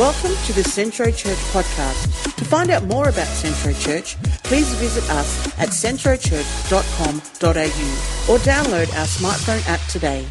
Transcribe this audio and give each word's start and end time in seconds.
Welcome 0.00 0.32
to 0.46 0.54
the 0.54 0.64
Centro 0.64 1.10
Church 1.10 1.36
podcast. 1.52 2.34
To 2.36 2.44
find 2.46 2.70
out 2.70 2.84
more 2.84 3.10
about 3.10 3.26
Centro 3.26 3.74
Church, 3.74 4.16
please 4.44 4.72
visit 4.76 5.04
us 5.10 5.46
at 5.58 5.68
centrochurch.com.au 5.68 8.32
or 8.32 8.38
download 8.38 8.88
our 8.98 9.04
smartphone 9.04 9.62
app 9.68 9.86
today. 9.90 10.24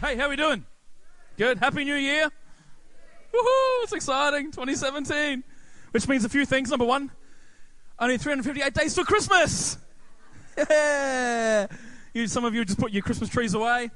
Hey, 0.00 0.16
how 0.16 0.24
are 0.24 0.30
we 0.30 0.36
doing? 0.36 0.64
Good. 1.36 1.58
Happy 1.58 1.84
New 1.84 1.96
Year. 1.96 2.30
Woohoo! 3.34 3.82
It's 3.82 3.92
exciting. 3.92 4.50
2017. 4.50 5.44
Which 5.90 6.08
means 6.08 6.24
a 6.24 6.30
few 6.30 6.46
things. 6.46 6.70
Number 6.70 6.86
one, 6.86 7.10
only 7.98 8.16
358 8.16 8.72
days 8.72 8.94
till 8.94 9.04
Christmas. 9.04 9.76
Yeah. 10.56 11.66
You, 12.14 12.28
some 12.28 12.46
of 12.46 12.54
you 12.54 12.64
just 12.64 12.80
put 12.80 12.92
your 12.92 13.02
Christmas 13.02 13.28
trees 13.28 13.52
away. 13.52 13.90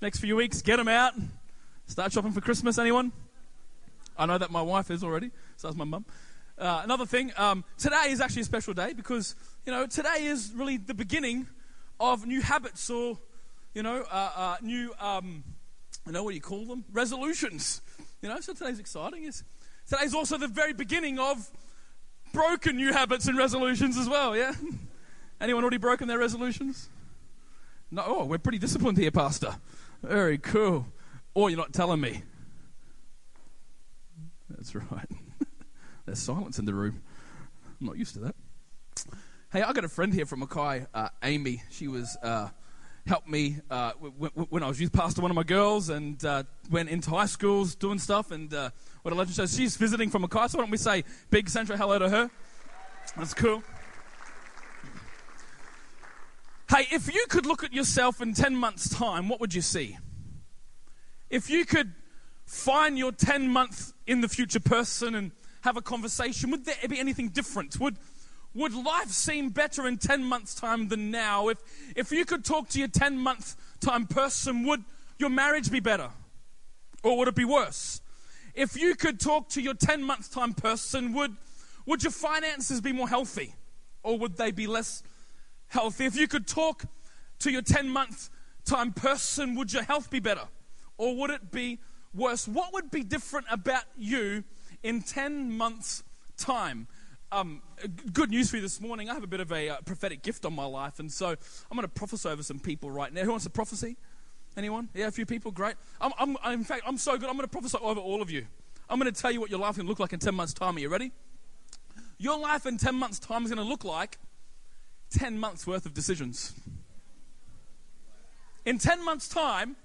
Next 0.00 0.20
few 0.20 0.34
weeks, 0.34 0.62
get 0.62 0.78
them 0.78 0.88
out. 0.88 1.12
Start 1.88 2.10
shopping 2.10 2.32
for 2.32 2.40
Christmas. 2.40 2.78
Anyone? 2.78 3.12
I 4.18 4.26
know 4.26 4.38
that 4.38 4.50
my 4.50 4.62
wife 4.62 4.90
is 4.90 5.04
already. 5.04 5.30
So 5.56 5.68
that's 5.68 5.76
my 5.76 5.84
mum. 5.84 6.04
Uh, 6.58 6.80
another 6.84 7.04
thing, 7.04 7.32
um, 7.36 7.64
today 7.76 8.06
is 8.08 8.20
actually 8.20 8.42
a 8.42 8.46
special 8.46 8.72
day 8.72 8.94
because, 8.94 9.34
you 9.66 9.72
know, 9.72 9.86
today 9.86 10.24
is 10.24 10.52
really 10.54 10.78
the 10.78 10.94
beginning 10.94 11.46
of 12.00 12.26
new 12.26 12.40
habits 12.40 12.88
or, 12.88 13.18
you 13.74 13.82
know, 13.82 14.04
uh, 14.10 14.30
uh, 14.34 14.56
new, 14.62 14.94
um, 14.98 15.44
you 16.06 16.12
know, 16.12 16.22
what 16.22 16.30
do 16.30 16.36
you 16.36 16.40
call 16.40 16.64
them? 16.64 16.84
Resolutions. 16.92 17.82
You 18.22 18.30
know, 18.30 18.40
so 18.40 18.54
today's 18.54 18.78
exciting. 18.78 19.24
It's, 19.24 19.44
today's 19.86 20.14
also 20.14 20.38
the 20.38 20.48
very 20.48 20.72
beginning 20.72 21.18
of 21.18 21.50
broken 22.32 22.76
new 22.76 22.92
habits 22.92 23.28
and 23.28 23.36
resolutions 23.36 23.98
as 23.98 24.08
well, 24.08 24.34
yeah? 24.34 24.52
Anyone 25.40 25.62
already 25.62 25.76
broken 25.76 26.08
their 26.08 26.18
resolutions? 26.18 26.88
No, 27.90 28.02
oh, 28.06 28.24
we're 28.24 28.38
pretty 28.38 28.58
disciplined 28.58 28.96
here, 28.96 29.10
Pastor. 29.10 29.56
Very 30.02 30.38
cool. 30.38 30.86
Or 31.34 31.50
you're 31.50 31.58
not 31.58 31.74
telling 31.74 32.00
me. 32.00 32.22
That's 34.66 34.90
right. 34.90 35.08
There's 36.06 36.18
silence 36.18 36.58
in 36.58 36.64
the 36.64 36.74
room. 36.74 37.00
I'm 37.80 37.86
not 37.86 37.96
used 37.96 38.14
to 38.14 38.20
that. 38.20 38.34
Hey, 39.52 39.62
I 39.62 39.72
got 39.72 39.84
a 39.84 39.88
friend 39.88 40.12
here 40.12 40.26
from 40.26 40.40
Mackay, 40.40 40.86
uh, 40.92 41.08
Amy. 41.22 41.62
She 41.70 41.86
was 41.86 42.16
uh, 42.20 42.48
helped 43.06 43.28
me 43.28 43.58
uh, 43.70 43.92
w- 43.92 44.12
w- 44.18 44.46
when 44.50 44.64
I 44.64 44.68
was 44.68 44.80
youth 44.80 44.92
pastor, 44.92 45.22
one 45.22 45.30
of 45.30 45.36
my 45.36 45.44
girls, 45.44 45.88
and 45.88 46.22
uh, 46.24 46.42
went 46.68 46.88
into 46.88 47.10
high 47.10 47.26
schools 47.26 47.76
doing 47.76 48.00
stuff. 48.00 48.32
And 48.32 48.52
uh, 48.52 48.70
what 49.02 49.12
a 49.12 49.16
legend! 49.16 49.36
So 49.36 49.46
she's 49.46 49.76
visiting 49.76 50.10
from 50.10 50.22
Mackay. 50.22 50.48
So 50.48 50.58
why 50.58 50.64
don't 50.64 50.72
we 50.72 50.78
say 50.78 51.04
big 51.30 51.48
Centro 51.48 51.76
hello 51.76 52.00
to 52.00 52.08
her? 52.08 52.30
That's 53.16 53.34
cool. 53.34 53.62
Hey, 56.68 56.88
if 56.90 57.14
you 57.14 57.24
could 57.28 57.46
look 57.46 57.62
at 57.62 57.72
yourself 57.72 58.20
in 58.20 58.34
10 58.34 58.56
months' 58.56 58.88
time, 58.88 59.28
what 59.28 59.38
would 59.38 59.54
you 59.54 59.62
see? 59.62 59.96
If 61.30 61.48
you 61.50 61.64
could 61.64 61.94
find 62.46 62.96
your 62.96 63.12
10 63.12 63.48
month 63.48 63.92
in 64.06 64.20
the 64.20 64.28
future 64.28 64.60
person 64.60 65.14
and 65.14 65.32
have 65.62 65.76
a 65.76 65.82
conversation, 65.82 66.50
would 66.50 66.64
there 66.64 66.76
be 66.88 66.98
anything 66.98 67.28
different? 67.28 67.78
Would, 67.80 67.96
would 68.54 68.72
life 68.72 69.08
seem 69.08 69.50
better 69.50 69.86
in 69.86 69.98
10 69.98 70.24
months' 70.24 70.54
time 70.54 70.88
than 70.88 71.10
now? 71.10 71.48
If, 71.48 71.58
if 71.96 72.12
you 72.12 72.24
could 72.24 72.44
talk 72.44 72.68
to 72.70 72.78
your 72.78 72.88
10 72.88 73.18
month 73.18 73.56
time 73.80 74.06
person, 74.06 74.64
would 74.66 74.84
your 75.18 75.30
marriage 75.30 75.70
be 75.70 75.80
better? 75.80 76.10
Or 77.02 77.18
would 77.18 77.28
it 77.28 77.34
be 77.34 77.44
worse? 77.44 78.00
If 78.54 78.76
you 78.76 78.94
could 78.94 79.20
talk 79.20 79.48
to 79.50 79.60
your 79.60 79.74
10 79.74 80.02
month 80.02 80.32
time 80.32 80.54
person, 80.54 81.12
would, 81.14 81.36
would 81.84 82.02
your 82.02 82.12
finances 82.12 82.80
be 82.80 82.92
more 82.92 83.08
healthy? 83.08 83.54
Or 84.02 84.18
would 84.18 84.36
they 84.36 84.52
be 84.52 84.66
less 84.66 85.02
healthy? 85.66 86.06
If 86.06 86.16
you 86.16 86.28
could 86.28 86.46
talk 86.46 86.84
to 87.40 87.50
your 87.50 87.62
10 87.62 87.88
month 87.88 88.30
time 88.64 88.92
person, 88.92 89.56
would 89.56 89.72
your 89.72 89.82
health 89.82 90.10
be 90.10 90.20
better? 90.20 90.48
Or 90.96 91.16
would 91.16 91.30
it 91.30 91.50
be 91.50 91.80
worse, 92.16 92.48
what 92.48 92.72
would 92.72 92.90
be 92.90 93.02
different 93.02 93.46
about 93.50 93.84
you 93.96 94.44
in 94.82 95.02
10 95.02 95.52
months' 95.52 96.02
time? 96.36 96.86
Um, 97.32 97.60
good 98.12 98.30
news 98.30 98.50
for 98.50 98.56
you 98.56 98.62
this 98.62 98.80
morning. 98.80 99.10
I 99.10 99.14
have 99.14 99.24
a 99.24 99.28
bit 99.28 99.40
of 99.40 99.52
a 99.52 99.68
uh, 99.68 99.76
prophetic 99.84 100.22
gift 100.22 100.44
on 100.46 100.54
my 100.54 100.64
life, 100.64 101.00
and 101.00 101.10
so 101.10 101.28
I'm 101.28 101.76
going 101.76 101.82
to 101.82 101.88
prophesy 101.88 102.28
over 102.28 102.42
some 102.42 102.58
people 102.58 102.90
right 102.90 103.12
now. 103.12 103.22
Who 103.22 103.30
wants 103.30 103.46
a 103.46 103.50
prophecy? 103.50 103.96
Anyone? 104.56 104.88
Yeah, 104.94 105.08
a 105.08 105.10
few 105.10 105.26
people. 105.26 105.50
Great. 105.50 105.74
I'm, 106.00 106.12
I'm, 106.18 106.52
in 106.52 106.64
fact, 106.64 106.82
I'm 106.86 106.96
so 106.96 107.18
good. 107.18 107.28
I'm 107.28 107.36
going 107.36 107.46
to 107.46 107.52
prophesy 107.52 107.78
over 107.80 108.00
all 108.00 108.22
of 108.22 108.30
you. 108.30 108.46
I'm 108.88 108.98
going 108.98 109.12
to 109.12 109.20
tell 109.20 109.30
you 109.30 109.40
what 109.40 109.50
your 109.50 109.58
life 109.58 109.74
to 109.76 109.82
look 109.82 109.98
like 109.98 110.12
in 110.12 110.20
10 110.20 110.34
months' 110.34 110.54
time. 110.54 110.76
Are 110.76 110.80
you 110.80 110.88
ready? 110.88 111.12
Your 112.18 112.38
life 112.38 112.64
in 112.64 112.78
10 112.78 112.94
months' 112.94 113.18
time 113.18 113.44
is 113.44 113.50
going 113.50 113.62
to 113.62 113.68
look 113.68 113.84
like 113.84 114.18
10 115.10 115.38
months 115.38 115.66
worth 115.66 115.84
of 115.84 115.92
decisions. 115.92 116.54
In 118.64 118.78
10 118.78 119.04
months' 119.04 119.28
time, 119.28 119.76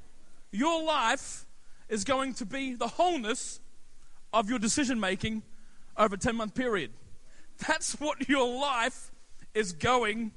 your 0.52 0.84
life 0.84 1.46
is 1.92 2.06
going 2.06 2.34
to 2.34 2.46
be 2.46 2.74
the 2.74 2.88
wholeness 2.88 3.60
of 4.34 4.50
your 4.50 4.58
decision 4.58 5.00
making 5.00 5.44
over 5.98 6.16
a 6.16 6.18
10 6.18 6.36
month 6.36 6.56
period. 6.56 6.90
That's 7.68 8.00
what 8.00 8.28
your 8.28 8.60
life 8.60 9.12
is 9.54 9.74
going 9.74 10.32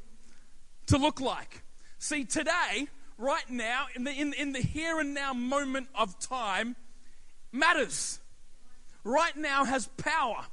to 0.87 0.99
look 0.99 1.21
like. 1.21 1.63
See, 1.99 2.25
today, 2.25 2.89
right 3.17 3.49
now, 3.49 3.87
in 3.95 4.05
the, 4.05 4.11
in, 4.11 4.35
in 4.35 4.53
the 4.53 4.61
here 4.61 4.99
and 4.99 5.15
now 5.15 5.33
moment 5.33 5.89
of 5.95 6.19
time, 6.19 6.75
matters. 7.53 8.19
Right 9.05 9.37
now 9.37 9.65
has 9.65 9.87
power. 9.97 10.47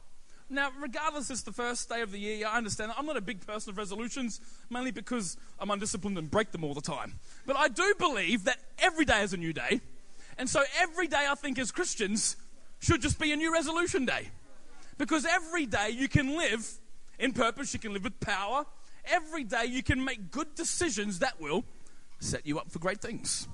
Now, 0.51 0.69
regardless 0.79 1.31
it's 1.31 1.41
the 1.41 1.51
first 1.51 1.89
day 1.89 2.01
of 2.01 2.11
the 2.11 2.19
year, 2.19 2.45
I 2.45 2.57
understand. 2.57 2.91
I'm 2.95 3.05
not 3.05 3.17
a 3.17 3.21
big 3.21 3.45
person 3.45 3.71
of 3.71 3.77
resolutions, 3.77 4.39
mainly 4.69 4.91
because 4.91 5.35
I'm 5.59 5.71
undisciplined 5.71 6.17
and 6.17 6.29
break 6.29 6.51
them 6.51 6.63
all 6.63 6.73
the 6.73 6.81
time. 6.81 7.19
But 7.47 7.55
I 7.55 7.69
do 7.69 7.93
believe 7.97 8.43
that 8.43 8.59
every 8.77 9.05
day 9.05 9.23
is 9.23 9.33
a 9.33 9.37
new 9.37 9.53
day. 9.53 9.81
And 10.41 10.49
so 10.49 10.63
every 10.79 11.05
day, 11.05 11.27
I 11.29 11.35
think, 11.35 11.59
as 11.59 11.71
Christians, 11.71 12.35
should 12.79 12.99
just 12.99 13.19
be 13.19 13.31
a 13.31 13.35
new 13.35 13.53
resolution 13.53 14.07
day. 14.07 14.29
Because 14.97 15.23
every 15.23 15.67
day 15.67 15.91
you 15.91 16.07
can 16.07 16.35
live 16.35 16.67
in 17.19 17.31
purpose, 17.31 17.75
you 17.75 17.79
can 17.79 17.93
live 17.93 18.03
with 18.03 18.19
power. 18.19 18.65
Every 19.05 19.43
day 19.43 19.65
you 19.65 19.83
can 19.83 20.03
make 20.03 20.31
good 20.31 20.55
decisions 20.55 21.19
that 21.19 21.39
will 21.39 21.63
set 22.17 22.47
you 22.47 22.57
up 22.57 22.71
for 22.71 22.79
great 22.79 23.01
things. 23.01 23.47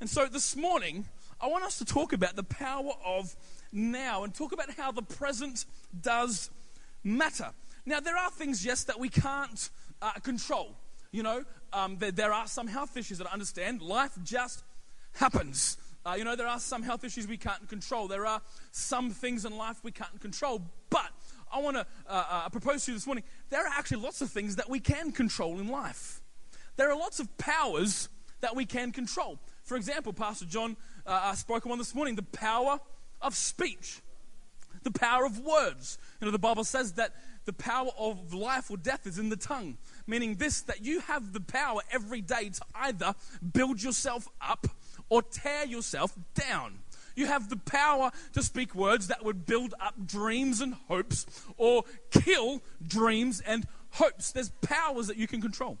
And 0.00 0.10
so 0.10 0.26
this 0.26 0.54
morning, 0.54 1.06
I 1.40 1.46
want 1.46 1.64
us 1.64 1.78
to 1.78 1.86
talk 1.86 2.12
about 2.12 2.36
the 2.36 2.44
power 2.44 2.92
of 3.02 3.34
now 3.72 4.22
and 4.22 4.34
talk 4.34 4.52
about 4.52 4.70
how 4.72 4.92
the 4.92 5.00
present 5.00 5.64
does 5.98 6.50
matter. 7.02 7.52
Now, 7.86 8.00
there 8.00 8.18
are 8.18 8.30
things, 8.30 8.66
yes, 8.66 8.84
that 8.84 9.00
we 9.00 9.08
can't 9.08 9.70
uh, 10.02 10.12
control. 10.22 10.76
You 11.10 11.22
know, 11.22 11.44
um, 11.72 11.96
there, 11.96 12.10
there 12.10 12.34
are 12.34 12.46
some 12.46 12.66
health 12.66 12.98
issues 12.98 13.16
that 13.16 13.28
I 13.28 13.32
understand. 13.32 13.80
Life 13.80 14.12
just 14.22 14.62
happens. 15.12 15.76
Uh, 16.04 16.14
you 16.16 16.24
know, 16.24 16.34
there 16.34 16.46
are 16.46 16.58
some 16.58 16.82
health 16.82 17.04
issues 17.04 17.28
we 17.28 17.36
can't 17.36 17.68
control. 17.68 18.08
There 18.08 18.26
are 18.26 18.40
some 18.72 19.10
things 19.10 19.44
in 19.44 19.56
life 19.56 19.78
we 19.82 19.92
can't 19.92 20.18
control. 20.20 20.62
But 20.88 21.10
I 21.52 21.60
want 21.60 21.76
to 21.76 21.86
uh, 22.08 22.24
uh, 22.30 22.48
propose 22.48 22.84
to 22.84 22.92
you 22.92 22.96
this 22.96 23.06
morning 23.06 23.24
there 23.50 23.66
are 23.66 23.72
actually 23.76 24.02
lots 24.02 24.20
of 24.20 24.30
things 24.30 24.56
that 24.56 24.70
we 24.70 24.80
can 24.80 25.12
control 25.12 25.58
in 25.58 25.68
life. 25.68 26.20
There 26.76 26.90
are 26.90 26.96
lots 26.96 27.20
of 27.20 27.36
powers 27.36 28.08
that 28.40 28.56
we 28.56 28.64
can 28.64 28.92
control. 28.92 29.38
For 29.62 29.76
example, 29.76 30.12
Pastor 30.12 30.46
John 30.46 30.76
uh, 31.06 31.10
uh 31.10 31.34
spoke 31.34 31.66
on 31.66 31.76
this 31.76 31.94
morning 31.94 32.14
the 32.14 32.22
power 32.22 32.78
of 33.20 33.34
speech, 33.34 34.00
the 34.82 34.90
power 34.90 35.26
of 35.26 35.40
words. 35.40 35.98
You 36.20 36.26
know, 36.26 36.30
the 36.30 36.38
Bible 36.38 36.64
says 36.64 36.92
that 36.92 37.12
the 37.44 37.52
power 37.52 37.90
of 37.98 38.32
life 38.32 38.70
or 38.70 38.76
death 38.76 39.06
is 39.06 39.18
in 39.18 39.28
the 39.28 39.36
tongue, 39.36 39.76
meaning 40.06 40.36
this 40.36 40.62
that 40.62 40.84
you 40.84 41.00
have 41.00 41.32
the 41.32 41.40
power 41.40 41.80
every 41.90 42.20
day 42.22 42.48
to 42.48 42.60
either 42.74 43.14
build 43.52 43.82
yourself 43.82 44.28
up 44.40 44.66
or 45.10 45.22
tear 45.22 45.66
yourself 45.66 46.14
down. 46.34 46.78
You 47.14 47.26
have 47.26 47.50
the 47.50 47.56
power 47.56 48.12
to 48.32 48.42
speak 48.42 48.74
words 48.74 49.08
that 49.08 49.22
would 49.22 49.44
build 49.44 49.74
up 49.78 49.94
dreams 50.06 50.62
and 50.62 50.74
hopes 50.88 51.26
or 51.58 51.84
kill 52.10 52.62
dreams 52.86 53.42
and 53.44 53.66
hopes. 53.90 54.32
There's 54.32 54.48
powers 54.62 55.08
that 55.08 55.18
you 55.18 55.26
can 55.26 55.42
control. 55.42 55.76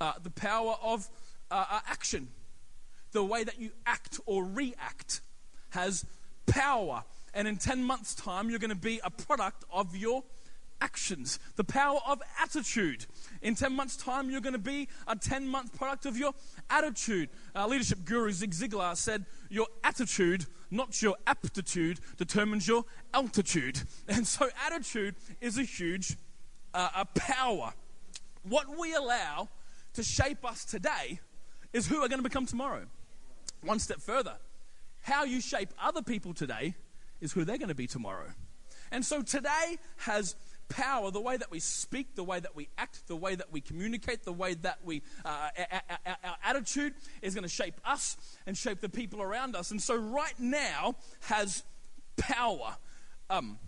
Uh, 0.00 0.12
the 0.22 0.30
power 0.30 0.74
of 0.82 1.08
uh, 1.50 1.64
uh 1.70 1.80
action, 1.88 2.28
the 3.12 3.24
way 3.24 3.42
that 3.42 3.58
you 3.58 3.70
act 3.86 4.20
or 4.26 4.44
react, 4.44 5.22
has 5.70 6.04
power. 6.46 7.04
And 7.32 7.48
in 7.48 7.56
10 7.56 7.84
months' 7.84 8.14
time, 8.14 8.50
you're 8.50 8.58
going 8.58 8.70
to 8.70 8.76
be 8.76 9.00
a 9.02 9.10
product 9.10 9.64
of 9.72 9.96
your 9.96 10.24
actions, 10.80 11.38
the 11.56 11.64
power 11.64 12.00
of 12.06 12.20
attitude. 12.40 13.06
In 13.42 13.54
10 13.54 13.72
months' 13.72 13.96
time, 13.96 14.30
you're 14.30 14.40
going 14.40 14.54
to 14.54 14.58
be 14.58 14.88
a 15.06 15.16
10 15.16 15.48
month 15.48 15.76
product 15.76 16.06
of 16.06 16.16
your 16.16 16.32
attitude. 16.70 17.30
Our 17.54 17.68
leadership 17.68 18.04
guru 18.04 18.32
Zig 18.32 18.52
Ziglar 18.52 18.96
said, 18.96 19.26
Your 19.48 19.66
attitude, 19.84 20.46
not 20.70 21.00
your 21.02 21.16
aptitude, 21.26 22.00
determines 22.16 22.66
your 22.66 22.84
altitude. 23.14 23.80
And 24.08 24.26
so, 24.26 24.48
attitude 24.66 25.14
is 25.40 25.58
a 25.58 25.62
huge 25.62 26.16
uh, 26.74 26.88
a 26.96 27.04
power. 27.04 27.72
What 28.42 28.78
we 28.78 28.94
allow 28.94 29.48
to 29.94 30.02
shape 30.02 30.44
us 30.44 30.64
today 30.64 31.20
is 31.72 31.86
who 31.86 32.00
we're 32.00 32.08
going 32.08 32.20
to 32.20 32.28
become 32.28 32.46
tomorrow. 32.46 32.84
One 33.62 33.78
step 33.78 34.00
further, 34.00 34.36
how 35.02 35.24
you 35.24 35.40
shape 35.40 35.70
other 35.82 36.02
people 36.02 36.34
today 36.34 36.74
is 37.20 37.32
who 37.32 37.44
they're 37.44 37.58
going 37.58 37.68
to 37.68 37.74
be 37.74 37.86
tomorrow. 37.86 38.28
And 38.90 39.04
so 39.04 39.22
today 39.22 39.76
has 39.98 40.36
power, 40.68 41.10
the 41.10 41.20
way 41.20 41.36
that 41.36 41.50
we 41.50 41.60
speak, 41.60 42.14
the 42.14 42.24
way 42.24 42.40
that 42.40 42.54
we 42.54 42.68
act, 42.78 43.06
the 43.08 43.16
way 43.16 43.34
that 43.34 43.52
we 43.52 43.60
communicate, 43.60 44.24
the 44.24 44.32
way 44.32 44.54
that 44.54 44.78
we, 44.84 45.02
uh, 45.24 45.48
our, 45.72 45.98
our, 46.06 46.16
our 46.24 46.36
attitude 46.44 46.94
is 47.22 47.34
going 47.34 47.42
to 47.42 47.48
shape 47.48 47.80
us 47.84 48.16
and 48.46 48.56
shape 48.56 48.80
the 48.80 48.88
people 48.88 49.22
around 49.22 49.56
us. 49.56 49.70
And 49.70 49.80
so, 49.80 49.96
right 49.96 50.38
now 50.38 50.96
has 51.22 51.62
power. 52.16 52.76
Um, 53.30 53.58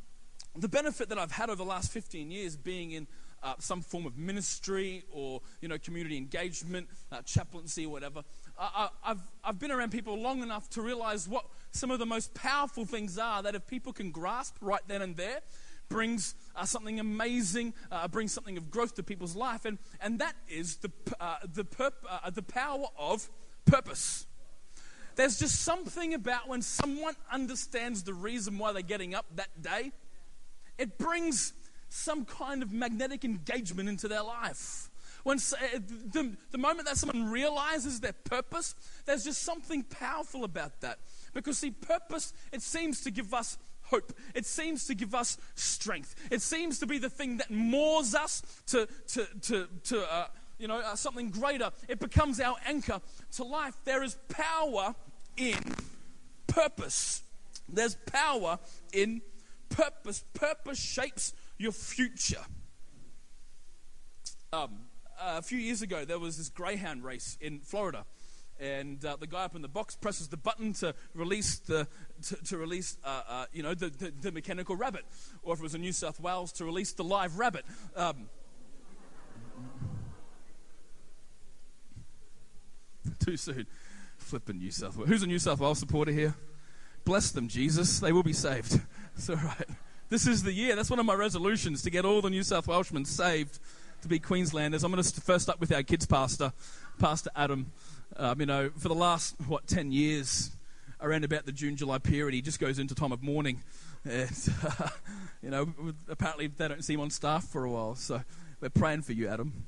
the 0.57 0.69
benefit 0.69 1.09
that 1.11 1.19
I've 1.19 1.33
had 1.33 1.49
over 1.49 1.63
the 1.63 1.69
last 1.69 1.93
15 1.93 2.31
years 2.31 2.57
being 2.57 2.93
in 2.93 3.07
uh, 3.43 3.55
some 3.59 3.81
form 3.81 4.05
of 4.07 4.19
ministry 4.19 5.05
or 5.11 5.41
you 5.61 5.69
know 5.69 5.79
community 5.79 6.17
engagement, 6.17 6.89
uh, 7.11 7.23
chaplaincy, 7.23 7.87
whatever. 7.87 8.23
I, 8.59 8.89
have 9.03 9.21
I've 9.43 9.59
been 9.59 9.71
around 9.71 9.91
people 9.91 10.21
long 10.21 10.43
enough 10.43 10.69
to 10.71 10.83
realize 10.83 11.27
what 11.27 11.47
some 11.71 11.91
of 11.91 11.99
the 11.99 12.05
most 12.05 12.35
powerful 12.35 12.85
things 12.85 13.17
are 13.17 13.43
that 13.43 13.55
if 13.55 13.67
people 13.67 13.93
can 13.93 14.11
grasp 14.11 14.57
right 14.61 14.83
then 14.87 15.01
and 15.01 15.17
there, 15.17 15.41
brings 15.89 16.35
uh, 16.57 16.65
something 16.65 17.01
amazing, 17.01 17.75
uh, 17.91 18.09
brings 18.09 18.33
something 18.33 18.57
of 18.57 18.71
growth 18.71 18.95
to 18.97 19.03
people's 19.03 19.37
life, 19.37 19.65
and, 19.65 19.79
and 20.01 20.19
that 20.19 20.35
is 20.49 20.77
the, 20.77 20.91
uh, 21.21 21.37
the, 21.55 21.65
perp- 21.65 21.93
uh, 22.09 22.31
the 22.31 22.43
power 22.43 22.87
of 22.99 23.29
purpose. 23.65 24.27
There's 25.17 25.39
just 25.39 25.63
something 25.63 26.15
about 26.15 26.49
when 26.49 26.63
someone 26.63 27.15
understands 27.31 28.03
the 28.05 28.15
reason 28.15 28.59
why 28.59 28.73
they're 28.73 28.83
getting 28.83 29.15
up 29.15 29.27
that 29.37 29.63
day, 29.63 29.93
it 30.79 30.99
brings 30.99 31.53
some 31.89 32.25
kind 32.25 32.63
of 32.63 32.73
magnetic 32.73 33.25
engagement 33.25 33.89
into 33.89 34.09
their 34.09 34.23
life. 34.23 34.89
When 35.23 35.37
uh, 35.37 35.79
the, 36.13 36.35
the 36.51 36.59
moment 36.59 36.89
that 36.89 36.97
someone 36.97 37.31
realizes 37.31 38.01
their 38.01 38.15
purpose, 38.15 38.75
there's 39.05 39.25
just 39.25 39.43
something 39.43 39.83
powerful 39.83 40.45
about 40.45 40.81
that. 40.81 40.99
Because, 41.35 41.59
see, 41.59 41.71
purpose, 41.71 42.33
it 42.53 42.63
seems 42.63 43.03
to 43.03 43.11
give 43.11 43.35
us 43.35 43.59
hope. 43.91 44.13
It 44.35 44.47
seems 44.47 44.87
to 44.87 44.95
give 44.95 45.15
us 45.15 45.39
strength. 45.55 46.15
It 46.31 46.43
seems 46.43 46.79
to 46.81 46.87
be 46.87 46.99
the 46.99 47.11
thing 47.11 47.39
that 47.39 47.51
moors 47.51 48.15
us 48.15 48.43
to, 48.69 48.89
to, 49.09 49.27
to, 49.43 49.69
to 49.85 50.13
uh, 50.13 50.27
you 50.59 50.69
know, 50.69 50.79
uh, 50.79 50.95
something 50.95 51.31
greater. 51.31 51.71
It 51.89 51.99
becomes 51.99 52.39
our 52.41 52.57
anchor 52.67 53.01
to 53.37 53.45
life. 53.45 53.75
There 53.85 54.03
is 54.03 54.17
power 54.29 54.95
in 55.37 55.59
purpose. 56.47 57.23
There's 57.69 57.95
power 57.95 58.59
in 58.93 59.23
purpose. 59.71 60.25
Purpose 60.35 60.79
shapes 60.79 61.33
your 61.59 61.73
future. 61.73 62.45
Um, 64.53 64.81
a 65.23 65.43
few 65.43 65.59
years 65.59 65.83
ago, 65.83 66.05
there 66.05 66.19
was 66.19 66.37
this 66.37 66.49
greyhound 66.49 67.05
race 67.05 67.39
in 67.41 67.61
Florida, 67.61 68.05
and 68.59 69.05
uh, 69.05 69.17
the 69.17 69.27
guy 69.27 69.45
up 69.45 69.55
in 69.55 69.63
the 69.63 69.69
box 69.69 69.95
presses 69.95 70.29
the 70.29 70.37
button 70.37 70.73
to 70.75 70.95
release 71.15 71.59
the 71.59 71.87
to, 72.23 72.37
to 72.37 72.59
release 72.59 72.97
uh, 73.05 73.23
uh, 73.29 73.47
you 73.53 73.63
know 73.63 73.75
the, 73.75 73.89
the, 73.89 74.13
the, 74.21 74.33
mechanical 74.33 74.77
rabbit, 74.77 75.05
or 75.43 75.55
if 75.55 75.61
it 75.61 75.63
was 75.63 75.75
in 75.75 75.81
New 75.81 75.93
South 75.93 76.21
Wales, 76.21 76.53
to 76.53 76.65
release 76.65 76.93
the 76.93 77.05
live 77.05 77.39
rabbit. 77.39 77.65
Um, 77.97 78.29
too 83.25 83.37
soon. 83.37 83.67
Flipping 84.19 84.59
New 84.59 84.71
South 84.71 84.97
Wales. 84.97 85.09
Who's 85.09 85.23
a 85.23 85.27
New 85.27 85.39
South 85.39 85.61
Wales 85.61 85.79
supporter 85.79 86.13
here? 86.13 86.35
Bless 87.05 87.31
them, 87.33 87.49
Jesus. 87.49 88.01
They 88.01 88.13
will 88.13 88.23
be 88.23 88.33
saved. 88.33 88.81
It's 89.17 89.29
all 89.29 89.37
right. 89.37 89.69
This 90.09 90.27
is 90.27 90.45
the 90.45 90.53
year. 90.53 90.75
That's 90.77 90.89
one 90.89 90.99
of 90.99 91.05
my 91.05 91.15
resolutions 91.15 91.83
to 91.83 91.91
get 91.91 92.07
all 92.07 92.23
the 92.23 92.31
New 92.31 92.43
South 92.43 92.67
Welshmen 92.67 93.05
saved 93.05 93.59
to 94.03 94.09
be 94.09 94.19
Queenslanders. 94.19 94.83
I'm 94.83 94.91
going 94.91 95.03
to 95.03 95.21
first 95.21 95.51
up 95.51 95.61
with 95.61 95.73
our 95.73 95.83
kids 95.83 96.07
pastor, 96.07 96.53
Pastor 96.99 97.31
Adam. 97.37 97.71
Um, 98.17 98.41
you 98.41 98.47
know, 98.47 98.71
for 98.79 98.89
the 98.89 98.95
last, 98.95 99.37
what, 99.47 99.67
10 99.67 99.93
years, 99.93 100.53
around 101.03 101.25
about 101.25 101.47
the 101.47 101.53
June, 101.53 101.77
July 101.77 101.99
period, 101.99 102.35
he 102.35 102.43
just 102.43 102.61
goes 102.61 102.79
into 102.79 102.95
time 102.95 103.13
of 103.13 103.23
mourning. 103.23 103.63
And, 104.05 104.31
uh, 104.65 104.89
you 105.43 105.51
know, 105.51 105.73
apparently 106.09 106.47
they 106.47 106.69
don't 106.69 106.85
see 106.85 106.95
him 106.95 107.01
on 107.01 107.11
staff 107.11 107.45
for 107.45 107.65
a 107.65 107.71
while. 107.71 107.95
So 107.95 108.23
we're 108.61 108.71
praying 108.71 109.03
for 109.03 109.13
you, 109.13 109.29
Adam 109.29 109.65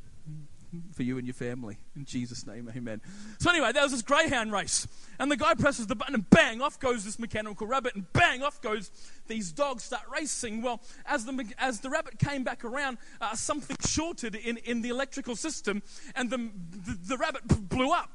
for 0.92 1.02
you 1.02 1.18
and 1.18 1.26
your 1.26 1.34
family. 1.34 1.78
In 1.96 2.04
Jesus' 2.04 2.46
name, 2.46 2.70
amen. 2.74 3.00
So, 3.38 3.50
anyway, 3.50 3.72
there 3.72 3.82
was 3.82 3.92
this 3.92 4.02
greyhound 4.02 4.52
race, 4.52 4.86
and 5.18 5.30
the 5.30 5.36
guy 5.36 5.54
presses 5.54 5.86
the 5.86 5.94
button, 5.94 6.14
and 6.14 6.28
bang, 6.30 6.62
off 6.62 6.78
goes 6.78 7.04
this 7.04 7.18
mechanical 7.18 7.66
rabbit, 7.66 7.94
and 7.94 8.10
bang, 8.12 8.42
off 8.42 8.60
goes 8.60 8.90
these 9.26 9.52
dogs 9.52 9.82
start 9.82 10.04
racing. 10.12 10.62
Well, 10.62 10.80
as 11.06 11.24
the, 11.24 11.44
as 11.58 11.80
the 11.80 11.90
rabbit 11.90 12.18
came 12.18 12.44
back 12.44 12.64
around, 12.64 12.98
uh, 13.20 13.34
something 13.34 13.76
shorted 13.86 14.34
in, 14.34 14.56
in 14.58 14.82
the 14.82 14.88
electrical 14.88 15.36
system, 15.36 15.82
and 16.14 16.30
the, 16.30 16.38
the, 16.38 16.98
the 17.08 17.16
rabbit 17.18 17.42
blew 17.68 17.92
up 17.92 18.10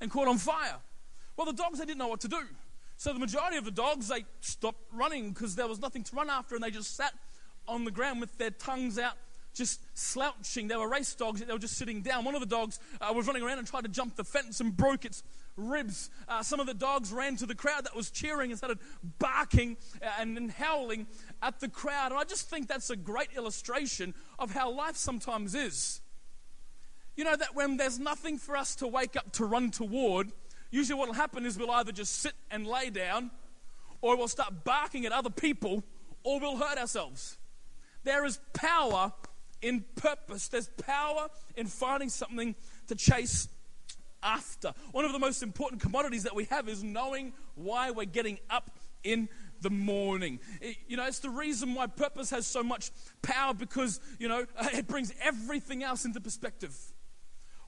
and 0.00 0.10
caught 0.10 0.28
on 0.28 0.38
fire. 0.38 0.76
Well, 1.36 1.46
the 1.46 1.52
dogs, 1.52 1.78
they 1.78 1.86
didn't 1.86 1.98
know 1.98 2.08
what 2.08 2.20
to 2.20 2.28
do. 2.28 2.40
So, 3.02 3.12
the 3.12 3.18
majority 3.18 3.56
of 3.56 3.64
the 3.64 3.72
dogs, 3.72 4.06
they 4.06 4.24
stopped 4.42 4.84
running 4.92 5.30
because 5.30 5.56
there 5.56 5.66
was 5.66 5.80
nothing 5.80 6.04
to 6.04 6.14
run 6.14 6.30
after, 6.30 6.54
and 6.54 6.62
they 6.62 6.70
just 6.70 6.94
sat 6.94 7.12
on 7.66 7.84
the 7.84 7.90
ground 7.90 8.20
with 8.20 8.38
their 8.38 8.52
tongues 8.52 8.96
out 8.96 9.14
just 9.52 9.80
slouching. 9.98 10.68
They 10.68 10.76
were 10.76 10.88
race 10.88 11.12
dogs, 11.16 11.40
they 11.40 11.52
were 11.52 11.58
just 11.58 11.76
sitting 11.76 12.02
down. 12.02 12.24
One 12.24 12.36
of 12.36 12.40
the 12.40 12.46
dogs 12.46 12.78
uh, 13.00 13.12
was 13.12 13.26
running 13.26 13.42
around 13.42 13.58
and 13.58 13.66
tried 13.66 13.82
to 13.82 13.88
jump 13.88 14.14
the 14.14 14.22
fence 14.22 14.60
and 14.60 14.76
broke 14.76 15.04
its 15.04 15.24
ribs. 15.56 16.10
Uh, 16.28 16.44
some 16.44 16.60
of 16.60 16.68
the 16.68 16.74
dogs 16.74 17.12
ran 17.12 17.34
to 17.38 17.46
the 17.46 17.56
crowd 17.56 17.86
that 17.86 17.96
was 17.96 18.08
cheering 18.08 18.52
and 18.52 18.58
started 18.58 18.78
barking 19.18 19.78
uh, 20.00 20.06
and, 20.20 20.38
and 20.38 20.52
howling 20.52 21.08
at 21.42 21.58
the 21.58 21.68
crowd. 21.68 22.12
And 22.12 22.20
I 22.20 22.22
just 22.22 22.48
think 22.48 22.68
that's 22.68 22.90
a 22.90 22.96
great 22.96 23.30
illustration 23.36 24.14
of 24.38 24.52
how 24.52 24.70
life 24.70 24.96
sometimes 24.96 25.56
is. 25.56 26.00
You 27.16 27.24
know, 27.24 27.34
that 27.34 27.56
when 27.56 27.78
there's 27.78 27.98
nothing 27.98 28.38
for 28.38 28.56
us 28.56 28.76
to 28.76 28.86
wake 28.86 29.16
up 29.16 29.32
to 29.32 29.44
run 29.44 29.72
toward, 29.72 30.30
usually 30.72 30.98
what 30.98 31.06
will 31.06 31.14
happen 31.14 31.46
is 31.46 31.56
we'll 31.56 31.70
either 31.70 31.92
just 31.92 32.20
sit 32.20 32.32
and 32.50 32.66
lay 32.66 32.90
down, 32.90 33.30
or 34.00 34.16
we'll 34.16 34.26
start 34.26 34.64
barking 34.64 35.06
at 35.06 35.12
other 35.12 35.30
people, 35.30 35.84
or 36.24 36.40
we'll 36.40 36.56
hurt 36.56 36.78
ourselves. 36.78 37.38
There 38.02 38.24
is 38.24 38.40
power 38.52 39.12
in 39.60 39.84
purpose. 39.94 40.48
There's 40.48 40.68
power 40.68 41.28
in 41.56 41.68
finding 41.68 42.08
something 42.08 42.56
to 42.88 42.96
chase 42.96 43.48
after. 44.22 44.72
One 44.90 45.04
of 45.04 45.12
the 45.12 45.18
most 45.18 45.42
important 45.42 45.80
commodities 45.80 46.24
that 46.24 46.34
we 46.34 46.44
have 46.46 46.68
is 46.68 46.82
knowing 46.82 47.32
why 47.54 47.90
we're 47.90 48.06
getting 48.06 48.38
up 48.50 48.70
in 49.04 49.28
the 49.60 49.70
morning. 49.70 50.40
It, 50.60 50.76
you 50.88 50.96
know, 50.96 51.06
it's 51.06 51.20
the 51.20 51.30
reason 51.30 51.74
why 51.74 51.86
purpose 51.86 52.30
has 52.30 52.46
so 52.46 52.62
much 52.62 52.90
power 53.22 53.54
because, 53.54 54.00
you 54.18 54.28
know, 54.28 54.44
it 54.72 54.86
brings 54.86 55.12
everything 55.22 55.82
else 55.82 56.04
into 56.04 56.20
perspective. 56.20 56.76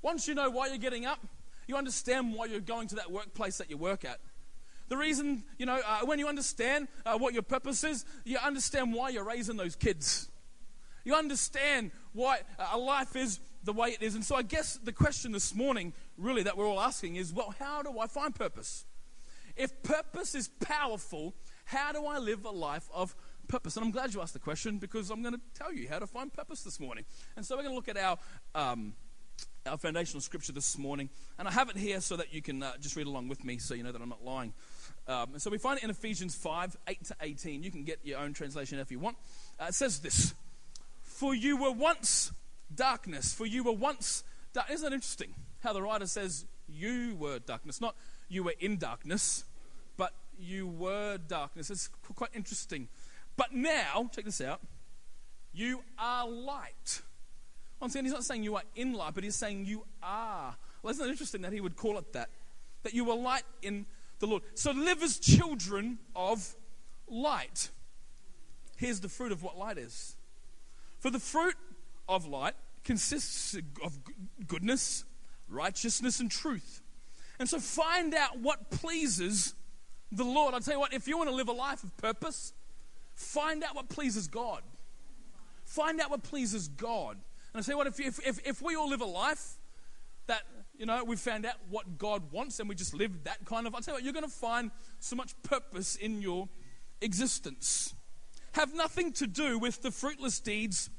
Once 0.02 0.28
you 0.28 0.34
know 0.34 0.50
why 0.50 0.66
you're 0.66 0.78
getting 0.78 1.06
up, 1.06 1.20
you 1.66 1.76
understand 1.76 2.34
why 2.34 2.46
you're 2.46 2.60
going 2.60 2.88
to 2.88 2.96
that 2.96 3.10
workplace 3.10 3.58
that 3.58 3.70
you 3.70 3.76
work 3.76 4.04
at. 4.04 4.20
The 4.88 4.96
reason, 4.96 5.44
you 5.58 5.66
know, 5.66 5.80
uh, 5.86 6.00
when 6.04 6.18
you 6.18 6.28
understand 6.28 6.88
uh, 7.06 7.16
what 7.16 7.32
your 7.32 7.42
purpose 7.42 7.84
is, 7.84 8.04
you 8.24 8.38
understand 8.38 8.92
why 8.92 9.08
you're 9.08 9.24
raising 9.24 9.56
those 9.56 9.76
kids. 9.76 10.28
You 11.04 11.14
understand 11.14 11.90
why 12.12 12.40
a 12.72 12.78
life 12.78 13.16
is 13.16 13.40
the 13.64 13.72
way 13.72 13.90
it 13.90 14.02
is. 14.02 14.14
And 14.14 14.24
so 14.24 14.36
I 14.36 14.42
guess 14.42 14.78
the 14.82 14.92
question 14.92 15.32
this 15.32 15.54
morning, 15.54 15.92
really, 16.18 16.42
that 16.42 16.56
we're 16.56 16.66
all 16.66 16.80
asking 16.80 17.16
is 17.16 17.32
well, 17.32 17.54
how 17.58 17.82
do 17.82 17.98
I 17.98 18.06
find 18.06 18.34
purpose? 18.34 18.84
If 19.56 19.82
purpose 19.82 20.34
is 20.34 20.48
powerful, 20.48 21.34
how 21.64 21.92
do 21.92 22.04
I 22.06 22.18
live 22.18 22.44
a 22.44 22.50
life 22.50 22.88
of 22.92 23.14
purpose? 23.48 23.76
And 23.76 23.84
I'm 23.84 23.92
glad 23.92 24.12
you 24.12 24.20
asked 24.20 24.32
the 24.32 24.38
question 24.38 24.78
because 24.78 25.10
I'm 25.10 25.22
going 25.22 25.34
to 25.34 25.40
tell 25.54 25.72
you 25.72 25.88
how 25.88 25.98
to 25.98 26.06
find 26.06 26.32
purpose 26.32 26.62
this 26.62 26.80
morning. 26.80 27.04
And 27.36 27.46
so 27.46 27.56
we're 27.56 27.62
going 27.62 27.72
to 27.72 27.76
look 27.76 27.88
at 27.88 27.96
our. 27.96 28.18
Um, 28.54 28.94
our 29.66 29.78
foundational 29.78 30.20
scripture 30.20 30.52
this 30.52 30.76
morning, 30.76 31.08
and 31.38 31.48
I 31.48 31.50
have 31.50 31.70
it 31.70 31.76
here 31.76 32.00
so 32.00 32.16
that 32.16 32.34
you 32.34 32.42
can 32.42 32.62
uh, 32.62 32.72
just 32.80 32.96
read 32.96 33.06
along 33.06 33.28
with 33.28 33.44
me 33.44 33.58
so 33.58 33.74
you 33.74 33.82
know 33.82 33.92
that 33.92 34.02
I'm 34.02 34.08
not 34.08 34.24
lying. 34.24 34.52
Um, 35.08 35.34
and 35.34 35.42
so 35.42 35.50
we 35.50 35.58
find 35.58 35.78
it 35.78 35.84
in 35.84 35.90
Ephesians 35.90 36.34
5 36.34 36.76
8 36.86 37.04
to 37.04 37.16
18. 37.20 37.62
You 37.62 37.70
can 37.70 37.84
get 37.84 38.00
your 38.04 38.18
own 38.20 38.32
translation 38.32 38.78
if 38.78 38.90
you 38.90 38.98
want. 38.98 39.16
Uh, 39.58 39.66
it 39.68 39.74
says 39.74 40.00
this 40.00 40.34
for 41.14 41.32
you 41.32 41.56
were 41.56 41.70
once 41.70 42.32
darkness. 42.74 43.32
For 43.32 43.46
you 43.46 43.62
were 43.62 43.72
once 43.72 44.24
dark. 44.52 44.68
Isn't 44.68 44.84
that 44.84 44.94
interesting? 44.94 45.34
How 45.62 45.72
the 45.72 45.80
writer 45.80 46.06
says 46.06 46.44
you 46.68 47.14
were 47.14 47.38
darkness. 47.38 47.80
Not 47.80 47.94
you 48.28 48.42
were 48.42 48.54
in 48.58 48.78
darkness, 48.78 49.44
but 49.96 50.12
you 50.38 50.66
were 50.66 51.18
darkness. 51.18 51.70
It's 51.70 51.88
quite 52.16 52.30
interesting. 52.34 52.88
But 53.36 53.52
now, 53.52 54.10
check 54.12 54.24
this 54.24 54.40
out, 54.40 54.60
you 55.52 55.82
are 55.98 56.28
light. 56.28 57.02
Again, 57.82 58.04
he's 58.04 58.14
not 58.14 58.24
saying 58.24 58.42
you 58.42 58.56
are 58.56 58.62
in 58.76 58.94
light, 58.94 59.14
but 59.14 59.24
he's 59.24 59.36
saying 59.36 59.66
you 59.66 59.84
are. 60.02 60.56
Well, 60.82 60.90
isn't 60.90 61.06
it 61.06 61.10
interesting 61.10 61.42
that 61.42 61.52
he 61.52 61.60
would 61.60 61.76
call 61.76 61.98
it 61.98 62.12
that? 62.14 62.30
That 62.82 62.94
you 62.94 63.04
were 63.04 63.14
light 63.14 63.44
in 63.62 63.86
the 64.20 64.26
Lord. 64.26 64.42
So 64.54 64.70
live 64.70 65.02
as 65.02 65.18
children 65.18 65.98
of 66.16 66.54
light. 67.08 67.70
Here's 68.76 69.00
the 69.00 69.08
fruit 69.08 69.32
of 69.32 69.42
what 69.42 69.58
light 69.58 69.78
is 69.78 70.16
for 71.04 71.10
the 71.10 71.20
fruit 71.20 71.54
of 72.08 72.26
light 72.26 72.54
consists 72.82 73.54
of 73.82 73.98
goodness, 74.46 75.04
righteousness, 75.50 76.18
and 76.18 76.30
truth. 76.30 76.80
And 77.38 77.46
so 77.46 77.58
find 77.58 78.14
out 78.14 78.38
what 78.38 78.70
pleases 78.70 79.52
the 80.10 80.24
Lord. 80.24 80.54
I'll 80.54 80.60
tell 80.60 80.74
you 80.74 80.80
what, 80.80 80.94
if 80.94 81.06
you 81.06 81.18
want 81.18 81.28
to 81.28 81.34
live 81.36 81.48
a 81.48 81.52
life 81.52 81.84
of 81.84 81.94
purpose, 81.98 82.54
find 83.14 83.62
out 83.62 83.74
what 83.74 83.90
pleases 83.90 84.28
God. 84.28 84.62
Find 85.66 86.00
out 86.00 86.10
what 86.10 86.22
pleases 86.22 86.68
God. 86.68 87.18
And 87.54 87.60
I 87.60 87.62
say, 87.62 87.74
what, 87.74 87.86
if, 87.86 87.98
if, 88.00 88.26
if, 88.26 88.46
if 88.46 88.60
we 88.60 88.76
all 88.76 88.90
live 88.90 89.00
a 89.00 89.06
life 89.06 89.54
that, 90.26 90.42
you 90.76 90.84
know, 90.84 91.04
we've 91.04 91.18
found 91.18 91.46
out 91.46 91.54
what 91.70 91.96
God 91.96 92.32
wants 92.32 92.60
and 92.60 92.68
we 92.68 92.74
just 92.74 92.92
live 92.92 93.24
that 93.24 93.46
kind 93.46 93.66
of, 93.66 93.74
I'll 93.74 93.80
tell 93.80 93.94
you 93.94 93.96
what, 93.96 94.04
you're 94.04 94.12
going 94.12 94.24
to 94.24 94.30
find 94.30 94.70
so 94.98 95.16
much 95.16 95.34
purpose 95.42 95.96
in 95.96 96.20
your 96.20 96.48
existence 97.00 97.94
have 98.54 98.74
nothing 98.74 99.12
to 99.12 99.26
do 99.26 99.58
with 99.58 99.82
the 99.82 99.90
fruitless 99.90 100.40
deeds 100.40 100.90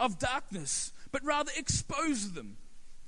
of 0.00 0.18
darkness, 0.18 0.92
but 1.12 1.22
rather 1.24 1.52
expose 1.56 2.32
them. 2.32 2.56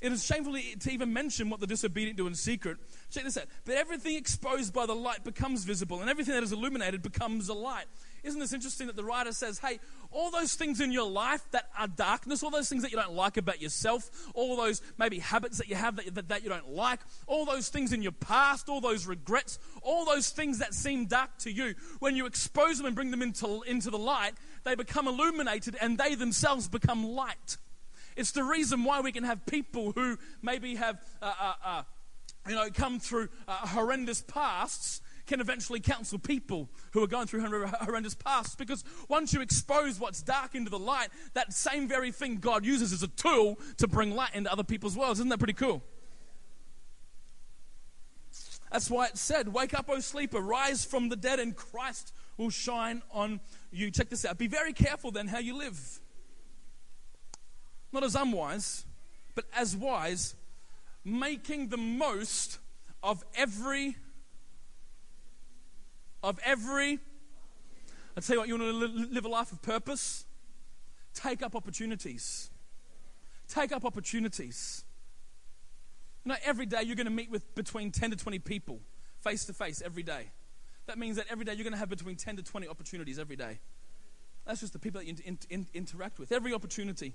It 0.01 0.13
is 0.13 0.25
shameful 0.25 0.55
to 0.55 0.93
even 0.93 1.13
mention 1.13 1.51
what 1.51 1.59
the 1.59 1.67
disobedient 1.67 2.17
do 2.17 2.29
in 2.29 2.35
secret. 2.35 2.77
Check 3.11 3.25
this 3.25 3.37
out. 3.37 3.47
But 3.65 3.75
everything 3.75 4.15
exposed 4.15 4.73
by 4.73 4.87
the 4.87 4.95
light 4.95 5.25
becomes 5.25 5.65
visible, 5.65 6.01
and 6.01 6.09
everything 6.09 6.35
that 6.35 6.45
is 6.45 6.53
illuminated 6.53 7.03
becomes 7.03 7.49
a 7.49 7.55
light. 7.55 7.87
Isn't 8.23 8.39
this 8.39 8.53
interesting 8.53 8.87
that 8.87 8.97
the 8.97 9.03
writer 9.03 9.33
says, 9.33 9.59
hey, 9.59 9.81
all 10.11 10.31
those 10.31 10.55
things 10.55 10.81
in 10.81 10.91
your 10.91 11.09
life 11.09 11.43
that 11.51 11.69
are 11.79 11.87
darkness, 11.87 12.43
all 12.43 12.51
those 12.51 12.69
things 12.69 12.83
that 12.83 12.91
you 12.91 12.97
don't 12.97 13.15
like 13.15 13.37
about 13.37 13.61
yourself, 13.61 14.11
all 14.35 14.57
those 14.57 14.81
maybe 14.97 15.19
habits 15.19 15.59
that 15.59 15.69
you 15.69 15.75
have 15.75 15.97
that, 15.97 16.15
that, 16.15 16.29
that 16.29 16.43
you 16.43 16.49
don't 16.49 16.71
like, 16.71 17.01
all 17.27 17.45
those 17.45 17.69
things 17.69 17.93
in 17.93 18.03
your 18.03 18.13
past, 18.13 18.69
all 18.69 18.81
those 18.81 19.07
regrets, 19.07 19.59
all 19.83 20.05
those 20.05 20.31
things 20.31 20.59
that 20.59 20.75
seem 20.75 21.07
dark 21.07 21.37
to 21.39 21.53
you, 21.53 21.75
when 21.99 22.17
you 22.17 22.27
expose 22.27 22.79
them 22.79 22.87
and 22.87 22.97
bring 22.97 23.11
them 23.11 23.23
into, 23.23 23.63
into 23.63 23.91
the 23.91 23.99
light, 23.99 24.33
they 24.65 24.75
become 24.75 25.07
illuminated 25.07 25.77
and 25.81 25.99
they 25.99 26.15
themselves 26.15 26.69
become 26.69 27.05
light. 27.05 27.57
It's 28.17 28.33
the 28.33 28.45
reason 28.45 28.85
why 28.85 29.01
we 29.01 29.13
can 29.13 29.25
have 29.25 29.47
people 29.47 29.93
who 29.93 30.19
maybe 30.43 30.75
have, 30.75 31.01
uh, 31.23 31.33
uh, 31.41 31.53
uh, 31.65 31.83
you 32.49 32.55
know, 32.55 32.69
come 32.71 32.99
through 32.99 33.29
uh, 33.47 33.53
horrendous 33.69 34.23
pasts 34.23 35.01
can 35.29 35.41
eventually 35.41 35.79
counsel 35.79 36.19
people 36.19 36.69
who 36.93 37.03
are 37.03 37.07
going 37.07 37.29
through 37.29 37.67
horrendous 37.67 38.15
pasts 38.15 38.57
because 38.57 38.83
once 39.09 39.33
you 39.33 39.41
expose 39.41 40.01
what's 40.01 40.23
dark 40.23 40.57
into 40.57 40.71
the 40.71 40.79
light, 40.79 41.09
that 41.35 41.53
same 41.53 41.87
very 41.87 42.11
thing 42.11 42.39
God 42.39 42.65
uses 42.65 42.93
as 42.93 43.05
a 43.05 43.09
tool 43.09 43.59
to 43.77 43.87
bring 43.87 44.17
light 44.17 44.35
into 44.35 44.51
other 44.51 44.65
people's 44.65 44.97
worlds. 44.97 45.21
Isn't 45.21 45.29
that 45.29 45.39
pretty 45.39 45.53
cool? 45.53 45.83
That's 48.73 48.91
why 48.91 49.07
it 49.07 49.17
said, 49.17 49.53
Wake 49.53 49.73
up, 49.73 49.89
O 49.89 50.01
sleeper, 50.01 50.41
rise 50.41 50.85
from 50.85 51.09
the 51.09 51.17
dead, 51.17 51.39
and 51.39 51.55
Christ 51.55 52.13
will 52.37 52.51
shine 52.51 53.03
on 53.13 53.41
you. 53.71 53.91
Check 53.91 54.11
this 54.11 54.25
out. 54.25 54.37
Be 54.37 54.49
very 54.49 54.73
careful 54.73 55.11
then 55.11 55.29
how 55.29 55.39
you 55.39 55.57
live 55.57 56.01
not 57.93 58.05
as 58.05 58.15
unwise, 58.15 58.85
but 59.35 59.45
as 59.55 59.77
wise, 59.77 60.35
making 61.05 61.69
the 61.69 61.77
most 61.77 62.59
of 63.03 63.25
every 63.35 63.97
of 66.23 66.39
every 66.45 67.01
I 68.19 68.21
tell 68.21 68.35
you 68.35 68.41
what, 68.41 68.49
you 68.49 68.59
want 68.59 68.81
to 68.81 69.15
live 69.15 69.25
a 69.27 69.29
life 69.29 69.53
of 69.53 69.63
purpose? 69.63 70.25
Take 71.15 71.41
up 71.41 71.55
opportunities. 71.55 72.51
Take 73.47 73.71
up 73.71 73.85
opportunities. 73.85 74.85
You 76.25 76.31
know, 76.31 76.39
every 76.45 76.67
day 76.67 76.83
you're 76.83 76.97
going 76.97 77.07
to 77.07 77.13
meet 77.13 77.31
with 77.31 77.55
between 77.55 77.93
10 77.93 78.11
to 78.11 78.17
20 78.17 78.41
people 78.41 78.81
face 79.21 79.45
to 79.45 79.53
face 79.53 79.81
every 79.85 80.03
day. 80.03 80.33
That 80.87 80.99
means 80.99 81.17
that 81.17 81.27
every 81.31 81.45
day 81.45 81.53
you're 81.53 81.63
going 81.63 81.75
to 81.75 81.79
have 81.79 81.89
between 81.89 82.17
10 82.17 82.39
to 82.39 82.43
20 82.43 82.67
opportunities 82.67 83.21
every 83.21 83.37
day. 83.37 83.61
That's 84.45 84.59
just 84.59 84.73
the 84.73 84.81
people 84.81 85.01
that 85.01 85.07
you 85.07 85.15
in, 85.25 85.39
in, 85.49 85.67
interact 85.73 86.19
with. 86.19 86.33
Every 86.33 86.53
opportunity 86.53 87.15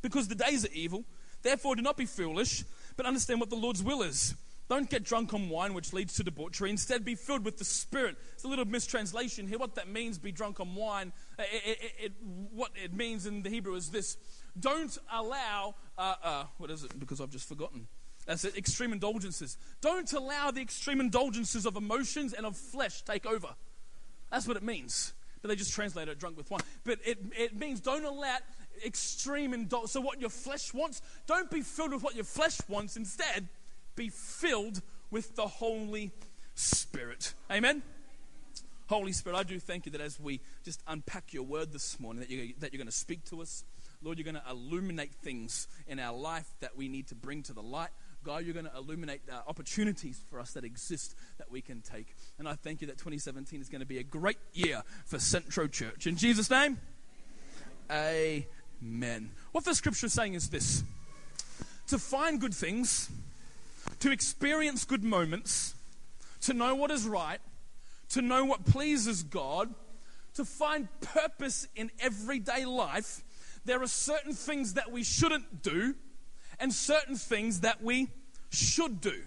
because 0.00 0.28
the 0.28 0.34
days 0.34 0.64
are 0.64 0.72
evil. 0.72 1.04
Therefore, 1.42 1.76
do 1.76 1.82
not 1.82 1.98
be 1.98 2.06
foolish, 2.06 2.64
but 2.96 3.04
understand 3.04 3.38
what 3.38 3.50
the 3.50 3.56
Lord's 3.56 3.82
will 3.82 4.00
is. 4.00 4.34
Don't 4.68 4.90
get 4.90 5.04
drunk 5.04 5.32
on 5.32 5.48
wine, 5.48 5.74
which 5.74 5.92
leads 5.92 6.14
to 6.14 6.24
debauchery. 6.24 6.70
Instead, 6.70 7.04
be 7.04 7.14
filled 7.14 7.44
with 7.44 7.56
the 7.56 7.64
Spirit. 7.64 8.16
It's 8.32 8.42
a 8.42 8.48
little 8.48 8.64
mistranslation 8.64 9.46
here. 9.46 9.58
What 9.58 9.76
that 9.76 9.88
means, 9.88 10.18
be 10.18 10.32
drunk 10.32 10.58
on 10.58 10.74
wine, 10.74 11.12
it, 11.38 11.78
it, 11.80 11.92
it, 11.98 12.12
what 12.52 12.72
it 12.74 12.92
means 12.92 13.26
in 13.26 13.42
the 13.42 13.50
Hebrew 13.50 13.74
is 13.76 13.90
this 13.90 14.16
don't 14.58 14.96
allow, 15.12 15.74
uh, 15.96 16.14
uh, 16.22 16.44
what 16.58 16.70
is 16.70 16.82
it? 16.82 16.98
Because 16.98 17.20
I've 17.20 17.30
just 17.30 17.48
forgotten. 17.48 17.86
That's 18.26 18.44
it, 18.44 18.56
extreme 18.56 18.92
indulgences. 18.92 19.56
Don't 19.80 20.12
allow 20.12 20.50
the 20.50 20.60
extreme 20.60 21.00
indulgences 21.00 21.64
of 21.64 21.76
emotions 21.76 22.32
and 22.32 22.44
of 22.44 22.56
flesh 22.56 23.02
take 23.02 23.24
over. 23.24 23.54
That's 24.32 24.48
what 24.48 24.56
it 24.56 24.64
means. 24.64 25.12
But 25.42 25.48
they 25.48 25.56
just 25.56 25.72
translate 25.72 26.08
it 26.08 26.18
drunk 26.18 26.36
with 26.36 26.50
wine. 26.50 26.62
But 26.82 26.98
it, 27.04 27.18
it 27.38 27.56
means 27.56 27.80
don't 27.80 28.04
allow 28.04 28.38
extreme 28.84 29.54
indulgence. 29.54 29.92
So, 29.92 30.00
what 30.00 30.20
your 30.20 30.30
flesh 30.30 30.74
wants, 30.74 31.02
don't 31.26 31.50
be 31.50 31.60
filled 31.60 31.92
with 31.92 32.02
what 32.02 32.16
your 32.16 32.24
flesh 32.24 32.58
wants. 32.68 32.96
Instead, 32.96 33.48
be 33.96 34.08
filled 34.08 34.82
with 35.10 35.34
the 35.36 35.46
Holy 35.46 36.12
Spirit. 36.54 37.34
Amen? 37.50 37.82
Holy 38.88 39.12
Spirit, 39.12 39.36
I 39.36 39.42
do 39.42 39.58
thank 39.58 39.86
you 39.86 39.92
that 39.92 40.00
as 40.00 40.20
we 40.20 40.40
just 40.64 40.80
unpack 40.86 41.32
your 41.32 41.42
word 41.42 41.72
this 41.72 41.98
morning, 41.98 42.20
that 42.20 42.30
you're, 42.30 42.46
that 42.60 42.72
you're 42.72 42.78
going 42.78 42.86
to 42.86 42.92
speak 42.92 43.24
to 43.24 43.42
us. 43.42 43.64
Lord, 44.02 44.18
you're 44.18 44.24
going 44.24 44.36
to 44.36 44.50
illuminate 44.50 45.12
things 45.14 45.66
in 45.88 45.98
our 45.98 46.16
life 46.16 46.46
that 46.60 46.76
we 46.76 46.86
need 46.88 47.08
to 47.08 47.14
bring 47.14 47.42
to 47.44 47.52
the 47.52 47.62
light. 47.62 47.88
God, 48.22 48.44
you're 48.44 48.54
going 48.54 48.66
to 48.66 48.76
illuminate 48.76 49.22
opportunities 49.46 50.20
for 50.30 50.38
us 50.38 50.52
that 50.52 50.64
exist 50.64 51.16
that 51.38 51.50
we 51.50 51.60
can 51.60 51.80
take. 51.80 52.14
And 52.38 52.48
I 52.48 52.54
thank 52.54 52.80
you 52.80 52.86
that 52.88 52.98
2017 52.98 53.60
is 53.60 53.68
going 53.68 53.80
to 53.80 53.86
be 53.86 53.98
a 53.98 54.02
great 54.04 54.38
year 54.52 54.82
for 55.04 55.18
Centro 55.18 55.66
Church. 55.66 56.06
In 56.06 56.16
Jesus' 56.16 56.50
name. 56.50 56.78
Amen. 57.90 59.30
What 59.52 59.64
the 59.64 59.74
scripture 59.74 60.06
is 60.06 60.12
saying 60.12 60.34
is 60.34 60.48
this 60.50 60.82
to 61.88 61.98
find 61.98 62.40
good 62.40 62.54
things, 62.54 63.10
to 64.06 64.12
experience 64.12 64.84
good 64.84 65.02
moments, 65.02 65.74
to 66.40 66.54
know 66.54 66.76
what 66.76 66.92
is 66.92 67.08
right, 67.08 67.40
to 68.08 68.22
know 68.22 68.44
what 68.44 68.64
pleases 68.64 69.24
God, 69.24 69.74
to 70.34 70.44
find 70.44 70.86
purpose 71.00 71.66
in 71.74 71.90
everyday 71.98 72.64
life, 72.66 73.24
there 73.64 73.82
are 73.82 73.88
certain 73.88 74.32
things 74.32 74.74
that 74.74 74.92
we 74.92 75.02
shouldn't 75.02 75.60
do 75.60 75.96
and 76.60 76.72
certain 76.72 77.16
things 77.16 77.62
that 77.62 77.82
we 77.82 78.06
should 78.48 79.00
do. 79.00 79.24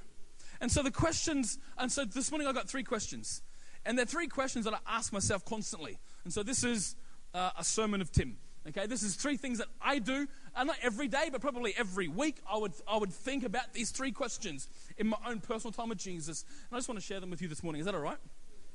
And 0.62 0.72
so 0.72 0.82
the 0.82 0.92
questions, 0.92 1.60
and 1.78 1.92
so 1.92 2.06
this 2.06 2.32
morning 2.32 2.48
I 2.48 2.54
got 2.54 2.70
three 2.70 2.84
questions. 2.84 3.42
And 3.86 3.98
they're 3.98 4.06
three 4.06 4.28
questions 4.28 4.64
that 4.64 4.74
I 4.74 4.80
ask 4.88 5.12
myself 5.12 5.44
constantly. 5.44 6.00
And 6.24 6.32
so 6.32 6.42
this 6.42 6.64
is 6.64 6.96
uh, 7.34 7.50
a 7.58 7.66
sermon 7.66 8.00
of 8.00 8.14
Tim. 8.14 8.38
Okay, 8.66 8.88
this 8.88 9.04
is 9.04 9.16
three 9.16 9.36
things 9.36 9.58
that 9.58 9.68
I 9.82 10.00
do, 10.00 10.28
and 10.56 10.68
not 10.68 10.78
every 10.82 11.08
day, 11.08 11.30
but 11.32 11.42
probably 11.42 11.74
every 11.78 12.08
week. 12.08 12.38
I 12.52 12.58
would, 12.58 12.74
I 12.88 12.98
would 12.98 13.12
think 13.12 13.44
about 13.44 13.74
these 13.74 13.92
three 13.92 14.12
questions 14.12 14.68
in 14.98 15.08
my 15.08 15.18
own 15.28 15.40
personal 15.40 15.72
time 15.72 15.90
with 15.90 15.98
Jesus. 15.98 16.46
And 16.70 16.76
I 16.76 16.78
just 16.78 16.90
want 16.90 17.00
to 17.00 17.06
share 17.06 17.20
them 17.20 17.30
with 17.30 17.42
you 17.42 17.48
this 17.48 17.64
morning. 17.64 17.80
Is 17.80 17.86
that 17.86 17.96
all 17.96 18.02
right? 18.02 18.18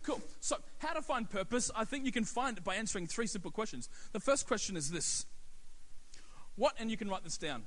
Cool. 0.03 0.21
So, 0.41 0.57
how 0.79 0.93
to 0.93 1.03
find 1.03 1.29
purpose? 1.29 1.71
I 1.75 1.85
think 1.85 2.05
you 2.05 2.13
can 2.13 2.25
find 2.25 2.59
it 2.59 2.65
by 2.65 2.75
answering 2.75 3.07
three 3.07 3.27
simple 3.27 3.51
questions. 3.51 3.89
The 4.13 4.21
first 4.21 4.47
question 4.47 4.77
is 4.77 4.91
this 4.91 5.25
What, 6.57 6.75
and 6.79 6.91
you 6.91 6.97
can 6.97 7.09
write 7.09 7.25
this 7.25 7.39
down 7.39 7.63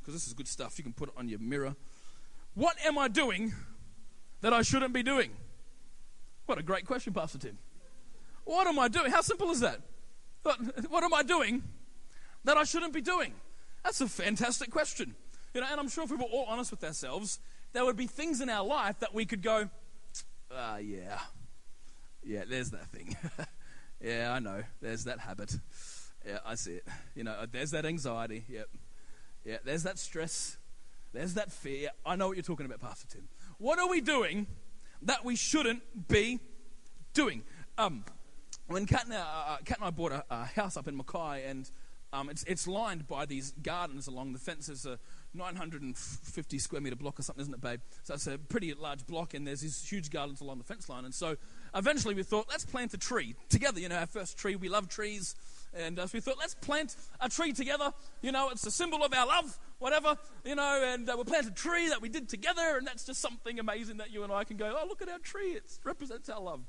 because 0.00 0.14
this 0.14 0.26
is 0.26 0.32
good 0.32 0.48
stuff. 0.48 0.78
You 0.78 0.84
can 0.84 0.94
put 0.94 1.10
it 1.10 1.14
on 1.16 1.28
your 1.28 1.38
mirror. 1.38 1.76
What 2.54 2.76
am 2.84 2.98
I 2.98 3.08
doing 3.08 3.52
that 4.40 4.52
I 4.52 4.62
shouldn't 4.62 4.94
be 4.94 5.02
doing? 5.02 5.30
What 6.46 6.58
a 6.58 6.62
great 6.62 6.86
question, 6.86 7.12
Pastor 7.12 7.38
Tim. 7.38 7.58
What 8.44 8.66
am 8.66 8.78
I 8.78 8.88
doing? 8.88 9.10
How 9.10 9.22
simple 9.22 9.50
is 9.50 9.60
that? 9.60 9.80
But 10.42 10.90
what 10.90 11.02
am 11.02 11.12
I 11.14 11.22
doing 11.22 11.62
that 12.44 12.56
I 12.56 12.64
shouldn't 12.64 12.92
be 12.92 13.00
doing? 13.00 13.34
That's 13.82 14.00
a 14.00 14.08
fantastic 14.08 14.70
question. 14.70 15.14
You 15.52 15.60
know, 15.60 15.66
and 15.70 15.78
I'm 15.80 15.88
sure 15.88 16.04
if 16.04 16.10
we 16.10 16.16
were 16.16 16.24
all 16.24 16.46
honest 16.48 16.70
with 16.70 16.82
ourselves, 16.82 17.38
there 17.72 17.84
would 17.84 17.96
be 17.96 18.06
things 18.06 18.40
in 18.40 18.48
our 18.48 18.64
life 18.64 18.98
that 19.00 19.14
we 19.14 19.24
could 19.24 19.42
go, 19.42 19.68
ah, 20.50 20.74
uh, 20.74 20.76
yeah, 20.78 21.18
yeah, 22.24 22.44
there's 22.48 22.70
that 22.70 22.86
thing. 22.88 23.16
yeah, 24.00 24.32
I 24.32 24.38
know. 24.38 24.62
There's 24.80 25.04
that 25.04 25.20
habit. 25.20 25.54
Yeah, 26.26 26.38
I 26.44 26.54
see 26.54 26.72
it. 26.72 26.86
You 27.14 27.24
know, 27.24 27.44
there's 27.50 27.72
that 27.72 27.84
anxiety. 27.84 28.44
Yep. 28.48 28.68
Yeah, 29.44 29.58
there's 29.64 29.82
that 29.82 29.98
stress. 29.98 30.56
There's 31.12 31.34
that 31.34 31.52
fear. 31.52 31.90
I 32.04 32.16
know 32.16 32.28
what 32.28 32.36
you're 32.36 32.42
talking 32.42 32.66
about, 32.66 32.80
Pastor 32.80 33.06
Tim. 33.08 33.28
What 33.58 33.78
are 33.78 33.88
we 33.88 34.00
doing 34.00 34.46
that 35.02 35.24
we 35.24 35.36
shouldn't 35.36 36.08
be 36.08 36.40
doing? 37.12 37.42
Um, 37.76 38.04
when 38.66 38.86
Kat 38.86 39.04
and, 39.04 39.14
uh, 39.14 39.18
uh, 39.18 39.56
Kat 39.64 39.78
and 39.78 39.86
I 39.86 39.90
bought 39.90 40.12
a, 40.12 40.24
a, 40.30 40.44
house 40.44 40.76
up 40.76 40.88
in 40.88 40.96
Mackay, 40.96 41.44
and 41.44 41.70
um, 42.14 42.30
it's, 42.30 42.44
it's 42.44 42.68
lined 42.68 43.08
by 43.08 43.26
these 43.26 43.52
gardens 43.62 44.06
along 44.06 44.32
the 44.32 44.38
fence. 44.38 44.68
There's 44.68 44.86
a 44.86 44.98
950 45.34 46.58
square 46.60 46.80
meter 46.80 46.94
block 46.94 47.18
or 47.18 47.22
something, 47.22 47.42
isn't 47.42 47.54
it, 47.54 47.60
babe? 47.60 47.80
So 48.04 48.14
it's 48.14 48.26
a 48.28 48.38
pretty 48.38 48.72
large 48.72 49.04
block, 49.04 49.34
and 49.34 49.46
there's 49.46 49.62
these 49.62 49.84
huge 49.86 50.10
gardens 50.10 50.40
along 50.40 50.58
the 50.58 50.64
fence 50.64 50.88
line. 50.88 51.04
And 51.04 51.12
so 51.12 51.36
eventually 51.74 52.14
we 52.14 52.22
thought, 52.22 52.46
let's 52.48 52.64
plant 52.64 52.94
a 52.94 52.98
tree 52.98 53.34
together. 53.48 53.80
You 53.80 53.88
know, 53.88 53.96
our 53.96 54.06
first 54.06 54.38
tree, 54.38 54.54
we 54.54 54.68
love 54.68 54.88
trees. 54.88 55.34
And 55.76 55.98
uh, 55.98 56.06
so 56.06 56.12
we 56.14 56.20
thought, 56.20 56.38
let's 56.38 56.54
plant 56.54 56.94
a 57.20 57.28
tree 57.28 57.52
together. 57.52 57.92
You 58.22 58.30
know, 58.30 58.50
it's 58.50 58.64
a 58.64 58.70
symbol 58.70 59.02
of 59.02 59.12
our 59.12 59.26
love, 59.26 59.58
whatever. 59.80 60.16
You 60.44 60.54
know, 60.54 60.82
and 60.84 61.08
uh, 61.08 61.14
we'll 61.16 61.24
plant 61.24 61.48
a 61.48 61.50
tree 61.50 61.88
that 61.88 62.00
we 62.00 62.08
did 62.08 62.28
together, 62.28 62.76
and 62.78 62.86
that's 62.86 63.04
just 63.04 63.20
something 63.20 63.58
amazing 63.58 63.96
that 63.96 64.12
you 64.12 64.22
and 64.22 64.32
I 64.32 64.44
can 64.44 64.56
go, 64.56 64.78
oh, 64.80 64.86
look 64.86 65.02
at 65.02 65.08
our 65.08 65.18
tree. 65.18 65.54
It 65.54 65.64
represents 65.82 66.28
our 66.28 66.40
love. 66.40 66.60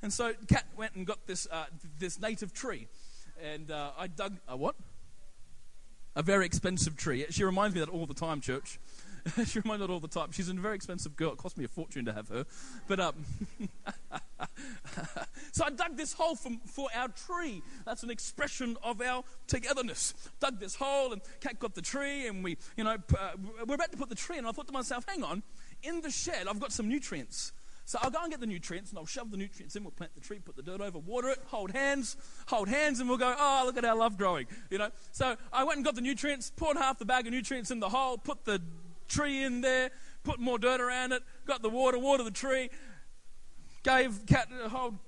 And 0.00 0.12
so 0.12 0.32
Kat 0.46 0.64
went 0.76 0.94
and 0.94 1.04
got 1.04 1.26
this, 1.26 1.48
uh, 1.50 1.64
this 1.98 2.20
native 2.20 2.52
tree. 2.52 2.86
And 3.42 3.72
uh, 3.72 3.90
I 3.98 4.06
dug 4.06 4.38
a 4.46 4.56
what? 4.56 4.76
A 6.14 6.22
very 6.22 6.44
expensive 6.46 6.96
tree. 6.96 7.24
She 7.30 7.44
reminds 7.44 7.74
me 7.74 7.80
that 7.80 7.88
all 7.88 8.06
the 8.06 8.14
time, 8.14 8.40
church. 8.40 8.78
she 9.46 9.60
reminds 9.60 9.80
me 9.80 9.86
that 9.86 9.92
all 9.92 10.00
the 10.00 10.08
time. 10.08 10.32
She's 10.32 10.48
a 10.48 10.54
very 10.54 10.74
expensive 10.74 11.16
girl. 11.16 11.32
It 11.32 11.38
cost 11.38 11.56
me 11.56 11.64
a 11.64 11.68
fortune 11.68 12.04
to 12.04 12.12
have 12.12 12.28
her. 12.28 12.44
But 12.86 13.00
um, 13.00 13.14
so 15.52 15.64
I 15.64 15.70
dug 15.70 15.96
this 15.96 16.12
hole 16.12 16.34
for, 16.34 16.50
for 16.66 16.88
our 16.94 17.08
tree. 17.08 17.62
That's 17.84 18.02
an 18.02 18.10
expression 18.10 18.76
of 18.82 19.00
our 19.00 19.24
togetherness. 19.46 20.14
Dug 20.40 20.58
this 20.58 20.74
hole, 20.74 21.12
and 21.12 21.22
Kat 21.40 21.58
got 21.58 21.74
the 21.74 21.82
tree, 21.82 22.26
and 22.26 22.44
we, 22.44 22.56
you 22.76 22.84
know, 22.84 22.96
uh, 23.18 23.30
we're 23.66 23.76
about 23.76 23.92
to 23.92 23.98
put 23.98 24.08
the 24.08 24.14
tree 24.14 24.36
in. 24.36 24.40
And 24.40 24.48
I 24.48 24.52
thought 24.52 24.66
to 24.66 24.72
myself, 24.72 25.04
hang 25.08 25.22
on, 25.22 25.42
in 25.82 26.00
the 26.00 26.10
shed, 26.10 26.46
I've 26.48 26.60
got 26.60 26.72
some 26.72 26.88
nutrients. 26.88 27.52
So 27.84 27.98
I'll 28.00 28.10
go 28.10 28.20
and 28.22 28.30
get 28.30 28.40
the 28.40 28.46
nutrients 28.46 28.90
and 28.90 28.98
I'll 28.98 29.06
shove 29.06 29.30
the 29.30 29.36
nutrients 29.36 29.76
in. 29.76 29.82
We'll 29.82 29.90
plant 29.90 30.14
the 30.14 30.20
tree, 30.20 30.38
put 30.38 30.56
the 30.56 30.62
dirt 30.62 30.80
over, 30.80 30.98
water 30.98 31.28
it, 31.28 31.38
hold 31.46 31.72
hands, 31.72 32.16
hold 32.46 32.68
hands, 32.68 33.00
and 33.00 33.08
we'll 33.08 33.18
go, 33.18 33.34
oh, 33.36 33.62
look 33.66 33.76
at 33.76 33.84
our 33.84 33.96
love 33.96 34.16
growing. 34.16 34.46
You 34.70 34.78
know? 34.78 34.90
So 35.10 35.36
I 35.52 35.64
went 35.64 35.78
and 35.78 35.84
got 35.84 35.94
the 35.94 36.00
nutrients, 36.00 36.52
poured 36.54 36.76
half 36.76 36.98
the 36.98 37.04
bag 37.04 37.26
of 37.26 37.32
nutrients 37.32 37.70
in 37.70 37.80
the 37.80 37.88
hole, 37.88 38.18
put 38.18 38.44
the 38.44 38.62
tree 39.08 39.42
in 39.42 39.60
there, 39.60 39.90
put 40.22 40.38
more 40.38 40.58
dirt 40.58 40.80
around 40.80 41.12
it, 41.12 41.22
got 41.46 41.62
the 41.62 41.68
water, 41.68 41.98
water 41.98 42.22
the 42.22 42.30
tree, 42.30 42.70
gave 43.82 44.26
Kat 44.26 44.48
hold 44.68 44.98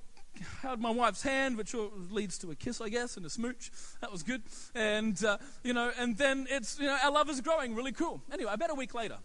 held 0.62 0.80
my 0.80 0.90
wife's 0.90 1.22
hand, 1.22 1.56
which 1.56 1.74
leads 2.10 2.38
to 2.38 2.50
a 2.50 2.54
kiss, 2.54 2.80
I 2.80 2.88
guess, 2.88 3.16
and 3.16 3.24
a 3.24 3.30
smooch. 3.30 3.70
That 4.00 4.10
was 4.10 4.22
good. 4.22 4.42
And, 4.74 5.22
uh, 5.24 5.38
you 5.62 5.72
know, 5.72 5.92
and 5.98 6.16
then 6.16 6.46
it's, 6.50 6.78
you 6.78 6.86
know, 6.86 6.98
our 7.04 7.12
love 7.12 7.30
is 7.30 7.40
growing 7.40 7.74
really 7.74 7.92
cool. 7.92 8.20
Anyway, 8.32 8.50
about 8.52 8.70
a 8.70 8.74
week 8.74 8.94
later, 8.94 9.18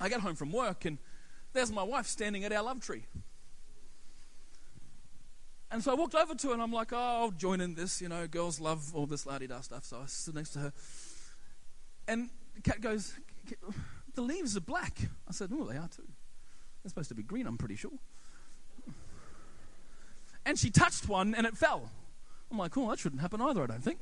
I 0.00 0.08
get 0.08 0.20
home 0.20 0.34
from 0.34 0.50
work 0.50 0.86
and 0.86 0.98
there's 1.52 1.72
my 1.72 1.82
wife 1.82 2.06
standing 2.06 2.44
at 2.44 2.52
our 2.52 2.62
love 2.62 2.80
tree. 2.80 3.04
And 5.72 5.82
so 5.84 5.92
I 5.92 5.94
walked 5.94 6.14
over 6.14 6.34
to 6.34 6.48
her 6.48 6.52
and 6.54 6.62
I'm 6.62 6.72
like, 6.72 6.92
oh, 6.92 6.96
I'll 6.96 7.30
join 7.30 7.60
in 7.60 7.74
this, 7.74 8.02
you 8.02 8.08
know, 8.08 8.26
girls 8.26 8.60
love 8.60 8.94
all 8.94 9.06
this 9.06 9.24
la 9.24 9.38
da 9.38 9.60
stuff. 9.60 9.84
So 9.84 10.00
I 10.02 10.06
stood 10.06 10.34
next 10.34 10.50
to 10.50 10.58
her. 10.58 10.72
And 12.08 12.30
Cat 12.64 12.80
goes, 12.80 13.14
the 14.14 14.22
leaves 14.22 14.56
are 14.56 14.60
black. 14.60 14.96
I 15.28 15.32
said, 15.32 15.50
oh, 15.52 15.64
they 15.64 15.76
are 15.76 15.88
too. 15.88 16.08
They're 16.82 16.88
supposed 16.88 17.10
to 17.10 17.14
be 17.14 17.22
green, 17.22 17.46
I'm 17.46 17.58
pretty 17.58 17.76
sure. 17.76 17.92
And 20.44 20.58
she 20.58 20.70
touched 20.70 21.08
one 21.08 21.34
and 21.34 21.46
it 21.46 21.56
fell. 21.56 21.90
I'm 22.50 22.58
like, 22.58 22.76
oh, 22.76 22.90
that 22.90 22.98
shouldn't 22.98 23.20
happen 23.20 23.40
either, 23.40 23.62
I 23.62 23.66
don't 23.66 23.84
think. 23.84 24.00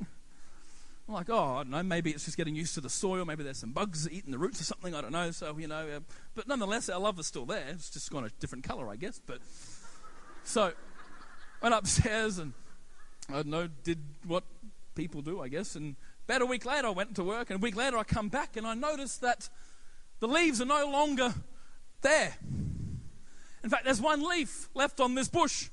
I'm 1.09 1.15
like, 1.15 1.29
oh, 1.31 1.55
I 1.55 1.57
don't 1.63 1.71
know, 1.71 1.81
maybe 1.81 2.11
it's 2.11 2.25
just 2.25 2.37
getting 2.37 2.55
used 2.55 2.75
to 2.75 2.81
the 2.81 2.89
soil. 2.89 3.25
Maybe 3.25 3.43
there's 3.43 3.57
some 3.57 3.71
bugs 3.71 4.07
eating 4.11 4.31
the 4.31 4.37
roots 4.37 4.61
or 4.61 4.63
something. 4.63 4.93
I 4.93 5.01
don't 5.01 5.11
know. 5.11 5.31
So, 5.31 5.57
you 5.57 5.67
know, 5.67 5.87
uh, 5.87 5.99
but 6.35 6.47
nonetheless, 6.47 6.87
our 6.87 6.99
love 6.99 7.17
is 7.17 7.25
still 7.25 7.47
there. 7.47 7.65
It's 7.69 7.89
just 7.89 8.11
gone 8.11 8.25
a 8.25 8.29
different 8.39 8.63
color, 8.63 8.87
I 8.87 8.95
guess. 8.95 9.19
But 9.25 9.39
so, 10.43 10.71
went 11.63 11.73
upstairs 11.73 12.37
and 12.37 12.53
I 13.27 13.33
don't 13.33 13.47
know, 13.47 13.69
did 13.83 13.97
what 14.27 14.43
people 14.93 15.23
do, 15.23 15.41
I 15.41 15.47
guess. 15.47 15.75
And 15.75 15.95
about 16.25 16.43
a 16.43 16.45
week 16.45 16.63
later, 16.63 16.85
I 16.85 16.91
went 16.91 17.15
to 17.15 17.23
work. 17.23 17.49
And 17.49 17.59
a 17.59 17.61
week 17.61 17.75
later, 17.75 17.97
I 17.97 18.03
come 18.03 18.29
back 18.29 18.55
and 18.55 18.67
I 18.67 18.75
noticed 18.75 19.21
that 19.21 19.49
the 20.19 20.27
leaves 20.27 20.61
are 20.61 20.65
no 20.65 20.91
longer 20.91 21.33
there. 22.03 22.35
In 23.63 23.69
fact, 23.71 23.83
there's 23.83 23.99
one 23.99 24.21
leaf 24.29 24.69
left 24.75 24.99
on 24.99 25.15
this 25.15 25.27
bush. 25.27 25.69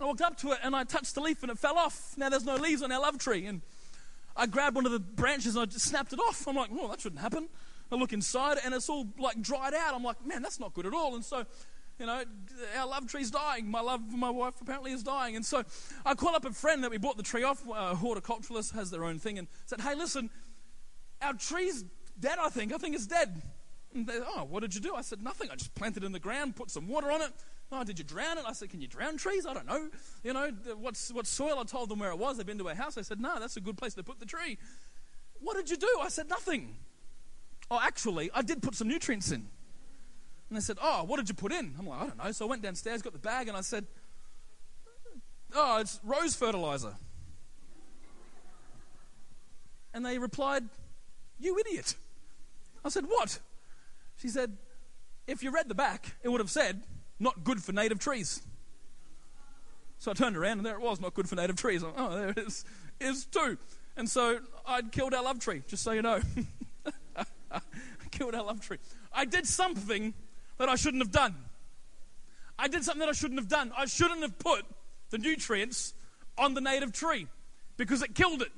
And 0.00 0.06
I 0.06 0.08
walked 0.08 0.20
up 0.20 0.36
to 0.38 0.50
it 0.50 0.58
and 0.64 0.74
I 0.74 0.82
touched 0.82 1.14
the 1.14 1.20
leaf 1.20 1.42
and 1.42 1.52
it 1.52 1.60
fell 1.60 1.78
off. 1.78 2.14
Now 2.16 2.28
there's 2.28 2.44
no 2.44 2.56
leaves 2.56 2.82
on 2.82 2.90
our 2.90 3.00
love 3.00 3.18
tree. 3.18 3.46
And 3.46 3.62
I 4.36 4.46
grabbed 4.46 4.76
one 4.76 4.86
of 4.86 4.92
the 4.92 5.00
branches 5.00 5.54
and 5.54 5.62
I 5.62 5.66
just 5.66 5.86
snapped 5.86 6.12
it 6.12 6.18
off. 6.18 6.46
I'm 6.48 6.56
like, 6.56 6.70
oh, 6.72 6.88
that 6.88 7.00
shouldn't 7.00 7.20
happen. 7.20 7.48
I 7.92 7.96
look 7.96 8.12
inside 8.12 8.58
and 8.64 8.74
it's 8.74 8.88
all 8.88 9.06
like 9.18 9.40
dried 9.40 9.74
out. 9.74 9.94
I'm 9.94 10.02
like, 10.02 10.24
man, 10.26 10.42
that's 10.42 10.58
not 10.58 10.74
good 10.74 10.86
at 10.86 10.94
all. 10.94 11.14
And 11.14 11.24
so, 11.24 11.44
you 11.98 12.06
know, 12.06 12.24
our 12.76 12.86
love 12.86 13.06
tree's 13.08 13.30
dying. 13.30 13.70
My 13.70 13.80
love 13.80 14.00
for 14.10 14.16
my 14.16 14.30
wife 14.30 14.54
apparently 14.60 14.92
is 14.92 15.02
dying. 15.02 15.36
And 15.36 15.44
so 15.44 15.62
I 16.04 16.14
call 16.14 16.34
up 16.34 16.44
a 16.44 16.52
friend 16.52 16.82
that 16.82 16.90
we 16.90 16.98
bought 16.98 17.16
the 17.16 17.22
tree 17.22 17.44
off. 17.44 17.62
Uh, 17.68 17.72
a 17.72 17.94
horticulturalist 17.94 18.74
has 18.74 18.90
their 18.90 19.04
own 19.04 19.18
thing 19.18 19.38
and 19.38 19.46
said, 19.66 19.80
hey, 19.80 19.94
listen, 19.94 20.30
our 21.22 21.34
tree's 21.34 21.84
dead, 22.18 22.38
I 22.40 22.48
think. 22.48 22.72
I 22.72 22.78
think 22.78 22.96
it's 22.96 23.06
dead. 23.06 23.42
And 23.94 24.06
they, 24.06 24.18
oh, 24.18 24.44
what 24.44 24.60
did 24.60 24.74
you 24.74 24.80
do? 24.80 24.94
I 24.94 25.02
said, 25.02 25.22
nothing. 25.22 25.50
I 25.50 25.54
just 25.54 25.74
planted 25.74 26.02
it 26.02 26.06
in 26.06 26.12
the 26.12 26.18
ground, 26.18 26.56
put 26.56 26.70
some 26.70 26.88
water 26.88 27.12
on 27.12 27.22
it, 27.22 27.30
Oh, 27.76 27.82
did 27.82 27.98
you 27.98 28.04
drown 28.04 28.38
it? 28.38 28.44
I 28.46 28.52
said, 28.52 28.70
Can 28.70 28.80
you 28.80 28.86
drown 28.86 29.16
trees? 29.16 29.46
I 29.46 29.52
don't 29.52 29.66
know. 29.66 29.88
You 30.22 30.32
know, 30.32 30.50
what's, 30.78 31.12
what 31.12 31.26
soil? 31.26 31.58
I 31.58 31.64
told 31.64 31.88
them 31.88 31.98
where 31.98 32.10
it 32.10 32.18
was. 32.18 32.36
They've 32.36 32.46
been 32.46 32.58
to 32.58 32.68
our 32.68 32.74
house. 32.74 32.96
I 32.96 33.02
said, 33.02 33.20
No, 33.20 33.38
that's 33.40 33.56
a 33.56 33.60
good 33.60 33.76
place 33.76 33.94
to 33.94 34.04
put 34.04 34.20
the 34.20 34.26
tree. 34.26 34.58
What 35.40 35.56
did 35.56 35.70
you 35.70 35.76
do? 35.76 35.88
I 36.00 36.08
said, 36.08 36.28
Nothing. 36.28 36.76
Oh, 37.70 37.80
actually, 37.82 38.30
I 38.32 38.42
did 38.42 38.62
put 38.62 38.76
some 38.76 38.86
nutrients 38.86 39.32
in. 39.32 39.48
And 40.48 40.56
they 40.56 40.60
said, 40.60 40.78
Oh, 40.80 41.02
what 41.04 41.16
did 41.16 41.28
you 41.28 41.34
put 41.34 41.52
in? 41.52 41.74
I'm 41.76 41.88
like, 41.88 42.00
I 42.00 42.06
don't 42.06 42.24
know. 42.24 42.32
So 42.32 42.46
I 42.46 42.50
went 42.50 42.62
downstairs, 42.62 43.02
got 43.02 43.12
the 43.12 43.18
bag, 43.18 43.48
and 43.48 43.56
I 43.56 43.62
said, 43.62 43.86
Oh, 45.52 45.80
it's 45.80 45.98
rose 46.04 46.36
fertilizer. 46.36 46.94
And 49.92 50.06
they 50.06 50.18
replied, 50.18 50.64
You 51.40 51.58
idiot. 51.58 51.96
I 52.84 52.88
said, 52.88 53.06
What? 53.06 53.40
She 54.18 54.28
said, 54.28 54.56
If 55.26 55.42
you 55.42 55.50
read 55.50 55.68
the 55.68 55.74
back, 55.74 56.14
it 56.22 56.28
would 56.28 56.40
have 56.40 56.50
said, 56.50 56.82
not 57.18 57.44
good 57.44 57.62
for 57.62 57.72
native 57.72 57.98
trees. 57.98 58.42
So 59.98 60.10
I 60.10 60.14
turned 60.14 60.36
around 60.36 60.58
and 60.58 60.66
there 60.66 60.74
it 60.74 60.80
was, 60.80 61.00
not 61.00 61.14
good 61.14 61.28
for 61.28 61.34
native 61.36 61.56
trees. 61.56 61.82
Oh, 61.84 62.14
there 62.14 62.28
it 62.28 62.38
is, 62.38 62.64
is 63.00 63.24
too. 63.26 63.56
And 63.96 64.08
so 64.08 64.40
I'd 64.66 64.92
killed 64.92 65.14
our 65.14 65.22
love 65.22 65.38
tree, 65.38 65.62
just 65.66 65.82
so 65.82 65.92
you 65.92 66.02
know. 66.02 66.20
I 67.16 67.60
killed 68.10 68.34
our 68.34 68.44
love 68.44 68.60
tree. 68.60 68.78
I 69.12 69.24
did 69.24 69.46
something 69.46 70.12
that 70.58 70.68
I 70.68 70.74
shouldn't 70.74 71.02
have 71.02 71.12
done. 71.12 71.34
I 72.58 72.68
did 72.68 72.84
something 72.84 73.00
that 73.00 73.08
I 73.08 73.12
shouldn't 73.12 73.40
have 73.40 73.48
done. 73.48 73.72
I 73.76 73.86
shouldn't 73.86 74.22
have 74.22 74.38
put 74.38 74.64
the 75.10 75.18
nutrients 75.18 75.94
on 76.36 76.54
the 76.54 76.60
native 76.60 76.92
tree 76.92 77.26
because 77.76 78.02
it 78.02 78.14
killed 78.14 78.42
it. 78.42 78.52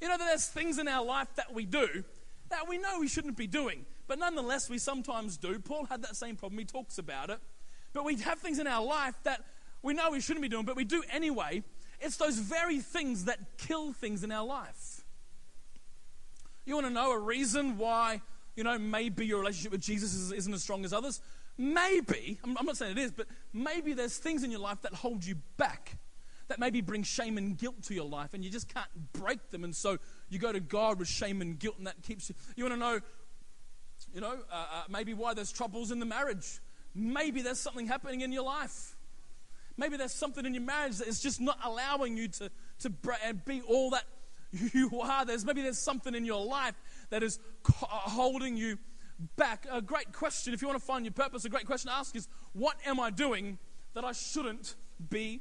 You 0.00 0.08
know, 0.08 0.16
there's 0.16 0.46
things 0.46 0.78
in 0.78 0.88
our 0.88 1.04
life 1.04 1.28
that 1.36 1.52
we 1.52 1.66
do 1.66 2.04
that 2.50 2.68
we 2.68 2.78
know 2.78 2.98
we 2.98 3.08
shouldn't 3.08 3.36
be 3.36 3.46
doing, 3.46 3.86
but 4.08 4.18
nonetheless 4.18 4.68
we 4.68 4.78
sometimes 4.78 5.36
do. 5.36 5.58
Paul 5.60 5.84
had 5.84 6.02
that 6.02 6.16
same 6.16 6.36
problem. 6.36 6.58
He 6.58 6.64
talks 6.64 6.98
about 6.98 7.30
it. 7.30 7.38
But 7.92 8.04
we 8.04 8.16
have 8.16 8.38
things 8.38 8.58
in 8.58 8.66
our 8.66 8.84
life 8.84 9.14
that 9.24 9.44
we 9.82 9.94
know 9.94 10.10
we 10.10 10.20
shouldn't 10.20 10.42
be 10.42 10.48
doing, 10.48 10.64
but 10.64 10.76
we 10.76 10.84
do 10.84 11.02
anyway. 11.10 11.62
It's 12.00 12.16
those 12.16 12.38
very 12.38 12.78
things 12.78 13.24
that 13.26 13.38
kill 13.58 13.92
things 13.92 14.24
in 14.24 14.32
our 14.32 14.46
life. 14.46 15.04
You 16.64 16.74
want 16.74 16.86
to 16.86 16.92
know 16.92 17.12
a 17.12 17.18
reason 17.18 17.78
why, 17.78 18.22
you 18.54 18.64
know, 18.64 18.78
maybe 18.78 19.26
your 19.26 19.40
relationship 19.40 19.72
with 19.72 19.80
Jesus 19.80 20.30
isn't 20.30 20.52
as 20.52 20.62
strong 20.62 20.84
as 20.84 20.92
others? 20.92 21.20
Maybe, 21.58 22.38
I'm 22.44 22.64
not 22.64 22.76
saying 22.76 22.92
it 22.92 22.98
is, 22.98 23.10
but 23.10 23.26
maybe 23.52 23.92
there's 23.92 24.16
things 24.16 24.44
in 24.44 24.50
your 24.50 24.60
life 24.60 24.80
that 24.82 24.94
hold 24.94 25.24
you 25.24 25.36
back, 25.56 25.98
that 26.48 26.58
maybe 26.58 26.80
bring 26.80 27.02
shame 27.02 27.36
and 27.38 27.58
guilt 27.58 27.82
to 27.84 27.94
your 27.94 28.06
life, 28.06 28.34
and 28.34 28.44
you 28.44 28.50
just 28.50 28.72
can't 28.72 28.88
break 29.12 29.50
them. 29.50 29.64
And 29.64 29.74
so 29.74 29.98
you 30.28 30.38
go 30.38 30.52
to 30.52 30.60
God 30.60 30.98
with 30.98 31.08
shame 31.08 31.42
and 31.42 31.58
guilt, 31.58 31.76
and 31.78 31.86
that 31.86 32.00
keeps 32.02 32.28
you. 32.28 32.34
You 32.56 32.64
want 32.64 32.74
to 32.74 32.80
know, 32.80 33.00
you 34.14 34.20
know, 34.20 34.38
uh, 34.50 34.54
uh, 34.54 34.82
maybe 34.88 35.12
why 35.12 35.34
there's 35.34 35.52
troubles 35.52 35.90
in 35.90 35.98
the 35.98 36.06
marriage 36.06 36.60
Maybe 36.94 37.42
there's 37.42 37.60
something 37.60 37.86
happening 37.86 38.20
in 38.20 38.32
your 38.32 38.44
life. 38.44 38.96
Maybe 39.76 39.96
there's 39.96 40.12
something 40.12 40.44
in 40.44 40.54
your 40.54 40.62
marriage 40.62 40.98
that 40.98 41.08
is 41.08 41.20
just 41.20 41.40
not 41.40 41.58
allowing 41.64 42.16
you 42.16 42.28
to, 42.28 42.50
to 42.80 42.90
be 43.46 43.62
all 43.62 43.90
that 43.90 44.04
you 44.74 45.00
are. 45.00 45.24
There's, 45.24 45.44
maybe 45.44 45.62
there's 45.62 45.78
something 45.78 46.14
in 46.14 46.24
your 46.24 46.44
life 46.44 46.74
that 47.10 47.22
is 47.22 47.38
holding 47.64 48.56
you 48.56 48.78
back. 49.36 49.66
A 49.70 49.80
great 49.80 50.12
question, 50.12 50.52
if 50.54 50.62
you 50.62 50.68
want 50.68 50.80
to 50.80 50.84
find 50.84 51.04
your 51.04 51.12
purpose, 51.12 51.44
a 51.44 51.48
great 51.48 51.66
question 51.66 51.90
to 51.90 51.96
ask 51.96 52.16
is 52.16 52.28
what 52.52 52.76
am 52.86 53.00
I 53.00 53.10
doing 53.10 53.58
that 53.94 54.04
I 54.04 54.12
shouldn't 54.12 54.76
be 55.08 55.40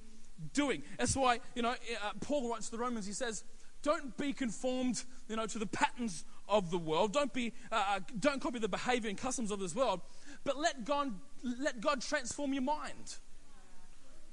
doing? 0.54 0.84
That's 0.98 1.16
why, 1.16 1.40
you 1.56 1.62
know, 1.62 1.72
uh, 1.72 2.12
Paul 2.22 2.50
writes 2.50 2.68
to 2.68 2.72
the 2.72 2.78
Romans, 2.78 3.06
he 3.06 3.14
says, 3.14 3.44
don't 3.82 4.16
be 4.18 4.34
conformed, 4.34 5.04
you 5.28 5.36
know, 5.36 5.46
to 5.48 5.60
the 5.60 5.66
patterns 5.66 6.26
of 6.50 6.72
the 6.72 6.78
world. 6.78 7.14
Don't 7.14 7.34
be, 7.34 7.54
uh, 7.72 7.84
uh 7.96 8.00
don't 8.20 8.42
copy 8.42 8.60
the 8.60 8.68
behavior 8.68 9.10
and 9.10 9.18
customs 9.18 9.52
of 9.52 9.60
this 9.60 9.76
world, 9.76 10.02
but 10.44 10.58
let 10.58 10.86
God, 10.86 11.14
let 11.44 11.82
God 11.82 12.02
transform 12.02 12.54
your 12.54 12.64
mind. 12.64 13.18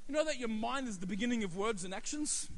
You 0.08 0.14
know 0.14 0.24
that 0.24 0.38
your 0.38 0.48
mind 0.48 0.88
is 0.88 0.98
the 0.98 1.06
beginning 1.06 1.44
of 1.44 1.56
words 1.56 1.84
and 1.84 1.92
actions? 1.92 2.48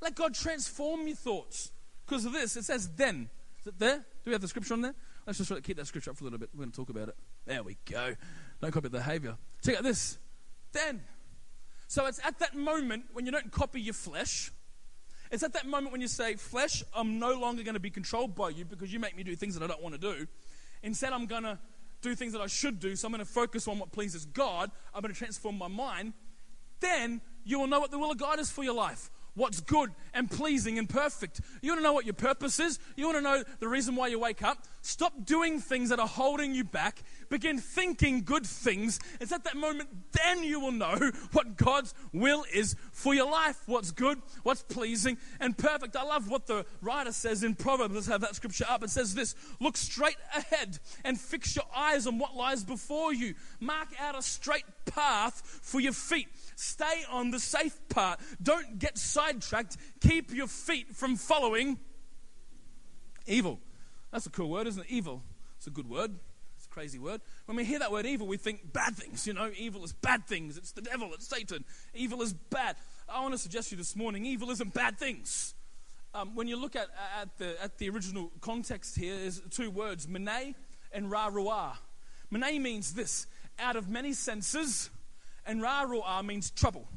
Let 0.00 0.14
God 0.14 0.34
transform 0.34 1.06
your 1.06 1.16
thoughts. 1.16 1.72
Because 2.06 2.24
of 2.24 2.32
this, 2.32 2.56
it 2.56 2.64
says 2.64 2.88
then. 2.96 3.28
Is 3.60 3.66
it 3.66 3.78
there? 3.78 3.96
Do 3.96 4.04
we 4.26 4.32
have 4.32 4.40
the 4.40 4.48
scripture 4.48 4.74
on 4.74 4.80
there? 4.80 4.94
Let's 5.26 5.38
just 5.38 5.62
keep 5.62 5.76
that 5.76 5.86
scripture 5.86 6.10
up 6.10 6.16
for 6.16 6.24
a 6.24 6.26
little 6.26 6.38
bit. 6.38 6.48
We're 6.54 6.60
going 6.60 6.70
to 6.70 6.76
talk 6.76 6.88
about 6.88 7.08
it. 7.08 7.16
There 7.46 7.62
we 7.62 7.76
go. 7.88 8.14
Don't 8.60 8.72
copy 8.72 8.88
the 8.88 8.98
behavior. 8.98 9.36
Check 9.62 9.76
out 9.76 9.82
this. 9.82 10.18
Then. 10.72 11.02
So 11.88 12.06
it's 12.06 12.20
at 12.24 12.38
that 12.38 12.56
moment 12.56 13.04
when 13.12 13.26
you 13.26 13.32
don't 13.32 13.50
copy 13.50 13.80
your 13.80 13.94
flesh. 13.94 14.52
It's 15.30 15.42
at 15.42 15.52
that 15.52 15.66
moment 15.66 15.92
when 15.92 16.00
you 16.00 16.08
say, 16.08 16.34
Flesh, 16.34 16.82
I'm 16.94 17.18
no 17.18 17.38
longer 17.38 17.62
going 17.62 17.74
to 17.74 17.80
be 17.80 17.90
controlled 17.90 18.34
by 18.34 18.50
you 18.50 18.64
because 18.64 18.92
you 18.92 18.98
make 18.98 19.16
me 19.16 19.22
do 19.22 19.36
things 19.36 19.54
that 19.54 19.62
I 19.62 19.66
don't 19.66 19.82
want 19.82 19.94
to 19.94 20.00
do. 20.00 20.26
Instead, 20.82 21.12
I'm 21.12 21.26
going 21.26 21.44
to 21.44 21.58
do 22.02 22.14
things 22.14 22.32
that 22.32 22.40
I 22.40 22.46
should 22.46 22.80
do, 22.80 22.96
so 22.96 23.06
I'm 23.06 23.12
going 23.12 23.24
to 23.24 23.30
focus 23.30 23.68
on 23.68 23.78
what 23.78 23.92
pleases 23.92 24.24
God. 24.24 24.70
I'm 24.94 25.02
going 25.02 25.12
to 25.12 25.18
transform 25.18 25.58
my 25.58 25.68
mind. 25.68 26.14
Then 26.80 27.20
you 27.44 27.60
will 27.60 27.66
know 27.66 27.80
what 27.80 27.90
the 27.90 27.98
will 27.98 28.10
of 28.10 28.18
God 28.18 28.38
is 28.38 28.50
for 28.50 28.64
your 28.64 28.74
life 28.74 29.10
what's 29.34 29.60
good 29.60 29.90
and 30.12 30.30
pleasing 30.30 30.78
and 30.78 30.88
perfect. 30.88 31.40
You 31.62 31.70
want 31.70 31.80
to 31.80 31.82
know 31.82 31.92
what 31.92 32.04
your 32.04 32.14
purpose 32.14 32.60
is? 32.60 32.78
You 32.96 33.06
want 33.06 33.18
to 33.18 33.22
know 33.22 33.44
the 33.58 33.68
reason 33.68 33.96
why 33.96 34.08
you 34.08 34.18
wake 34.18 34.42
up? 34.42 34.58
Stop 34.82 35.24
doing 35.24 35.60
things 35.60 35.90
that 35.90 36.00
are 36.00 36.08
holding 36.08 36.54
you 36.54 36.64
back. 36.64 37.02
Begin 37.28 37.58
thinking 37.58 38.22
good 38.22 38.46
things. 38.46 38.98
It's 39.20 39.32
at 39.32 39.44
that 39.44 39.56
moment 39.56 39.88
then 40.12 40.42
you 40.42 40.60
will 40.60 40.72
know 40.72 41.10
what 41.32 41.56
God's 41.56 41.94
will 42.12 42.44
is 42.52 42.76
for 42.92 43.14
your 43.14 43.30
life. 43.30 43.58
What's 43.66 43.90
good, 43.90 44.20
what's 44.42 44.62
pleasing 44.62 45.18
and 45.38 45.56
perfect. 45.56 45.96
I 45.96 46.02
love 46.02 46.28
what 46.28 46.46
the 46.46 46.64
writer 46.80 47.12
says 47.12 47.42
in 47.42 47.54
Proverbs. 47.54 47.94
Let's 47.94 48.06
have 48.08 48.20
that 48.22 48.34
scripture 48.34 48.66
up. 48.68 48.82
It 48.82 48.90
says 48.90 49.14
this 49.14 49.34
Look 49.60 49.76
straight 49.76 50.16
ahead 50.34 50.78
and 51.04 51.20
fix 51.20 51.54
your 51.56 51.66
eyes 51.74 52.06
on 52.06 52.18
what 52.18 52.36
lies 52.36 52.64
before 52.64 53.12
you. 53.12 53.34
Mark 53.60 53.88
out 53.98 54.18
a 54.18 54.22
straight 54.22 54.64
path 54.86 55.42
for 55.62 55.80
your 55.80 55.92
feet 55.92 56.28
Stay 56.60 57.04
on 57.10 57.30
the 57.30 57.40
safe 57.40 57.80
part. 57.88 58.20
Don't 58.42 58.78
get 58.78 58.98
sidetracked. 58.98 59.78
Keep 60.02 60.34
your 60.34 60.46
feet 60.46 60.94
from 60.94 61.16
following 61.16 61.78
evil. 63.26 63.58
That's 64.10 64.26
a 64.26 64.30
cool 64.30 64.50
word, 64.50 64.66
isn't 64.66 64.82
it? 64.82 64.90
Evil. 64.90 65.22
It's 65.56 65.66
a 65.66 65.70
good 65.70 65.88
word. 65.88 66.12
It's 66.56 66.66
a 66.66 66.68
crazy 66.68 66.98
word. 66.98 67.20
When 67.46 67.56
we 67.56 67.64
hear 67.64 67.78
that 67.78 67.92
word 67.92 68.06
evil, 68.06 68.26
we 68.26 68.36
think 68.36 68.72
bad 68.72 68.96
things. 68.96 69.26
You 69.26 69.32
know, 69.32 69.50
evil 69.56 69.84
is 69.84 69.92
bad 69.92 70.26
things. 70.26 70.56
It's 70.56 70.72
the 70.72 70.82
devil, 70.82 71.10
it's 71.14 71.26
Satan. 71.26 71.64
Evil 71.94 72.20
is 72.22 72.32
bad. 72.32 72.76
I 73.08 73.20
want 73.22 73.32
to 73.32 73.38
suggest 73.38 73.70
to 73.70 73.74
you 73.74 73.78
this 73.78 73.96
morning 73.96 74.24
evil 74.24 74.50
isn't 74.50 74.74
bad 74.74 74.98
things. 74.98 75.54
Um, 76.12 76.34
when 76.34 76.48
you 76.48 76.56
look 76.56 76.76
at, 76.76 76.88
at, 77.20 77.38
the, 77.38 77.62
at 77.62 77.78
the 77.78 77.88
original 77.88 78.30
context 78.40 78.98
here, 78.98 79.16
there's 79.16 79.40
two 79.50 79.70
words, 79.70 80.08
mene 80.08 80.54
and 80.92 81.10
ra 81.10 81.30
ruah. 81.30 81.76
Mene 82.30 82.62
means 82.62 82.94
this 82.94 83.26
out 83.58 83.76
of 83.76 83.88
many 83.88 84.12
senses, 84.12 84.90
and 85.46 85.62
ra 85.62 85.84
ruah 85.84 86.24
means 86.24 86.50
trouble. 86.50 86.88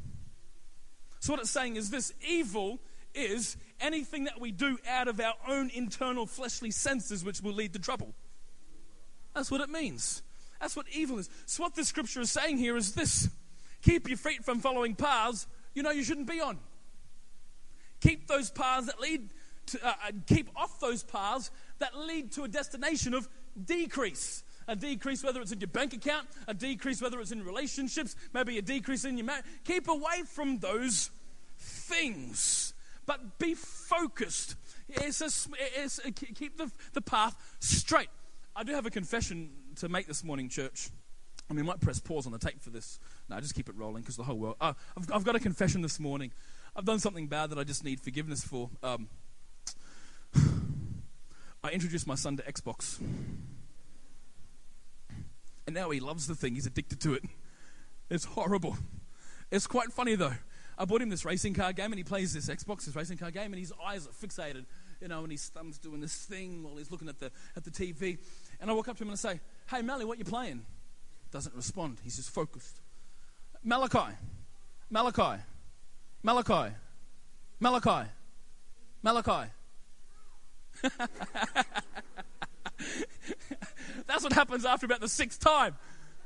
So, 1.19 1.33
what 1.33 1.39
it's 1.41 1.51
saying 1.51 1.75
is 1.75 1.89
this 1.89 2.13
evil 2.27 2.79
is 3.13 3.55
anything 3.83 4.23
that 4.23 4.39
we 4.41 4.51
do 4.51 4.79
out 4.89 5.07
of 5.07 5.19
our 5.19 5.35
own 5.47 5.69
internal 5.73 6.25
fleshly 6.25 6.71
senses, 6.71 7.23
which 7.23 7.41
will 7.41 7.53
lead 7.53 7.73
to 7.73 7.79
trouble. 7.79 8.15
That's 9.35 9.51
what 9.51 9.61
it 9.61 9.69
means. 9.69 10.23
That's 10.59 10.75
what 10.75 10.85
evil 10.91 11.19
is. 11.19 11.29
So, 11.45 11.63
what 11.63 11.75
this 11.75 11.89
scripture 11.89 12.21
is 12.21 12.31
saying 12.31 12.57
here 12.57 12.77
is 12.77 12.93
this 12.93 13.29
keep 13.81 14.07
your 14.07 14.17
feet 14.17 14.45
from 14.45 14.59
following 14.59 14.95
paths 14.95 15.45
you 15.75 15.83
know 15.83 15.91
you 15.91 16.03
shouldn't 16.03 16.27
be 16.27 16.39
on. 16.39 16.57
Keep 18.01 18.27
those 18.27 18.49
paths 18.49 18.87
that 18.87 18.99
lead 18.99 19.29
to, 19.67 19.85
uh, 19.85 19.93
uh 20.07 20.11
keep 20.27 20.49
off 20.55 20.79
those 20.79 21.03
paths 21.03 21.51
that 21.79 21.97
lead 21.97 22.31
to 22.33 22.43
a 22.43 22.47
destination 22.47 23.13
of 23.13 23.27
decrease 23.65 24.43
a 24.67 24.75
decrease 24.75 25.23
whether 25.23 25.41
it's 25.41 25.51
in 25.51 25.59
your 25.59 25.67
bank 25.67 25.93
account, 25.93 26.27
a 26.47 26.53
decrease 26.53 27.01
whether 27.01 27.19
it's 27.19 27.31
in 27.31 27.43
relationships, 27.43 28.15
maybe 28.33 28.57
a 28.57 28.61
decrease 28.61 29.05
in 29.05 29.17
your 29.17 29.25
marriage. 29.25 29.45
Keep 29.65 29.87
away 29.87 30.23
from 30.25 30.59
those 30.59 31.09
things, 31.57 32.72
but 33.05 33.37
be 33.39 33.53
focused. 33.53 34.55
It's 34.89 35.21
a, 35.21 35.29
it's 35.83 35.99
a, 36.05 36.11
keep 36.11 36.57
the, 36.57 36.71
the 36.93 37.01
path 37.01 37.35
straight. 37.59 38.09
I 38.55 38.63
do 38.63 38.73
have 38.73 38.85
a 38.85 38.91
confession 38.91 39.49
to 39.77 39.89
make 39.89 40.07
this 40.07 40.23
morning, 40.23 40.49
church. 40.49 40.89
I 41.49 41.53
mean, 41.53 41.65
I 41.65 41.67
might 41.67 41.81
press 41.81 41.99
pause 41.99 42.25
on 42.25 42.31
the 42.31 42.39
tape 42.39 42.61
for 42.61 42.69
this. 42.69 42.99
No, 43.29 43.39
just 43.39 43.55
keep 43.55 43.67
it 43.67 43.75
rolling 43.75 44.01
because 44.01 44.15
the 44.15 44.23
whole 44.23 44.37
world. 44.37 44.55
Uh, 44.61 44.73
I've, 44.97 45.11
I've, 45.11 45.23
got 45.23 45.35
a 45.35 45.39
confession 45.39 45.81
this 45.81 45.99
morning. 45.99 46.31
I've 46.75 46.85
done 46.85 46.99
something 46.99 47.27
bad 47.27 47.49
that 47.49 47.59
I 47.59 47.63
just 47.63 47.83
need 47.83 47.99
forgiveness 47.99 48.43
for. 48.43 48.69
Um, 48.81 49.09
I 51.63 51.71
introduced 51.71 52.07
my 52.07 52.15
son 52.15 52.37
to 52.37 52.43
Xbox. 52.43 52.99
And 55.65 55.75
now 55.75 55.89
he 55.89 55.99
loves 55.99 56.27
the 56.27 56.35
thing. 56.35 56.55
He's 56.55 56.65
addicted 56.65 56.99
to 57.01 57.13
it. 57.13 57.23
It's 58.09 58.25
horrible. 58.25 58.77
It's 59.51 59.67
quite 59.67 59.91
funny 59.91 60.15
though. 60.15 60.33
I 60.77 60.85
bought 60.85 61.01
him 61.01 61.09
this 61.09 61.25
racing 61.25 61.53
car 61.53 61.73
game 61.73 61.91
and 61.91 61.95
he 61.95 62.03
plays 62.03 62.33
this 62.33 62.49
Xbox, 62.49 62.85
this 62.85 62.95
racing 62.95 63.17
car 63.17 63.31
game, 63.31 63.53
and 63.53 63.59
his 63.59 63.73
eyes 63.85 64.07
are 64.07 64.11
fixated, 64.11 64.65
you 65.01 65.07
know, 65.07 65.23
and 65.23 65.31
his 65.31 65.47
thumb's 65.49 65.77
doing 65.77 66.01
this 66.01 66.15
thing 66.15 66.63
while 66.63 66.75
he's 66.77 66.91
looking 66.91 67.09
at 67.09 67.19
the, 67.19 67.31
at 67.55 67.63
the 67.63 67.71
TV. 67.71 68.17
And 68.59 68.69
I 68.69 68.73
walk 68.73 68.87
up 68.87 68.97
to 68.97 69.03
him 69.03 69.09
and 69.09 69.13
I 69.13 69.17
say, 69.17 69.39
Hey, 69.69 69.81
Mally, 69.81 70.05
what 70.05 70.17
you 70.17 70.25
playing? 70.25 70.65
Doesn't 71.31 71.55
respond. 71.55 71.99
He's 72.03 72.17
just 72.17 72.29
focused. 72.29 72.79
Malachi, 73.63 74.13
Malachi, 74.89 75.41
Malachi, 76.21 76.75
Malachi, 77.59 78.09
Malachi. 79.01 79.49
That's 84.07 84.23
what 84.23 84.33
happens 84.33 84.65
after 84.65 84.85
about 84.85 85.01
the 85.01 85.07
sixth 85.09 85.39
time. 85.39 85.75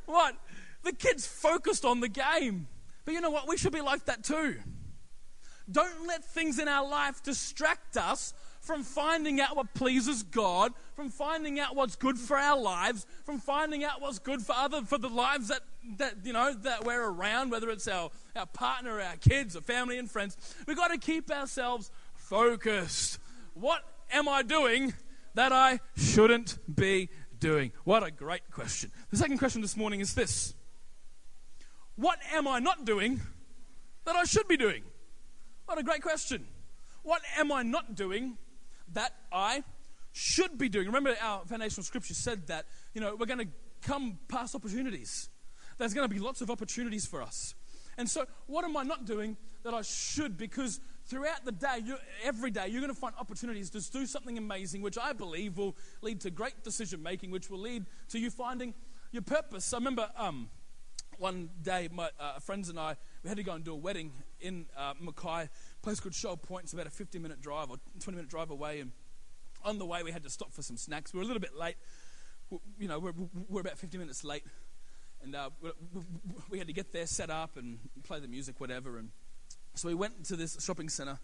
What? 0.05 0.35
The 0.83 0.93
kid's 0.93 1.27
focused 1.27 1.85
on 1.85 1.99
the 1.99 2.09
game. 2.09 2.67
But 3.07 3.13
you 3.13 3.21
know 3.21 3.29
what? 3.29 3.47
We 3.47 3.55
should 3.55 3.71
be 3.71 3.79
like 3.79 4.03
that 4.07 4.25
too. 4.25 4.57
Don't 5.71 6.07
let 6.07 6.25
things 6.25 6.59
in 6.59 6.67
our 6.67 6.85
life 6.85 7.23
distract 7.23 7.95
us 7.95 8.33
from 8.59 8.83
finding 8.83 9.39
out 9.39 9.55
what 9.55 9.73
pleases 9.73 10.23
God, 10.23 10.73
from 10.93 11.09
finding 11.09 11.57
out 11.57 11.73
what's 11.73 11.95
good 11.95 12.17
for 12.17 12.37
our 12.37 12.59
lives, 12.59 13.05
from 13.23 13.39
finding 13.39 13.85
out 13.85 14.01
what's 14.01 14.19
good 14.19 14.41
for 14.41 14.51
other 14.51 14.81
for 14.81 14.97
the 14.97 15.07
lives 15.07 15.47
that 15.47 15.61
that 15.99 16.15
you 16.25 16.33
know 16.33 16.53
that 16.53 16.83
we're 16.83 17.09
around, 17.09 17.49
whether 17.49 17.69
it's 17.69 17.87
our, 17.87 18.09
our 18.35 18.45
partner, 18.45 18.99
our 18.99 19.15
kids, 19.15 19.55
our 19.55 19.61
family 19.61 19.97
and 19.97 20.11
friends. 20.11 20.35
We've 20.67 20.75
got 20.75 20.89
to 20.89 20.97
keep 20.97 21.31
ourselves 21.31 21.89
focused. 22.13 23.19
What 23.53 23.85
am 24.11 24.27
I 24.27 24.41
doing 24.41 24.93
that 25.33 25.53
I 25.53 25.79
shouldn't 25.95 26.57
be 26.75 27.07
doing? 27.39 27.71
What 27.85 28.03
a 28.03 28.11
great 28.11 28.51
question. 28.51 28.91
The 29.11 29.17
second 29.17 29.37
question 29.37 29.61
this 29.61 29.77
morning 29.77 30.01
is 30.01 30.13
this 30.13 30.55
What 31.97 32.19
am 32.31 32.47
I 32.47 32.59
not 32.59 32.85
doing 32.85 33.19
that 34.05 34.15
I 34.15 34.23
should 34.23 34.47
be 34.47 34.55
doing? 34.55 34.83
What 35.65 35.77
a 35.77 35.83
great 35.83 36.01
question. 36.01 36.45
What 37.03 37.21
am 37.37 37.51
I 37.51 37.63
not 37.63 37.95
doing 37.95 38.37
that 38.93 39.13
I 39.31 39.63
should 40.11 40.57
be 40.57 40.69
doing? 40.69 40.85
Remember, 40.85 41.15
our 41.21 41.41
foundational 41.45 41.83
scripture 41.83 42.13
said 42.13 42.47
that, 42.47 42.65
you 42.93 43.01
know, 43.01 43.15
we're 43.15 43.25
going 43.25 43.39
to 43.39 43.47
come 43.81 44.19
past 44.27 44.53
opportunities. 44.53 45.29
There's 45.79 45.93
going 45.93 46.07
to 46.07 46.13
be 46.13 46.19
lots 46.19 46.41
of 46.41 46.51
opportunities 46.51 47.05
for 47.07 47.21
us. 47.21 47.55
And 47.97 48.07
so, 48.07 48.25
what 48.45 48.63
am 48.63 48.77
I 48.77 48.83
not 48.83 49.05
doing 49.05 49.35
that 49.63 49.73
I 49.73 49.81
should? 49.81 50.37
Because 50.37 50.79
throughout 51.07 51.45
the 51.45 51.51
day, 51.51 51.81
every 52.23 52.51
day, 52.51 52.67
you're 52.67 52.81
going 52.81 52.93
to 52.93 52.99
find 52.99 53.15
opportunities 53.19 53.71
to 53.71 53.81
do 53.91 54.05
something 54.05 54.37
amazing, 54.37 54.83
which 54.83 54.99
I 54.99 55.13
believe 55.13 55.57
will 55.57 55.75
lead 56.01 56.21
to 56.21 56.29
great 56.29 56.63
decision 56.63 57.01
making, 57.01 57.31
which 57.31 57.49
will 57.49 57.59
lead 57.59 57.85
to 58.09 58.19
you 58.19 58.29
finding 58.29 58.75
your 59.11 59.23
purpose. 59.23 59.73
I 59.73 59.77
remember 59.77 60.09
um, 60.15 60.49
one 61.19 61.49
day, 61.61 61.89
my 61.91 62.09
uh, 62.19 62.39
friends 62.39 62.69
and 62.69 62.79
I, 62.79 62.95
we 63.23 63.29
had 63.29 63.37
to 63.37 63.43
go 63.43 63.53
and 63.53 63.63
do 63.63 63.73
a 63.73 63.75
wedding 63.75 64.11
in 64.39 64.65
uh, 64.77 64.93
Mackay, 64.99 65.49
place 65.81 65.99
called 65.99 66.13
Shoal 66.13 66.37
Point. 66.37 66.65
It's 66.65 66.73
about 66.73 66.87
a 66.87 66.91
50 66.91 67.19
minute 67.19 67.41
drive 67.41 67.69
or 67.69 67.77
20 67.99 68.15
minute 68.15 68.29
drive 68.29 68.49
away. 68.49 68.79
And 68.79 68.91
on 69.63 69.79
the 69.79 69.85
way, 69.85 70.03
we 70.03 70.11
had 70.11 70.23
to 70.23 70.29
stop 70.29 70.53
for 70.53 70.61
some 70.61 70.77
snacks. 70.77 71.13
We 71.13 71.17
were 71.17 71.23
a 71.23 71.27
little 71.27 71.41
bit 71.41 71.55
late. 71.55 71.75
You 72.79 72.87
know, 72.87 72.99
we're, 72.99 73.13
we're 73.49 73.61
about 73.61 73.77
50 73.77 73.97
minutes 73.97 74.23
late. 74.23 74.43
And 75.23 75.35
uh, 75.35 75.49
we 76.49 76.59
had 76.59 76.67
to 76.67 76.73
get 76.73 76.93
there, 76.93 77.07
set 77.07 77.29
up, 77.29 77.57
and 77.57 77.79
play 78.03 78.19
the 78.19 78.27
music, 78.27 78.59
whatever. 78.59 78.97
And 78.97 79.09
so 79.73 79.87
we 79.87 79.95
went 79.95 80.25
to 80.25 80.35
this 80.35 80.57
shopping 80.63 80.89
center 80.89 81.19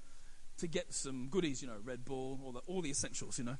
to 0.58 0.68
get 0.68 0.94
some 0.94 1.28
goodies, 1.30 1.62
you 1.62 1.68
know, 1.68 1.78
Red 1.84 2.06
Bull, 2.06 2.40
all 2.44 2.52
the, 2.52 2.60
all 2.68 2.82
the 2.82 2.90
essentials, 2.90 3.38
you 3.38 3.46
know. 3.46 3.58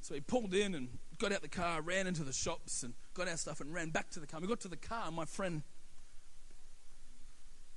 So 0.00 0.14
we 0.14 0.20
pulled 0.20 0.54
in 0.54 0.74
and 0.74 0.88
got 1.18 1.32
out 1.32 1.42
the 1.42 1.48
car, 1.48 1.82
ran 1.82 2.06
into 2.06 2.24
the 2.24 2.32
shops 2.32 2.82
and 2.82 2.94
got 3.14 3.28
our 3.28 3.36
stuff 3.36 3.60
and 3.60 3.72
ran 3.72 3.90
back 3.90 4.10
to 4.10 4.20
the 4.20 4.26
car. 4.26 4.40
We 4.40 4.46
got 4.46 4.60
to 4.60 4.68
the 4.68 4.76
car 4.76 5.04
and 5.06 5.16
my 5.16 5.24
friend, 5.24 5.62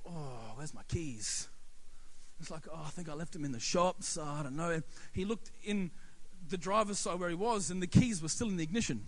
oh, 0.06 0.52
where's 0.56 0.74
my 0.74 0.82
keys? 0.88 1.48
It's 2.40 2.50
like, 2.50 2.66
oh, 2.72 2.82
I 2.84 2.90
think 2.90 3.08
I 3.08 3.14
left 3.14 3.32
them 3.32 3.44
in 3.44 3.52
the 3.52 3.60
shops. 3.60 4.18
Oh, 4.20 4.24
I 4.24 4.42
don't 4.42 4.56
know. 4.56 4.82
He 5.12 5.24
looked 5.24 5.50
in 5.64 5.90
the 6.48 6.58
driver's 6.58 6.98
side 6.98 7.18
where 7.18 7.28
he 7.28 7.34
was 7.34 7.70
and 7.70 7.82
the 7.82 7.86
keys 7.86 8.22
were 8.22 8.28
still 8.28 8.48
in 8.48 8.56
the 8.56 8.64
ignition. 8.64 9.04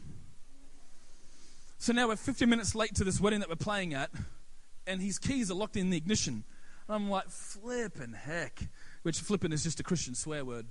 So 1.78 1.92
now 1.92 2.08
we're 2.08 2.16
50 2.16 2.46
minutes 2.46 2.74
late 2.74 2.94
to 2.94 3.04
this 3.04 3.20
wedding 3.20 3.40
that 3.40 3.48
we're 3.48 3.56
playing 3.56 3.94
at 3.94 4.10
and 4.86 5.00
his 5.00 5.18
keys 5.18 5.50
are 5.50 5.54
locked 5.54 5.76
in 5.76 5.90
the 5.90 5.96
ignition. 5.96 6.44
I'm 6.88 7.10
like, 7.10 7.28
flipping 7.28 8.12
heck. 8.12 8.60
Which 9.02 9.20
flipping 9.20 9.52
is 9.52 9.64
just 9.64 9.80
a 9.80 9.82
Christian 9.82 10.14
swear 10.14 10.44
word. 10.44 10.66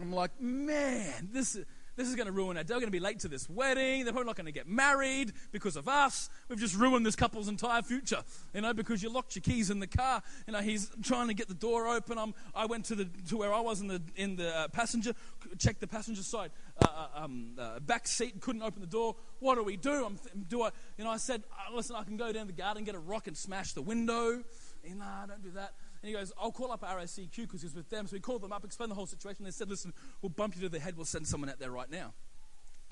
I'm 0.00 0.12
like, 0.12 0.40
man, 0.40 1.30
this, 1.32 1.58
this 1.98 2.08
is 2.08 2.14
going 2.14 2.26
to 2.26 2.32
ruin 2.32 2.54
day. 2.54 2.62
We're 2.62 2.74
going 2.74 2.84
to 2.84 2.90
be 2.92 3.00
late 3.00 3.18
to 3.20 3.28
this 3.28 3.50
wedding. 3.50 4.04
They're 4.04 4.12
probably 4.12 4.28
not 4.28 4.36
going 4.36 4.46
to 4.46 4.52
get 4.52 4.68
married 4.68 5.32
because 5.50 5.74
of 5.74 5.88
us. 5.88 6.30
We've 6.48 6.58
just 6.58 6.76
ruined 6.76 7.04
this 7.04 7.16
couple's 7.16 7.48
entire 7.48 7.82
future, 7.82 8.22
you 8.54 8.60
know, 8.60 8.72
because 8.72 9.02
you 9.02 9.10
locked 9.10 9.34
your 9.34 9.42
keys 9.42 9.68
in 9.68 9.80
the 9.80 9.88
car. 9.88 10.22
You 10.46 10.52
know, 10.52 10.60
he's 10.60 10.90
trying 11.02 11.26
to 11.26 11.34
get 11.34 11.48
the 11.48 11.54
door 11.54 11.88
open. 11.88 12.16
I'm, 12.16 12.34
I 12.54 12.66
went 12.66 12.84
to, 12.86 12.94
the, 12.94 13.08
to 13.28 13.36
where 13.36 13.52
I 13.52 13.58
was 13.60 13.80
in 13.80 13.88
the, 13.88 14.00
in 14.14 14.36
the 14.36 14.56
uh, 14.56 14.68
passenger, 14.68 15.12
checked 15.58 15.80
the 15.80 15.88
passenger 15.88 16.22
side 16.22 16.52
uh, 16.80 16.86
uh 16.86 17.24
um, 17.24 17.50
uh, 17.58 17.80
back 17.80 18.06
seat, 18.06 18.40
couldn't 18.40 18.62
open 18.62 18.80
the 18.80 18.86
door. 18.86 19.16
What 19.40 19.56
do 19.56 19.64
we 19.64 19.76
do? 19.76 20.06
I'm, 20.06 20.20
do 20.48 20.62
I, 20.62 20.70
you 20.96 21.04
know, 21.04 21.10
I 21.10 21.16
said, 21.16 21.42
uh, 21.50 21.74
listen, 21.74 21.96
I 21.96 22.04
can 22.04 22.16
go 22.16 22.30
down 22.30 22.46
the 22.46 22.52
garden, 22.52 22.84
get 22.84 22.94
a 22.94 23.00
rock 23.00 23.26
and 23.26 23.36
smash 23.36 23.72
the 23.72 23.82
window. 23.82 24.44
nah, 24.88 25.26
don't 25.26 25.42
do 25.42 25.50
that. 25.56 25.74
And 26.02 26.08
he 26.08 26.14
goes, 26.14 26.32
I'll 26.40 26.52
call 26.52 26.70
up 26.70 26.82
RACQ 26.82 27.36
because 27.36 27.62
he's 27.62 27.74
with 27.74 27.90
them. 27.90 28.06
So 28.06 28.16
he 28.16 28.20
called 28.20 28.42
them 28.42 28.52
up, 28.52 28.64
explained 28.64 28.90
the 28.90 28.96
whole 28.96 29.06
situation. 29.06 29.44
They 29.44 29.50
said, 29.50 29.68
listen, 29.68 29.92
we'll 30.22 30.30
bump 30.30 30.54
you 30.54 30.62
to 30.62 30.68
the 30.68 30.78
head. 30.78 30.96
We'll 30.96 31.06
send 31.06 31.26
someone 31.26 31.50
out 31.50 31.58
there 31.58 31.70
right 31.70 31.90
now 31.90 32.14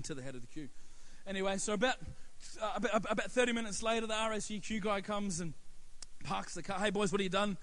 to 0.03 0.15
the 0.15 0.23
head 0.23 0.35
of 0.35 0.41
the 0.41 0.47
queue. 0.49 0.69
Anyway, 1.27 1.57
so 1.59 1.73
about, 1.75 1.97
uh, 2.61 2.73
about, 2.77 3.07
about 3.11 3.31
30 3.31 3.53
minutes 3.53 3.83
later, 3.83 4.07
the 4.07 4.15
RACQ 4.15 4.81
guy 4.81 5.01
comes 5.01 5.41
and 5.41 5.55
parks 6.25 6.55
the 6.55 6.63
car. 6.63 6.79
Hey, 6.79 6.91
boys, 6.91 7.13
what 7.13 7.21
have 7.21 7.25
you 7.25 7.31
done? 7.31 7.57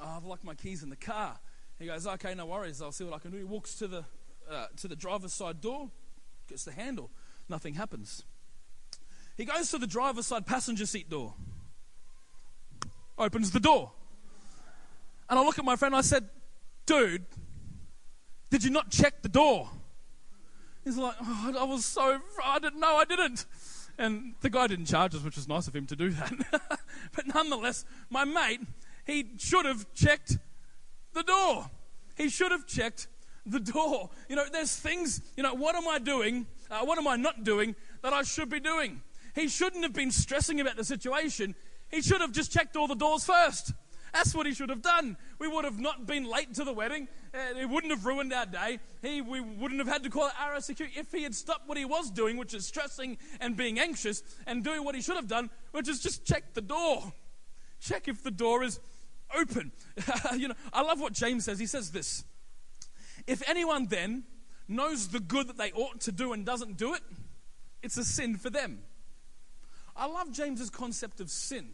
Oh, 0.00 0.14
I've 0.16 0.24
locked 0.24 0.44
my 0.44 0.54
keys 0.54 0.82
in 0.82 0.90
the 0.90 0.96
car. 0.96 1.38
He 1.78 1.86
goes, 1.86 2.06
okay, 2.06 2.34
no 2.34 2.46
worries. 2.46 2.82
I'll 2.82 2.92
see 2.92 3.04
what 3.04 3.14
I 3.14 3.18
can 3.18 3.30
do. 3.30 3.38
He 3.38 3.44
walks 3.44 3.74
to 3.76 3.86
the, 3.86 4.04
uh, 4.50 4.66
to 4.78 4.88
the 4.88 4.96
driver's 4.96 5.32
side 5.32 5.60
door, 5.60 5.90
gets 6.48 6.64
the 6.64 6.72
handle. 6.72 7.10
Nothing 7.48 7.74
happens. 7.74 8.24
He 9.36 9.44
goes 9.44 9.70
to 9.70 9.78
the 9.78 9.86
driver's 9.86 10.26
side 10.26 10.46
passenger 10.46 10.86
seat 10.86 11.08
door, 11.08 11.34
opens 13.16 13.52
the 13.52 13.60
door. 13.60 13.92
And 15.28 15.38
I 15.38 15.42
look 15.42 15.58
at 15.58 15.64
my 15.64 15.76
friend 15.76 15.94
I 15.94 16.00
said, 16.00 16.28
Dude, 16.86 17.26
did 18.50 18.64
you 18.64 18.70
not 18.70 18.90
check 18.90 19.22
the 19.22 19.28
door? 19.28 19.68
He's 20.84 20.96
like, 20.96 21.16
oh, 21.20 21.54
I 21.58 21.64
was 21.64 21.84
so, 21.84 22.18
I 22.42 22.58
didn't 22.58 22.80
know 22.80 22.96
I 22.96 23.04
didn't. 23.04 23.44
And 23.98 24.34
the 24.40 24.48
guy 24.48 24.68
didn't 24.68 24.86
charge 24.86 25.14
us, 25.14 25.22
which 25.22 25.36
was 25.36 25.46
nice 25.46 25.68
of 25.68 25.76
him 25.76 25.86
to 25.86 25.96
do 25.96 26.10
that. 26.10 26.32
but 27.14 27.26
nonetheless, 27.26 27.84
my 28.08 28.24
mate, 28.24 28.60
he 29.04 29.32
should 29.36 29.66
have 29.66 29.92
checked 29.92 30.38
the 31.12 31.22
door. 31.22 31.68
He 32.16 32.30
should 32.30 32.52
have 32.52 32.66
checked 32.66 33.08
the 33.44 33.60
door. 33.60 34.08
You 34.30 34.36
know, 34.36 34.44
there's 34.50 34.76
things, 34.76 35.20
you 35.36 35.42
know, 35.42 35.52
what 35.52 35.74
am 35.74 35.86
I 35.88 35.98
doing? 35.98 36.46
Uh, 36.70 36.84
what 36.84 36.96
am 36.96 37.06
I 37.06 37.16
not 37.16 37.44
doing 37.44 37.74
that 38.02 38.12
I 38.12 38.22
should 38.22 38.48
be 38.48 38.60
doing. 38.60 39.02
He 39.34 39.48
shouldn't 39.48 39.82
have 39.82 39.92
been 39.92 40.10
stressing 40.10 40.60
about 40.60 40.76
the 40.76 40.84
situation. 40.84 41.54
He 41.90 42.02
should 42.02 42.20
have 42.20 42.32
just 42.32 42.52
checked 42.52 42.76
all 42.76 42.86
the 42.86 42.94
doors 42.94 43.24
first. 43.24 43.72
That's 44.12 44.34
what 44.34 44.46
he 44.46 44.54
should 44.54 44.70
have 44.70 44.82
done. 44.82 45.16
We 45.38 45.48
would 45.48 45.64
have 45.64 45.78
not 45.78 46.06
been 46.06 46.24
late 46.24 46.54
to 46.54 46.64
the 46.64 46.72
wedding. 46.72 47.08
Uh, 47.34 47.58
it 47.58 47.68
wouldn't 47.68 47.92
have 47.92 48.04
ruined 48.04 48.32
our 48.32 48.46
day. 48.46 48.78
He, 49.02 49.20
we 49.20 49.40
wouldn't 49.40 49.80
have 49.80 49.88
had 49.88 50.02
to 50.04 50.10
call 50.10 50.30
security 50.60 50.98
if 50.98 51.12
he 51.12 51.22
had 51.22 51.34
stopped 51.34 51.68
what 51.68 51.78
he 51.78 51.84
was 51.84 52.10
doing, 52.10 52.36
which 52.36 52.54
is 52.54 52.66
stressing 52.66 53.18
and 53.40 53.56
being 53.56 53.78
anxious, 53.78 54.22
and 54.46 54.64
doing 54.64 54.84
what 54.84 54.94
he 54.94 55.00
should 55.00 55.16
have 55.16 55.28
done, 55.28 55.50
which 55.72 55.88
is 55.88 56.00
just 56.00 56.24
check 56.24 56.54
the 56.54 56.60
door. 56.60 57.12
Check 57.80 58.08
if 58.08 58.22
the 58.22 58.30
door 58.30 58.62
is 58.62 58.80
open. 59.36 59.72
you 60.36 60.48
know, 60.48 60.54
I 60.72 60.82
love 60.82 61.00
what 61.00 61.12
James 61.12 61.44
says. 61.44 61.58
He 61.58 61.66
says 61.66 61.90
this 61.90 62.24
If 63.26 63.48
anyone 63.48 63.86
then 63.86 64.24
knows 64.66 65.08
the 65.08 65.20
good 65.20 65.48
that 65.48 65.58
they 65.58 65.72
ought 65.72 66.00
to 66.02 66.12
do 66.12 66.32
and 66.32 66.44
doesn't 66.44 66.76
do 66.76 66.94
it, 66.94 67.02
it's 67.82 67.96
a 67.96 68.04
sin 68.04 68.36
for 68.36 68.50
them. 68.50 68.80
I 69.96 70.06
love 70.06 70.32
James's 70.32 70.70
concept 70.70 71.20
of 71.20 71.30
sin. 71.30 71.70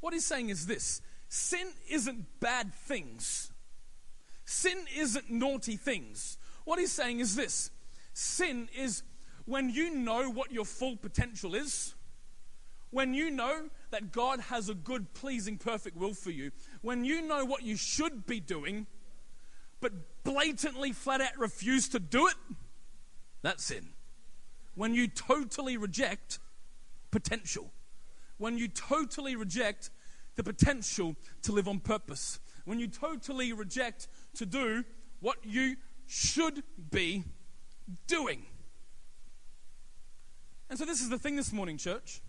What 0.00 0.12
he's 0.12 0.24
saying 0.24 0.50
is 0.50 0.66
this 0.66 1.00
sin 1.34 1.66
isn't 1.90 2.24
bad 2.38 2.72
things, 2.72 3.50
sin 4.44 4.78
isn't 4.96 5.28
naughty 5.28 5.76
things. 5.76 6.38
What 6.64 6.78
he's 6.78 6.92
saying 6.92 7.18
is 7.18 7.34
this 7.34 7.72
sin 8.12 8.68
is 8.76 9.02
when 9.44 9.68
you 9.68 9.92
know 9.92 10.30
what 10.30 10.52
your 10.52 10.64
full 10.64 10.96
potential 10.96 11.56
is, 11.56 11.96
when 12.90 13.14
you 13.14 13.32
know 13.32 13.68
that 13.90 14.12
God 14.12 14.38
has 14.42 14.68
a 14.68 14.74
good, 14.74 15.12
pleasing, 15.12 15.58
perfect 15.58 15.96
will 15.96 16.14
for 16.14 16.30
you, 16.30 16.52
when 16.82 17.04
you 17.04 17.20
know 17.20 17.44
what 17.44 17.64
you 17.64 17.76
should 17.76 18.26
be 18.26 18.38
doing, 18.38 18.86
but 19.80 19.92
blatantly, 20.22 20.92
flat 20.92 21.20
out 21.20 21.36
refuse 21.36 21.88
to 21.88 21.98
do 21.98 22.28
it, 22.28 22.36
that's 23.42 23.64
sin. 23.64 23.88
When 24.76 24.94
you 24.94 25.08
totally 25.08 25.76
reject 25.76 26.38
potential, 27.10 27.72
when 28.38 28.56
you 28.56 28.68
totally 28.68 29.34
reject 29.34 29.90
the 30.36 30.42
potential 30.42 31.16
to 31.42 31.52
live 31.52 31.68
on 31.68 31.80
purpose, 31.80 32.40
when 32.64 32.78
you 32.78 32.88
totally 32.88 33.52
reject 33.52 34.08
to 34.34 34.46
do 34.46 34.84
what 35.20 35.38
you 35.44 35.76
should 36.06 36.62
be 36.90 37.24
doing. 38.06 38.44
And 40.70 40.78
so, 40.78 40.84
this 40.84 41.00
is 41.00 41.08
the 41.08 41.18
thing 41.18 41.36
this 41.36 41.52
morning, 41.52 41.76
church. 41.76 42.20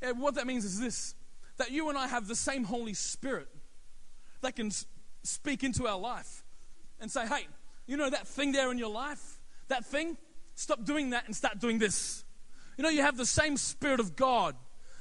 And 0.00 0.20
what 0.20 0.34
that 0.34 0.46
means 0.46 0.64
is 0.64 0.80
this 0.80 1.14
that 1.58 1.70
you 1.70 1.88
and 1.88 1.98
I 1.98 2.08
have 2.08 2.26
the 2.26 2.34
same 2.34 2.64
Holy 2.64 2.94
Spirit 2.94 3.48
that 4.40 4.56
can 4.56 4.70
speak 5.22 5.62
into 5.62 5.86
our 5.86 5.98
life 5.98 6.44
and 7.00 7.10
say, 7.10 7.26
hey, 7.26 7.46
you 7.86 7.96
know 7.96 8.10
that 8.10 8.26
thing 8.26 8.52
there 8.52 8.72
in 8.72 8.78
your 8.78 8.90
life? 8.90 9.38
That 9.68 9.84
thing? 9.84 10.16
Stop 10.54 10.84
doing 10.84 11.10
that 11.10 11.26
and 11.26 11.36
start 11.36 11.58
doing 11.58 11.78
this. 11.78 12.24
You 12.76 12.82
know, 12.82 12.90
you 12.90 13.02
have 13.02 13.16
the 13.16 13.26
same 13.26 13.56
Spirit 13.56 14.00
of 14.00 14.16
God 14.16 14.56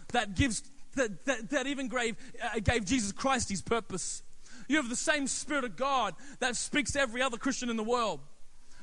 that 0.09 0.35
gives, 0.35 0.63
that, 0.95 1.25
that, 1.25 1.49
that 1.49 1.67
even 1.67 1.87
gave, 1.87 2.15
uh, 2.43 2.59
gave 2.59 2.85
Jesus 2.85 3.11
Christ 3.11 3.49
his 3.49 3.61
purpose. 3.61 4.23
You 4.67 4.77
have 4.77 4.89
the 4.89 4.95
same 4.95 5.27
Spirit 5.27 5.63
of 5.63 5.75
God 5.75 6.15
that 6.39 6.55
speaks 6.55 6.91
to 6.93 6.99
every 6.99 7.21
other 7.21 7.37
Christian 7.37 7.69
in 7.69 7.77
the 7.77 7.83
world. 7.83 8.21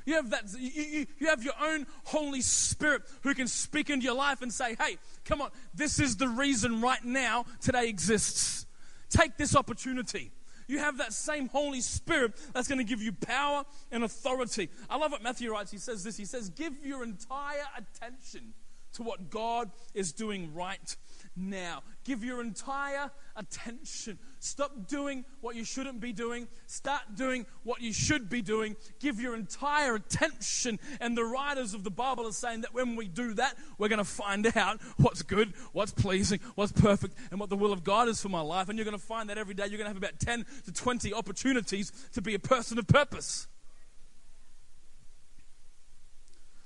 You 0.08 0.14
have 0.14 0.30
that. 0.30 0.44
You, 0.58 0.82
you, 0.82 1.06
you, 1.18 1.26
have 1.26 1.42
your 1.42 1.52
own 1.60 1.86
Holy 2.04 2.40
Spirit 2.40 3.02
who 3.22 3.34
can 3.34 3.46
speak 3.46 3.90
into 3.90 4.04
your 4.04 4.14
life 4.14 4.40
and 4.40 4.50
say, 4.50 4.74
"Hey, 4.80 4.96
come 5.26 5.42
on! 5.42 5.50
This 5.74 6.00
is 6.00 6.16
the 6.16 6.28
reason 6.28 6.80
right 6.80 7.04
now 7.04 7.44
today 7.60 7.88
exists. 7.88 8.64
Take 9.10 9.36
this 9.36 9.54
opportunity." 9.54 10.30
You 10.66 10.78
have 10.78 10.96
that 10.98 11.12
same 11.12 11.48
Holy 11.48 11.82
Spirit 11.82 12.32
that's 12.54 12.68
going 12.68 12.78
to 12.78 12.84
give 12.84 13.02
you 13.02 13.12
power 13.12 13.64
and 13.90 14.02
authority. 14.02 14.70
I 14.88 14.96
love 14.96 15.12
what 15.12 15.22
Matthew 15.22 15.50
writes. 15.50 15.70
He 15.70 15.78
says 15.78 16.04
this. 16.04 16.16
He 16.16 16.24
says, 16.24 16.48
"Give 16.48 16.72
your 16.82 17.04
entire 17.04 17.66
attention 17.76 18.54
to 18.94 19.02
what 19.02 19.28
God 19.28 19.70
is 19.92 20.12
doing 20.12 20.54
right 20.54 20.96
now. 21.38 21.82
Give 22.04 22.24
your 22.24 22.40
entire 22.40 23.10
attention. 23.36 24.18
Stop 24.40 24.88
doing 24.88 25.24
what 25.40 25.56
you 25.56 25.64
shouldn't 25.64 26.00
be 26.00 26.12
doing. 26.12 26.48
Start 26.66 27.02
doing 27.14 27.46
what 27.64 27.80
you 27.80 27.92
should 27.92 28.28
be 28.28 28.42
doing. 28.42 28.76
Give 28.98 29.20
your 29.20 29.34
entire 29.34 29.94
attention. 29.94 30.78
And 31.00 31.16
the 31.16 31.24
writers 31.24 31.74
of 31.74 31.84
the 31.84 31.90
Bible 31.90 32.26
are 32.26 32.32
saying 32.32 32.62
that 32.62 32.74
when 32.74 32.96
we 32.96 33.08
do 33.08 33.34
that, 33.34 33.56
we're 33.78 33.88
going 33.88 33.98
to 33.98 34.04
find 34.04 34.56
out 34.56 34.80
what's 34.96 35.22
good, 35.22 35.52
what's 35.72 35.92
pleasing, 35.92 36.40
what's 36.54 36.72
perfect, 36.72 37.14
and 37.30 37.38
what 37.38 37.50
the 37.50 37.56
will 37.56 37.72
of 37.72 37.84
God 37.84 38.08
is 38.08 38.20
for 38.20 38.28
my 38.28 38.40
life. 38.40 38.68
And 38.68 38.78
you're 38.78 38.84
going 38.84 38.98
to 38.98 39.04
find 39.04 39.28
that 39.30 39.38
every 39.38 39.54
day 39.54 39.64
you're 39.66 39.78
going 39.78 39.84
to 39.84 39.88
have 39.88 39.96
about 39.96 40.18
10 40.18 40.44
to 40.66 40.72
20 40.72 41.12
opportunities 41.14 41.92
to 42.12 42.22
be 42.22 42.34
a 42.34 42.38
person 42.38 42.78
of 42.78 42.86
purpose. 42.86 43.46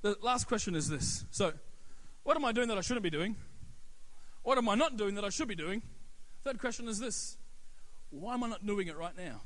The 0.02 0.16
last 0.20 0.46
question 0.48 0.74
is 0.74 0.88
this. 0.88 1.24
So, 1.30 1.52
what 2.24 2.36
am 2.36 2.44
I 2.44 2.52
doing 2.52 2.68
that 2.68 2.78
I 2.78 2.80
shouldn't 2.80 3.04
be 3.04 3.10
doing? 3.10 3.36
What 4.42 4.58
am 4.58 4.68
I 4.68 4.74
not 4.74 4.96
doing 4.96 5.14
that 5.14 5.24
I 5.24 5.28
should 5.28 5.48
be 5.48 5.54
doing? 5.54 5.82
Third 6.42 6.58
question 6.58 6.88
is 6.88 6.98
this 6.98 7.36
Why 8.10 8.34
am 8.34 8.44
I 8.44 8.48
not 8.48 8.66
doing 8.66 8.88
it 8.88 8.96
right 8.96 9.16
now? 9.16 9.40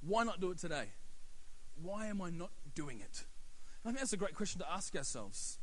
Why 0.00 0.24
not 0.24 0.40
do 0.40 0.50
it 0.50 0.58
today? 0.58 0.86
Why 1.82 2.06
am 2.06 2.20
I 2.20 2.30
not 2.30 2.50
doing 2.74 3.00
it? 3.00 3.24
I 3.84 3.88
think 3.88 3.98
that's 3.98 4.12
a 4.12 4.16
great 4.16 4.34
question 4.34 4.60
to 4.60 4.70
ask 4.70 4.94
ourselves. 4.96 5.58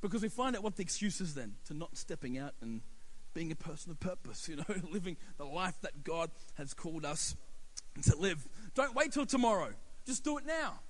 Because 0.00 0.22
we 0.22 0.28
find 0.28 0.54
out 0.56 0.62
what 0.62 0.76
the 0.76 0.82
excuse 0.82 1.20
is 1.20 1.34
then 1.34 1.54
to 1.66 1.74
not 1.74 1.96
stepping 1.96 2.38
out 2.38 2.52
and 2.60 2.80
being 3.34 3.50
a 3.50 3.56
person 3.56 3.90
of 3.90 4.00
purpose, 4.00 4.48
you 4.48 4.56
know, 4.56 4.64
living 4.90 5.16
the 5.38 5.44
life 5.44 5.74
that 5.82 6.04
God 6.04 6.30
has 6.54 6.74
called 6.74 7.04
us 7.04 7.36
to 8.02 8.16
live. 8.16 8.46
Don't 8.74 8.94
wait 8.94 9.12
till 9.12 9.26
tomorrow. 9.26 9.70
Just 10.06 10.24
do 10.24 10.38
it 10.38 10.46
now. 10.46 10.80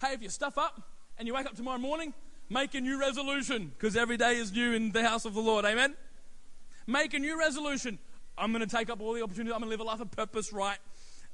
Hey, 0.00 0.12
if 0.12 0.22
you 0.22 0.28
stuff 0.28 0.58
up 0.58 0.82
and 1.18 1.26
you 1.26 1.34
wake 1.34 1.46
up 1.46 1.54
tomorrow 1.54 1.78
morning, 1.78 2.14
make 2.48 2.74
a 2.74 2.80
new 2.80 2.98
resolution 2.98 3.72
because 3.76 3.96
every 3.96 4.16
day 4.16 4.36
is 4.36 4.52
new 4.52 4.72
in 4.72 4.92
the 4.92 5.02
house 5.02 5.24
of 5.24 5.34
the 5.34 5.40
Lord. 5.40 5.64
Amen? 5.64 5.94
Make 6.86 7.14
a 7.14 7.18
new 7.18 7.38
resolution. 7.38 7.98
I'm 8.38 8.52
going 8.52 8.66
to 8.66 8.76
take 8.76 8.90
up 8.90 9.00
all 9.00 9.12
the 9.12 9.22
opportunities. 9.22 9.52
I'm 9.52 9.60
going 9.60 9.70
to 9.70 9.76
live 9.76 9.80
a 9.80 9.84
life 9.84 10.00
of 10.00 10.10
purpose 10.10 10.52
right 10.52 10.78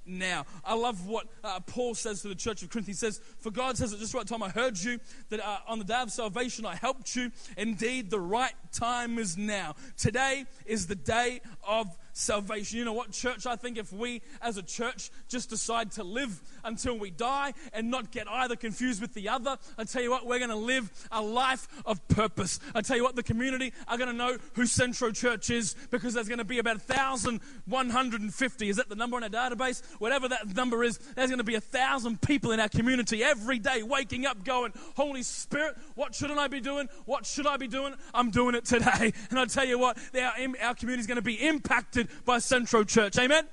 now. 0.07 0.47
I 0.65 0.75
love 0.75 1.07
what 1.07 1.27
uh, 1.45 1.61
Paul 1.61 1.95
says 1.95 2.23
to 2.23 2.29
the 2.29 2.35
church 2.35 2.63
of 2.63 2.71
Corinth. 2.71 2.87
He 2.87 2.93
says, 2.93 3.21
For 3.39 3.51
God 3.51 3.77
says 3.77 3.93
at 3.93 3.99
just 3.99 4.15
right 4.15 4.27
time 4.27 4.43
I 4.43 4.49
heard 4.49 4.79
you, 4.79 4.99
that 5.31 5.41
uh, 5.41 5.59
on 5.69 5.79
the 5.79 5.85
day 5.85 6.01
of 6.01 6.11
salvation 6.11 6.67
I 6.67 6.75
helped 6.75 7.15
you. 7.15 7.31
Indeed, 7.57 8.11
the 8.11 8.21
right 8.21 8.55
time 8.73 9.19
is 9.19 9.37
now. 9.37 9.75
Today 9.97 10.45
is 10.67 10.87
the 10.87 10.95
day 10.95 11.41
of 11.67 11.97
salvation. 12.13 12.79
You 12.79 12.85
know 12.85 12.93
what, 12.93 13.13
church? 13.13 13.47
I 13.47 13.57
think 13.57 13.79
if 13.79 13.93
we 13.93 14.23
as 14.41 14.57
a 14.57 14.63
church 14.63 15.11
just 15.29 15.51
decide 15.51 15.93
to 15.93 16.05
live 16.05 16.41
until 16.65 16.99
we 16.99 17.11
die 17.11 17.55
and 17.73 17.91
not 17.91 18.11
get 18.11 18.29
either 18.29 18.57
confused 18.57 19.01
with 19.01 19.15
the 19.15 19.29
other, 19.29 19.57
I 19.79 19.85
tell 19.85 20.03
you 20.03 20.11
what, 20.11 20.27
we're 20.27 20.39
going 20.39 20.51
to 20.51 20.57
live 20.57 20.91
a 21.11 21.23
life 21.23 21.69
of 21.85 22.07
purpose. 22.09 22.61
I 22.75 22.81
tell 22.81 22.97
you 22.97 23.03
what, 23.03 23.17
the 23.17 23.23
community 23.23 23.73
are 23.89 23.97
going 23.97 24.11
to 24.11 24.17
know 24.17 24.37
who 24.55 24.67
Centro 24.67 25.11
Church 25.11 25.51
is 25.51 25.75
because 25.91 26.15
there's 26.15 26.29
going 26.29 26.39
to 26.39 26.45
be 26.45 26.59
about 26.59 26.77
1,150. 26.89 28.69
Is 28.69 28.77
that 28.77 28.89
the 28.89 28.95
number 28.95 29.17
in 29.17 29.25
our 29.25 29.31
database? 29.31 29.83
Whatever 29.99 30.29
that 30.29 30.55
number 30.55 30.85
is, 30.85 30.99
there's 30.99 31.31
going 31.31 31.39
to 31.39 31.45
be 31.45 31.55
a 31.55 31.61
thousand 31.61 32.21
people 32.21 32.53
in 32.53 32.61
our 32.61 32.69
community 32.69 33.23
every 33.23 33.59
day 33.59 33.83
waking 33.83 34.27
up 34.27 34.45
going, 34.45 34.73
Holy 34.97 35.23
Spirit, 35.23 35.77
what 35.95 36.15
shouldn't 36.15 36.39
I 36.39 36.49
be 36.49 36.61
doing? 36.61 36.89
What 37.05 37.27
should 37.27 37.47
I 37.47 37.57
be 37.57 37.69
doing? 37.69 37.95
I'm 38.15 38.31
doing 38.31 38.55
it 38.55 38.65
today. 38.65 39.13
And 39.31 39.39
I 39.39 39.47
tell 39.47 39.65
you 39.65 39.79
what, 39.79 39.99
our, 40.15 40.33
our 40.63 40.75
community 40.75 41.01
is 41.01 41.07
going 41.07 41.17
to 41.17 41.23
be 41.23 41.35
impacted 41.35 42.02
impacted 42.03 42.25
by 42.25 42.39
Centro 42.39 42.85
Church. 42.85 43.19
Amen? 43.19 43.47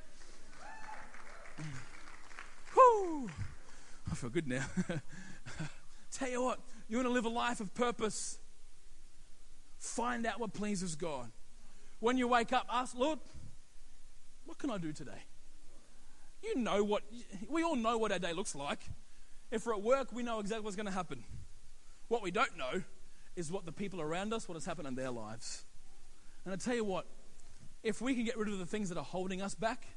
Whew. 2.74 3.30
I 4.12 4.16
feel 4.16 4.30
good 4.30 4.48
now. 4.48 4.66
Tell 6.12 6.30
you 6.30 6.42
what, 6.42 6.60
you 6.88 6.98
want 6.98 7.08
to 7.08 7.14
live 7.14 7.26
a 7.26 7.30
life 7.30 7.60
of 7.60 7.74
purpose. 7.74 8.40
Find 9.78 10.26
out 10.26 10.40
what 10.40 10.54
pleases 10.54 10.96
God. 10.96 11.32
When 12.00 12.18
you 12.18 12.28
wake 12.28 12.52
up, 12.52 12.66
ask, 12.72 12.98
Lord, 12.98 13.20
what 14.46 14.58
can 14.58 14.72
I 14.72 14.78
do 14.78 14.92
today? 14.92 15.24
You 16.44 16.56
know 16.56 16.84
what, 16.84 17.04
we 17.50 17.64
all 17.64 17.76
know 17.76 17.98
what 17.98 18.12
our 18.12 18.20
day 18.20 18.34
looks 18.34 18.56
like. 18.56 18.80
If 19.52 19.66
we're 19.66 19.74
at 19.74 19.82
work, 19.82 20.12
we 20.14 20.24
know 20.24 20.40
exactly 20.40 20.64
what's 20.64 20.76
going 20.76 20.86
to 20.86 20.92
happen. 20.92 21.24
What 22.08 22.22
we 22.22 22.32
don't 22.32 22.58
know 22.58 22.84
is 23.36 23.52
what 23.52 23.66
the 23.66 23.72
people 23.72 24.02
around 24.02 24.34
us, 24.34 24.48
what 24.48 24.56
has 24.56 24.66
happened 24.66 24.88
in 24.88 24.96
their 24.96 25.12
lives. 25.12 25.66
And 26.46 26.54
I 26.54 26.58
tell 26.58 26.76
you 26.76 26.84
what, 26.84 27.06
if 27.84 28.02
we 28.02 28.14
can 28.16 28.26
get 28.26 28.38
rid 28.38 28.50
of 28.50 28.60
the 28.60 28.66
things 28.66 28.90
that 28.90 28.98
are 28.98 29.04
holding 29.04 29.42
us 29.42 29.56
back, 29.56 29.88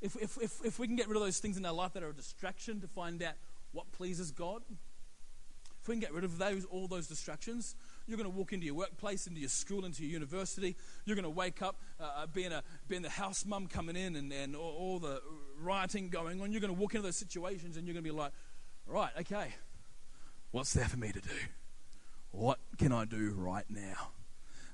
if, 0.00 0.16
if, 0.16 0.36
if, 0.40 0.64
if 0.64 0.78
we 0.78 0.86
can 0.86 0.96
get 0.96 1.08
rid 1.08 1.16
of 1.16 1.22
those 1.22 1.38
things 1.38 1.56
in 1.56 1.64
our 1.64 1.72
life 1.72 1.94
that 1.94 2.02
are 2.02 2.10
a 2.10 2.14
distraction 2.14 2.80
to 2.80 2.88
find 2.88 3.22
out 3.22 3.34
what 3.72 3.90
pleases 3.92 4.30
God, 4.30 4.62
if 5.84 5.88
we 5.88 5.94
can 5.94 6.00
get 6.00 6.14
rid 6.14 6.24
of 6.24 6.38
those, 6.38 6.64
all 6.64 6.88
those 6.88 7.08
distractions, 7.08 7.74
you're 8.06 8.16
going 8.16 8.30
to 8.30 8.34
walk 8.34 8.54
into 8.54 8.64
your 8.64 8.74
workplace, 8.74 9.26
into 9.26 9.40
your 9.40 9.50
school, 9.50 9.84
into 9.84 10.02
your 10.02 10.12
university. 10.12 10.76
You're 11.04 11.14
going 11.14 11.24
to 11.24 11.30
wake 11.30 11.60
up 11.60 11.76
uh, 12.00 12.04
uh, 12.04 12.26
being, 12.26 12.52
a, 12.52 12.62
being 12.88 13.02
the 13.02 13.10
house 13.10 13.44
mum 13.44 13.66
coming 13.66 13.94
in 13.94 14.16
and, 14.16 14.32
and 14.32 14.56
all, 14.56 14.74
all 14.78 14.98
the 14.98 15.20
rioting 15.58 16.08
going 16.08 16.40
on. 16.40 16.52
You're 16.52 16.62
going 16.62 16.74
to 16.74 16.80
walk 16.80 16.94
into 16.94 17.06
those 17.06 17.16
situations 17.16 17.76
and 17.76 17.86
you're 17.86 17.92
going 17.92 18.04
to 18.04 18.10
be 18.10 18.16
like, 18.16 18.32
right, 18.86 19.10
okay, 19.20 19.48
what's 20.52 20.72
there 20.72 20.86
for 20.86 20.96
me 20.96 21.12
to 21.12 21.20
do? 21.20 21.36
What 22.30 22.60
can 22.78 22.90
I 22.90 23.04
do 23.04 23.34
right 23.36 23.66
now? 23.68 24.12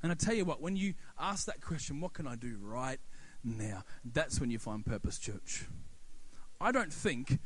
And 0.03 0.11
I 0.11 0.15
tell 0.15 0.35
you 0.35 0.45
what, 0.45 0.61
when 0.61 0.77
you 0.77 0.95
ask 1.19 1.47
that 1.47 1.61
question, 1.61 2.01
what 2.01 2.15
can 2.15 2.27
I 2.27 2.37
do 2.37 2.57
right 2.61 3.01
now? 3.45 3.85
That's 4.05 4.41
when 4.41 4.51
you 4.51 4.59
find 4.59 4.85
purpose, 4.85 5.19
church. 5.19 5.67
I 6.61 6.73
don't 6.73 6.93
think 6.93 7.39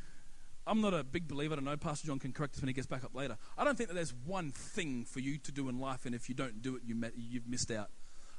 I'm 0.67 0.81
not 0.81 0.93
a 0.93 1.03
big 1.03 1.27
believer. 1.27 1.53
I 1.53 1.55
don't 1.57 1.65
know. 1.65 1.77
Pastor 1.77 2.07
John 2.07 2.17
can 2.17 2.31
correct 2.31 2.55
us 2.55 2.61
when 2.61 2.67
he 2.67 2.73
gets 2.73 2.87
back 2.87 3.03
up 3.03 3.13
later. 3.13 3.37
I 3.57 3.63
don't 3.63 3.77
think 3.77 3.89
that 3.89 3.95
there's 3.95 4.13
one 4.25 4.51
thing 4.51 5.05
for 5.05 5.19
you 5.19 5.37
to 5.39 5.51
do 5.51 5.69
in 5.69 5.79
life, 5.79 6.05
and 6.05 6.15
if 6.15 6.27
you 6.27 6.35
don't 6.35 6.61
do 6.61 6.75
it, 6.75 6.81
you 6.85 6.95
you've 7.15 7.47
missed 7.47 7.71
out. 7.71 7.89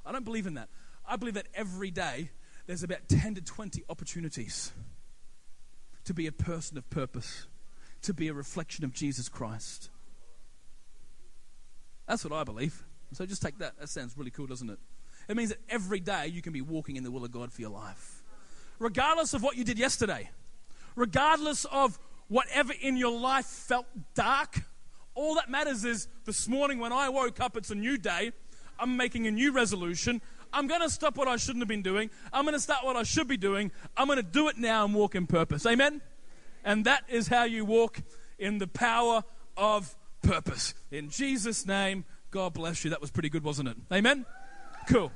I 0.04 0.12
don't 0.12 0.24
believe 0.24 0.46
in 0.46 0.54
that. 0.54 0.68
I 1.06 1.16
believe 1.16 1.34
that 1.34 1.46
every 1.54 1.90
day 1.90 2.30
there's 2.66 2.82
about 2.82 3.08
10 3.08 3.36
to 3.36 3.40
20 3.40 3.84
opportunities 3.88 4.72
to 6.04 6.14
be 6.14 6.26
a 6.26 6.32
person 6.32 6.76
of 6.78 6.88
purpose, 6.90 7.46
to 8.02 8.12
be 8.12 8.28
a 8.28 8.34
reflection 8.34 8.84
of 8.84 8.92
Jesus 8.92 9.28
Christ. 9.28 9.90
That's 12.08 12.24
what 12.24 12.32
I 12.32 12.44
believe. 12.44 12.84
So 13.12 13.24
just 13.26 13.42
take 13.42 13.58
that. 13.58 13.78
That 13.78 13.88
sounds 13.88 14.16
really 14.16 14.30
cool, 14.30 14.46
doesn't 14.46 14.68
it? 14.68 14.78
It 15.28 15.36
means 15.36 15.50
that 15.50 15.58
every 15.68 16.00
day 16.00 16.28
you 16.28 16.42
can 16.42 16.52
be 16.52 16.60
walking 16.60 16.96
in 16.96 17.04
the 17.04 17.10
will 17.10 17.24
of 17.24 17.32
God 17.32 17.52
for 17.52 17.60
your 17.60 17.70
life. 17.70 18.22
Regardless 18.78 19.34
of 19.34 19.42
what 19.42 19.56
you 19.56 19.64
did 19.64 19.78
yesterday, 19.78 20.30
regardless 20.94 21.64
of 21.66 21.98
whatever 22.28 22.72
in 22.80 22.96
your 22.96 23.18
life 23.18 23.46
felt 23.46 23.86
dark, 24.14 24.62
all 25.14 25.34
that 25.36 25.50
matters 25.50 25.84
is 25.84 26.08
this 26.24 26.46
morning 26.46 26.78
when 26.78 26.92
I 26.92 27.08
woke 27.08 27.40
up, 27.40 27.56
it's 27.56 27.70
a 27.70 27.74
new 27.74 27.96
day. 27.96 28.32
I'm 28.78 28.96
making 28.96 29.26
a 29.26 29.30
new 29.30 29.52
resolution. 29.52 30.20
I'm 30.52 30.66
going 30.66 30.82
to 30.82 30.90
stop 30.90 31.16
what 31.16 31.28
I 31.28 31.36
shouldn't 31.36 31.62
have 31.62 31.68
been 31.68 31.82
doing. 31.82 32.10
I'm 32.32 32.44
going 32.44 32.54
to 32.54 32.60
start 32.60 32.84
what 32.84 32.96
I 32.96 33.02
should 33.02 33.26
be 33.26 33.36
doing. 33.36 33.72
I'm 33.96 34.06
going 34.06 34.18
to 34.18 34.22
do 34.22 34.48
it 34.48 34.58
now 34.58 34.84
and 34.84 34.94
walk 34.94 35.14
in 35.14 35.26
purpose. 35.26 35.64
Amen? 35.66 36.02
And 36.64 36.84
that 36.84 37.04
is 37.08 37.28
how 37.28 37.44
you 37.44 37.64
walk 37.64 38.02
in 38.38 38.58
the 38.58 38.66
power 38.66 39.24
of 39.56 39.96
purpose. 40.22 40.74
In 40.90 41.08
Jesus' 41.08 41.66
name, 41.66 42.04
God 42.30 42.54
bless 42.54 42.84
you. 42.84 42.90
That 42.90 43.00
was 43.00 43.10
pretty 43.10 43.28
good, 43.28 43.44
wasn't 43.44 43.68
it? 43.68 43.76
Amen? 43.92 44.26
Cool. 44.88 45.12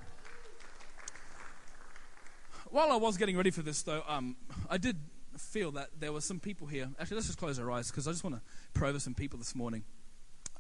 While 2.71 2.93
I 2.93 2.97
was 2.97 3.17
getting 3.17 3.37
ready 3.37 3.51
for 3.51 3.63
this, 3.63 3.83
though, 3.83 4.03
um, 4.07 4.37
I 4.69 4.79
did 4.79 4.97
feel 5.37 5.73
that 5.73 5.89
there 5.99 6.13
were 6.13 6.21
some 6.21 6.39
people 6.39 6.67
here. 6.67 6.89
Actually, 7.01 7.17
let's 7.17 7.27
just 7.27 7.39
close 7.39 7.59
our 7.59 7.71
eyes 7.71 7.91
because 7.91 8.07
I 8.07 8.13
just 8.13 8.23
want 8.23 8.37
to 8.37 8.43
pray 8.75 8.89
over 8.89 9.01
some 9.01 9.15
people 9.15 9.39
this 9.39 9.55
morning. 9.55 9.85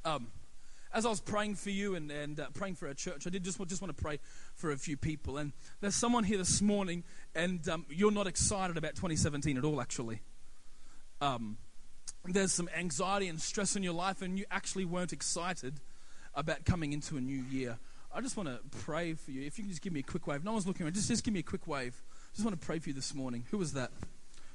Um, 0.04 0.28
as 0.92 1.06
I 1.06 1.08
was 1.08 1.20
praying 1.20 1.54
for 1.54 1.70
you 1.70 1.94
and, 1.94 2.10
and 2.10 2.40
uh, 2.40 2.46
praying 2.52 2.74
for 2.74 2.88
our 2.88 2.94
church, 2.94 3.26
I 3.26 3.30
did 3.30 3.44
just, 3.44 3.64
just 3.68 3.80
want 3.80 3.96
to 3.96 4.02
pray 4.02 4.18
for 4.56 4.72
a 4.72 4.76
few 4.76 4.96
people. 4.96 5.38
And 5.38 5.52
there's 5.80 5.94
someone 5.94 6.24
here 6.24 6.38
this 6.38 6.60
morning, 6.60 7.04
and 7.34 7.66
um, 7.68 7.86
you're 7.88 8.10
not 8.10 8.26
excited 8.26 8.76
about 8.76 8.96
2017 8.96 9.56
at 9.56 9.64
all, 9.64 9.80
actually. 9.80 10.20
Um, 11.20 11.58
there's 12.24 12.52
some 12.52 12.68
anxiety 12.76 13.28
and 13.28 13.40
stress 13.40 13.76
in 13.76 13.84
your 13.84 13.92
life, 13.92 14.20
and 14.20 14.36
you 14.36 14.46
actually 14.50 14.84
weren't 14.84 15.12
excited 15.12 15.80
about 16.34 16.64
coming 16.64 16.92
into 16.92 17.16
a 17.16 17.20
new 17.20 17.42
year. 17.50 17.78
I 18.12 18.20
just 18.20 18.36
want 18.36 18.48
to 18.48 18.60
pray 18.78 19.14
for 19.14 19.30
you. 19.30 19.42
If 19.46 19.58
you 19.58 19.64
can 19.64 19.70
just 19.70 19.82
give 19.82 19.92
me 19.92 20.00
a 20.00 20.04
quick 20.04 20.26
wave. 20.26 20.42
No 20.44 20.52
one's 20.52 20.66
looking 20.66 20.84
around. 20.84 20.94
Just, 20.94 21.08
just 21.08 21.24
give 21.24 21.32
me 21.32 21.40
a 21.40 21.44
quick 21.44 21.66
wave. 21.66 22.02
Just 22.34 22.44
want 22.44 22.60
to 22.60 22.66
pray 22.66 22.78
for 22.78 22.88
you 22.88 22.94
this 22.94 23.14
morning. 23.14 23.44
Who 23.50 23.58
was 23.58 23.72
that? 23.74 23.90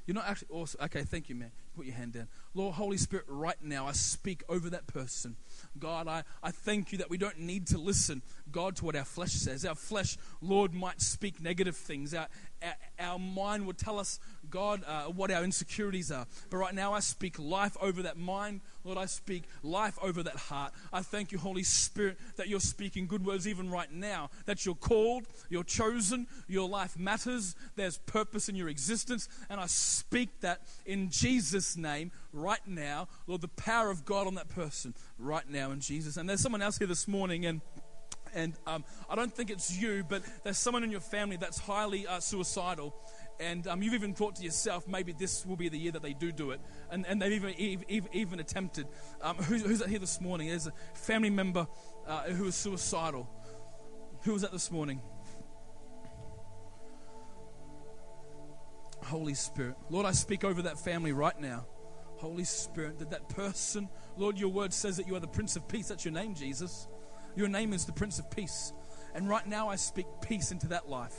You're 0.05 0.15
not 0.15 0.27
actually 0.27 0.49
awesome. 0.51 0.81
Okay, 0.83 1.03
thank 1.03 1.29
you, 1.29 1.35
man. 1.35 1.51
Put 1.75 1.85
your 1.85 1.95
hand 1.95 2.13
down. 2.13 2.27
Lord, 2.53 2.75
Holy 2.75 2.95
Spirit, 2.95 3.25
right 3.27 3.61
now, 3.61 3.85
I 3.85 3.91
speak 3.91 4.43
over 4.47 4.69
that 4.69 4.87
person. 4.87 5.35
God, 5.77 6.07
I, 6.07 6.23
I 6.41 6.51
thank 6.51 6.93
you 6.93 6.99
that 6.99 7.09
we 7.09 7.17
don't 7.17 7.39
need 7.39 7.67
to 7.67 7.77
listen, 7.77 8.21
God, 8.49 8.77
to 8.77 8.85
what 8.85 8.95
our 8.95 9.03
flesh 9.03 9.33
says. 9.33 9.65
Our 9.65 9.75
flesh, 9.75 10.17
Lord, 10.41 10.73
might 10.73 11.01
speak 11.01 11.41
negative 11.41 11.75
things. 11.75 12.13
Our, 12.13 12.27
our, 12.63 12.75
our 12.97 13.19
mind 13.19 13.67
would 13.67 13.77
tell 13.77 13.99
us, 13.99 14.19
God, 14.49 14.83
uh, 14.87 15.05
what 15.05 15.31
our 15.31 15.43
insecurities 15.43 16.11
are. 16.11 16.27
But 16.49 16.57
right 16.57 16.73
now, 16.73 16.93
I 16.93 17.01
speak 17.01 17.37
life 17.37 17.75
over 17.81 18.03
that 18.03 18.17
mind. 18.17 18.61
Lord, 18.85 18.97
I 18.97 19.05
speak 19.05 19.43
life 19.61 19.97
over 20.01 20.23
that 20.23 20.35
heart. 20.35 20.71
I 20.93 21.01
thank 21.01 21.33
you, 21.33 21.37
Holy 21.37 21.63
Spirit, 21.63 22.17
that 22.37 22.47
you're 22.47 22.59
speaking 22.61 23.07
good 23.07 23.25
words 23.25 23.47
even 23.47 23.69
right 23.69 23.91
now. 23.91 24.29
That 24.45 24.65
you're 24.65 24.75
called, 24.75 25.25
you're 25.49 25.63
chosen, 25.63 26.27
your 26.47 26.69
life 26.69 26.97
matters, 26.97 27.55
there's 27.75 27.97
purpose 27.97 28.47
in 28.47 28.55
your 28.55 28.69
existence. 28.69 29.27
And 29.49 29.59
I 29.59 29.65
speak 29.65 30.39
that 30.41 30.61
in 30.85 31.09
Jesus' 31.09 31.64
name 31.75 32.11
right 32.31 32.65
now. 32.67 33.07
Lord, 33.27 33.41
the 33.41 33.47
power 33.47 33.89
of 33.89 34.05
God 34.05 34.27
on 34.27 34.35
that 34.35 34.49
person 34.49 34.93
right 35.17 35.49
now 35.49 35.71
in 35.71 35.79
Jesus. 35.79 36.17
And 36.17 36.29
there's 36.29 36.41
someone 36.41 36.61
else 36.61 36.77
here 36.77 36.87
this 36.87 37.07
morning, 37.07 37.45
and 37.45 37.61
and 38.35 38.53
um, 38.67 38.83
I 39.09 39.15
don't 39.15 39.33
think 39.33 39.49
it's 39.49 39.75
you, 39.75 40.03
but 40.07 40.21
there's 40.43 40.57
someone 40.57 40.83
in 40.83 40.91
your 40.91 40.99
family 40.99 41.37
that's 41.37 41.57
highly 41.57 42.05
uh, 42.05 42.19
suicidal. 42.19 42.93
And 43.39 43.65
um, 43.67 43.81
you've 43.81 43.93
even 43.93 44.13
thought 44.13 44.35
to 44.35 44.43
yourself, 44.43 44.87
maybe 44.87 45.13
this 45.13 45.45
will 45.45 45.55
be 45.55 45.69
the 45.69 45.77
year 45.77 45.93
that 45.93 46.01
they 46.01 46.13
do 46.13 46.31
do 46.31 46.51
it. 46.51 46.59
And, 46.91 47.05
and 47.07 47.21
they've 47.21 47.31
even, 47.31 47.53
even, 47.57 48.09
even 48.13 48.39
attempted. 48.39 48.87
Um, 49.21 49.37
who's, 49.37 49.63
who's 49.63 49.85
here 49.85 49.99
this 49.99 50.21
morning? 50.21 50.49
There's 50.49 50.67
a 50.67 50.73
family 50.93 51.29
member 51.29 51.67
uh, 52.05 52.23
who 52.23 52.47
is 52.47 52.55
suicidal. 52.55 53.29
Who 54.23 54.33
was 54.33 54.41
that 54.41 54.51
this 54.51 54.69
morning? 54.71 55.01
Holy 59.05 59.33
Spirit. 59.33 59.75
Lord, 59.89 60.05
I 60.05 60.11
speak 60.11 60.43
over 60.43 60.63
that 60.63 60.79
family 60.79 61.11
right 61.11 61.39
now. 61.39 61.65
Holy 62.17 62.43
Spirit, 62.43 62.99
that 62.99 63.11
that 63.11 63.29
person, 63.29 63.89
Lord, 64.17 64.37
your 64.39 64.49
word 64.49 64.73
says 64.73 64.97
that 64.97 65.07
you 65.07 65.15
are 65.15 65.19
the 65.19 65.27
Prince 65.27 65.55
of 65.55 65.67
Peace. 65.67 65.89
That's 65.89 66.05
your 66.05 66.13
name, 66.13 66.33
Jesus. 66.33 66.87
Your 67.35 67.47
name 67.47 67.73
is 67.73 67.85
the 67.85 67.91
Prince 67.91 68.19
of 68.19 68.31
Peace. 68.31 68.73
And 69.13 69.29
right 69.29 69.45
now 69.45 69.69
I 69.69 69.75
speak 69.75 70.07
peace 70.21 70.51
into 70.51 70.67
that 70.69 70.89
life. 70.89 71.15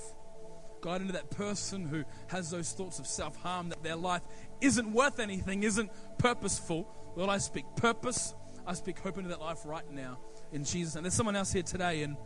God, 0.81 1.01
into 1.01 1.13
that 1.15 1.31
person 1.31 1.87
who 1.87 2.05
has 2.29 2.51
those 2.51 2.73
thoughts 2.73 2.99
of 2.99 3.07
self 3.07 3.37
harm, 3.37 3.69
that 3.71 3.83
their 3.83 3.97
life 3.97 4.23
isn't 4.61 4.93
worth 4.93 5.19
anything, 5.21 5.63
isn't 5.63 5.91
purposeful. 6.19 6.89
Lord, 7.17 7.31
I 7.31 7.39
speak 7.39 7.65
purpose. 7.77 8.35
I 8.67 8.75
speak 8.75 8.99
hope 8.99 9.17
into 9.17 9.31
that 9.31 9.41
life 9.41 9.61
right 9.65 9.89
now 9.91 10.19
in 10.53 10.65
Jesus. 10.65 10.97
And 10.97 11.05
there's 11.05 11.15
someone 11.15 11.37
else 11.37 11.53
here 11.53 11.63
today, 11.63 12.03
and 12.03 12.17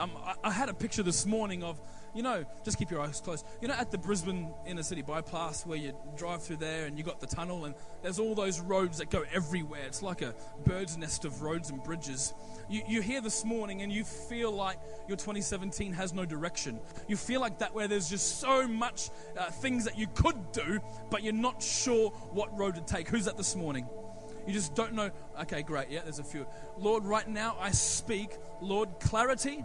um, 0.00 0.12
I, 0.24 0.34
I 0.44 0.50
had 0.50 0.68
a 0.68 0.74
picture 0.74 1.02
this 1.02 1.26
morning 1.26 1.62
of 1.62 1.80
you 2.14 2.22
know, 2.22 2.44
just 2.64 2.78
keep 2.78 2.90
your 2.90 3.00
eyes 3.00 3.20
closed. 3.20 3.46
You 3.60 3.68
know, 3.68 3.74
at 3.74 3.90
the 3.90 3.98
Brisbane 3.98 4.52
inner 4.66 4.82
city 4.82 5.02
bypass 5.02 5.64
where 5.64 5.78
you 5.78 5.92
drive 6.16 6.42
through 6.42 6.56
there 6.56 6.86
and 6.86 6.98
you 6.98 7.04
got 7.04 7.20
the 7.20 7.26
tunnel 7.26 7.66
and 7.66 7.74
there's 8.02 8.18
all 8.18 8.34
those 8.34 8.60
roads 8.60 8.98
that 8.98 9.10
go 9.10 9.24
everywhere. 9.32 9.82
It's 9.86 10.02
like 10.02 10.22
a 10.22 10.34
bird's 10.64 10.96
nest 10.96 11.24
of 11.24 11.42
roads 11.42 11.70
and 11.70 11.82
bridges. 11.84 12.34
You, 12.68 12.82
you're 12.88 13.02
here 13.02 13.20
this 13.20 13.44
morning 13.44 13.82
and 13.82 13.92
you 13.92 14.04
feel 14.04 14.50
like 14.50 14.78
your 15.06 15.16
2017 15.16 15.92
has 15.92 16.12
no 16.12 16.24
direction. 16.24 16.80
You 17.06 17.16
feel 17.16 17.40
like 17.40 17.58
that 17.58 17.74
where 17.74 17.86
there's 17.86 18.10
just 18.10 18.40
so 18.40 18.66
much 18.66 19.10
uh, 19.38 19.50
things 19.50 19.84
that 19.84 19.96
you 19.96 20.08
could 20.14 20.52
do, 20.52 20.80
but 21.10 21.22
you're 21.22 21.32
not 21.32 21.62
sure 21.62 22.10
what 22.32 22.56
road 22.58 22.74
to 22.74 22.80
take. 22.80 23.08
Who's 23.08 23.26
that 23.26 23.36
this 23.36 23.54
morning? 23.54 23.88
You 24.46 24.54
just 24.54 24.74
don't 24.74 24.94
know. 24.94 25.10
Okay, 25.42 25.62
great. 25.62 25.90
Yeah, 25.90 26.00
there's 26.02 26.18
a 26.18 26.24
few. 26.24 26.46
Lord, 26.78 27.04
right 27.04 27.28
now 27.28 27.56
I 27.60 27.70
speak, 27.70 28.30
Lord, 28.60 28.88
clarity 28.98 29.64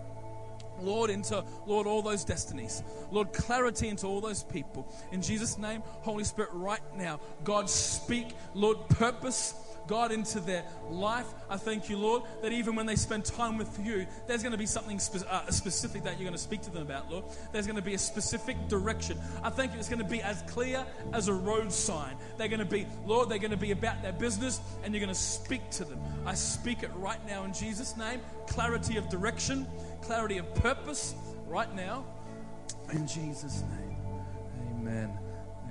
Lord, 0.81 1.09
into, 1.09 1.43
Lord, 1.65 1.87
all 1.87 2.01
those 2.01 2.23
destinies. 2.23 2.83
Lord, 3.11 3.33
clarity 3.33 3.87
into 3.87 4.07
all 4.07 4.21
those 4.21 4.43
people. 4.43 4.91
In 5.11 5.21
Jesus' 5.21 5.57
name, 5.57 5.81
Holy 6.01 6.23
Spirit, 6.23 6.49
right 6.53 6.81
now, 6.95 7.19
God, 7.43 7.69
speak, 7.69 8.27
Lord, 8.53 8.77
purpose. 8.89 9.55
God, 9.87 10.11
into 10.11 10.39
their 10.39 10.63
life. 10.89 11.27
I 11.49 11.57
thank 11.57 11.89
you, 11.89 11.97
Lord, 11.97 12.23
that 12.41 12.51
even 12.51 12.75
when 12.75 12.85
they 12.85 12.95
spend 12.95 13.25
time 13.25 13.57
with 13.57 13.79
you, 13.83 14.07
there's 14.27 14.41
going 14.41 14.51
to 14.51 14.57
be 14.57 14.65
something 14.65 14.99
spe- 14.99 15.27
uh, 15.29 15.49
specific 15.51 16.03
that 16.03 16.13
you're 16.13 16.25
going 16.25 16.33
to 16.33 16.41
speak 16.41 16.61
to 16.63 16.71
them 16.71 16.81
about, 16.81 17.11
Lord. 17.11 17.25
There's 17.51 17.67
going 17.67 17.75
to 17.75 17.81
be 17.81 17.93
a 17.93 17.99
specific 17.99 18.67
direction. 18.67 19.19
I 19.43 19.49
think 19.49 19.73
it's 19.75 19.89
going 19.89 20.01
to 20.01 20.09
be 20.09 20.21
as 20.21 20.41
clear 20.43 20.85
as 21.13 21.27
a 21.27 21.33
road 21.33 21.71
sign. 21.71 22.15
They're 22.37 22.47
going 22.47 22.59
to 22.59 22.65
be, 22.65 22.87
Lord, 23.05 23.29
they're 23.29 23.37
going 23.37 23.51
to 23.51 23.57
be 23.57 23.71
about 23.71 24.01
their 24.01 24.13
business 24.13 24.59
and 24.83 24.93
you're 24.93 25.01
going 25.01 25.13
to 25.13 25.19
speak 25.19 25.69
to 25.71 25.85
them. 25.85 25.99
I 26.25 26.33
speak 26.33 26.83
it 26.83 26.91
right 26.95 27.23
now 27.27 27.43
in 27.43 27.53
Jesus' 27.53 27.95
name 27.95 28.21
clarity 28.47 28.97
of 28.97 29.09
direction, 29.09 29.67
clarity 30.05 30.37
of 30.37 30.53
purpose 30.55 31.15
right 31.47 31.73
now. 31.75 32.05
In 32.91 33.07
Jesus' 33.07 33.63
name. 33.71 33.97
Amen. 34.69 35.17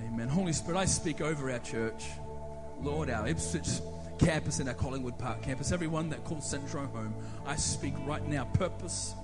Amen. 0.05 0.27
Holy 0.27 0.51
Spirit, 0.51 0.77
I 0.77 0.85
speak 0.85 1.21
over 1.21 1.49
our 1.49 1.59
church. 1.59 2.05
Lord, 2.81 3.09
our 3.09 3.27
Ipswich 3.27 3.79
campus 4.19 4.59
and 4.59 4.67
our 4.67 4.75
Collingwood 4.75 5.17
Park 5.17 5.41
campus, 5.41 5.71
everyone 5.71 6.09
that 6.09 6.25
calls 6.25 6.49
Centro 6.49 6.85
home, 6.87 7.15
I 7.45 7.55
speak 7.55 7.93
right 8.05 8.25
now 8.27 8.43
purpose 8.45 9.15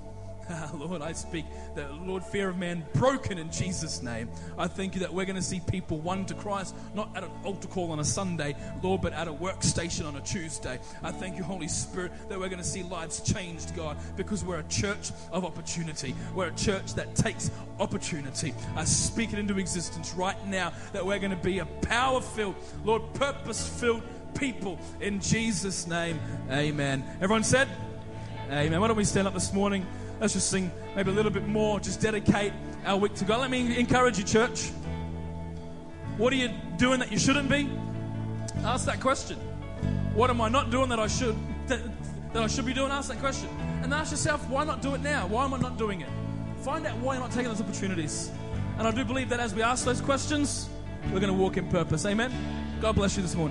Lord, 0.73 1.01
I 1.01 1.13
speak 1.13 1.45
that, 1.75 1.93
Lord, 2.01 2.23
fear 2.23 2.49
of 2.49 2.57
man 2.57 2.83
broken 2.93 3.37
in 3.37 3.51
Jesus' 3.51 4.01
name. 4.01 4.29
I 4.57 4.67
thank 4.67 4.93
you 4.93 5.01
that 5.01 5.13
we're 5.13 5.25
going 5.25 5.35
to 5.35 5.41
see 5.41 5.59
people 5.59 5.99
won 5.99 6.25
to 6.25 6.33
Christ, 6.33 6.75
not 6.93 7.15
at 7.15 7.23
an 7.23 7.31
altar 7.43 7.67
call 7.67 7.91
on 7.91 7.99
a 7.99 8.03
Sunday, 8.03 8.55
Lord, 8.81 9.01
but 9.01 9.13
at 9.13 9.27
a 9.27 9.33
workstation 9.33 10.07
on 10.07 10.15
a 10.15 10.21
Tuesday. 10.21 10.79
I 11.03 11.11
thank 11.11 11.37
you, 11.37 11.43
Holy 11.43 11.67
Spirit, 11.67 12.11
that 12.29 12.39
we're 12.39 12.49
going 12.49 12.61
to 12.61 12.67
see 12.67 12.83
lives 12.83 13.21
changed, 13.21 13.75
God, 13.75 13.97
because 14.15 14.43
we're 14.43 14.59
a 14.59 14.63
church 14.63 15.11
of 15.31 15.45
opportunity. 15.45 16.15
We're 16.35 16.47
a 16.47 16.55
church 16.55 16.93
that 16.95 17.15
takes 17.15 17.51
opportunity. 17.79 18.53
I 18.75 18.85
speak 18.85 19.33
it 19.33 19.39
into 19.39 19.57
existence 19.57 20.13
right 20.13 20.47
now 20.47 20.73
that 20.93 21.05
we're 21.05 21.19
going 21.19 21.31
to 21.31 21.37
be 21.37 21.59
a 21.59 21.65
power 21.65 22.21
filled, 22.21 22.55
Lord, 22.83 23.01
purpose 23.13 23.67
filled 23.67 24.03
people 24.33 24.79
in 24.99 25.19
Jesus' 25.19 25.87
name. 25.87 26.19
Amen. 26.49 27.03
Everyone 27.21 27.43
said, 27.43 27.67
Amen. 28.51 28.81
Why 28.81 28.87
don't 28.87 28.97
we 28.97 29.05
stand 29.05 29.27
up 29.27 29.33
this 29.33 29.53
morning? 29.53 29.85
Let's 30.21 30.33
just 30.33 30.51
sing 30.51 30.71
maybe 30.95 31.09
a 31.09 31.13
little 31.15 31.31
bit 31.31 31.47
more. 31.47 31.79
Just 31.79 31.99
dedicate 31.99 32.53
our 32.85 32.95
week 32.95 33.15
to 33.15 33.25
God. 33.25 33.41
Let 33.41 33.49
me 33.49 33.79
encourage 33.79 34.19
you, 34.19 34.23
church. 34.23 34.69
What 36.17 36.31
are 36.31 36.35
you 36.35 36.51
doing 36.77 36.99
that 36.99 37.11
you 37.11 37.17
shouldn't 37.17 37.49
be? 37.49 37.67
Ask 38.63 38.85
that 38.85 38.99
question. 38.99 39.39
What 40.13 40.29
am 40.29 40.39
I 40.39 40.47
not 40.47 40.69
doing 40.69 40.89
that 40.89 40.99
I 40.99 41.07
should 41.07 41.35
that, 41.65 41.79
that 42.33 42.43
I 42.43 42.45
should 42.45 42.67
be 42.67 42.73
doing? 42.73 42.91
Ask 42.91 43.09
that 43.09 43.17
question. 43.19 43.49
And 43.81 43.91
ask 43.91 44.11
yourself, 44.11 44.47
why 44.47 44.63
not 44.63 44.83
do 44.83 44.93
it 44.93 45.01
now? 45.01 45.25
Why 45.25 45.43
am 45.43 45.55
I 45.55 45.57
not 45.57 45.79
doing 45.79 46.01
it? 46.01 46.09
Find 46.57 46.85
out 46.85 46.95
why 46.99 47.15
you're 47.15 47.23
not 47.23 47.31
taking 47.31 47.49
those 47.49 47.61
opportunities. 47.61 48.29
And 48.77 48.87
I 48.87 48.91
do 48.91 49.03
believe 49.03 49.27
that 49.29 49.39
as 49.39 49.55
we 49.55 49.63
ask 49.63 49.85
those 49.85 50.01
questions, 50.01 50.69
we're 51.05 51.19
going 51.19 51.33
to 51.33 51.33
walk 51.33 51.57
in 51.57 51.67
purpose. 51.67 52.05
Amen. 52.05 52.31
God 52.79 52.93
bless 52.93 53.17
you 53.17 53.23
this 53.23 53.33
morning. 53.33 53.49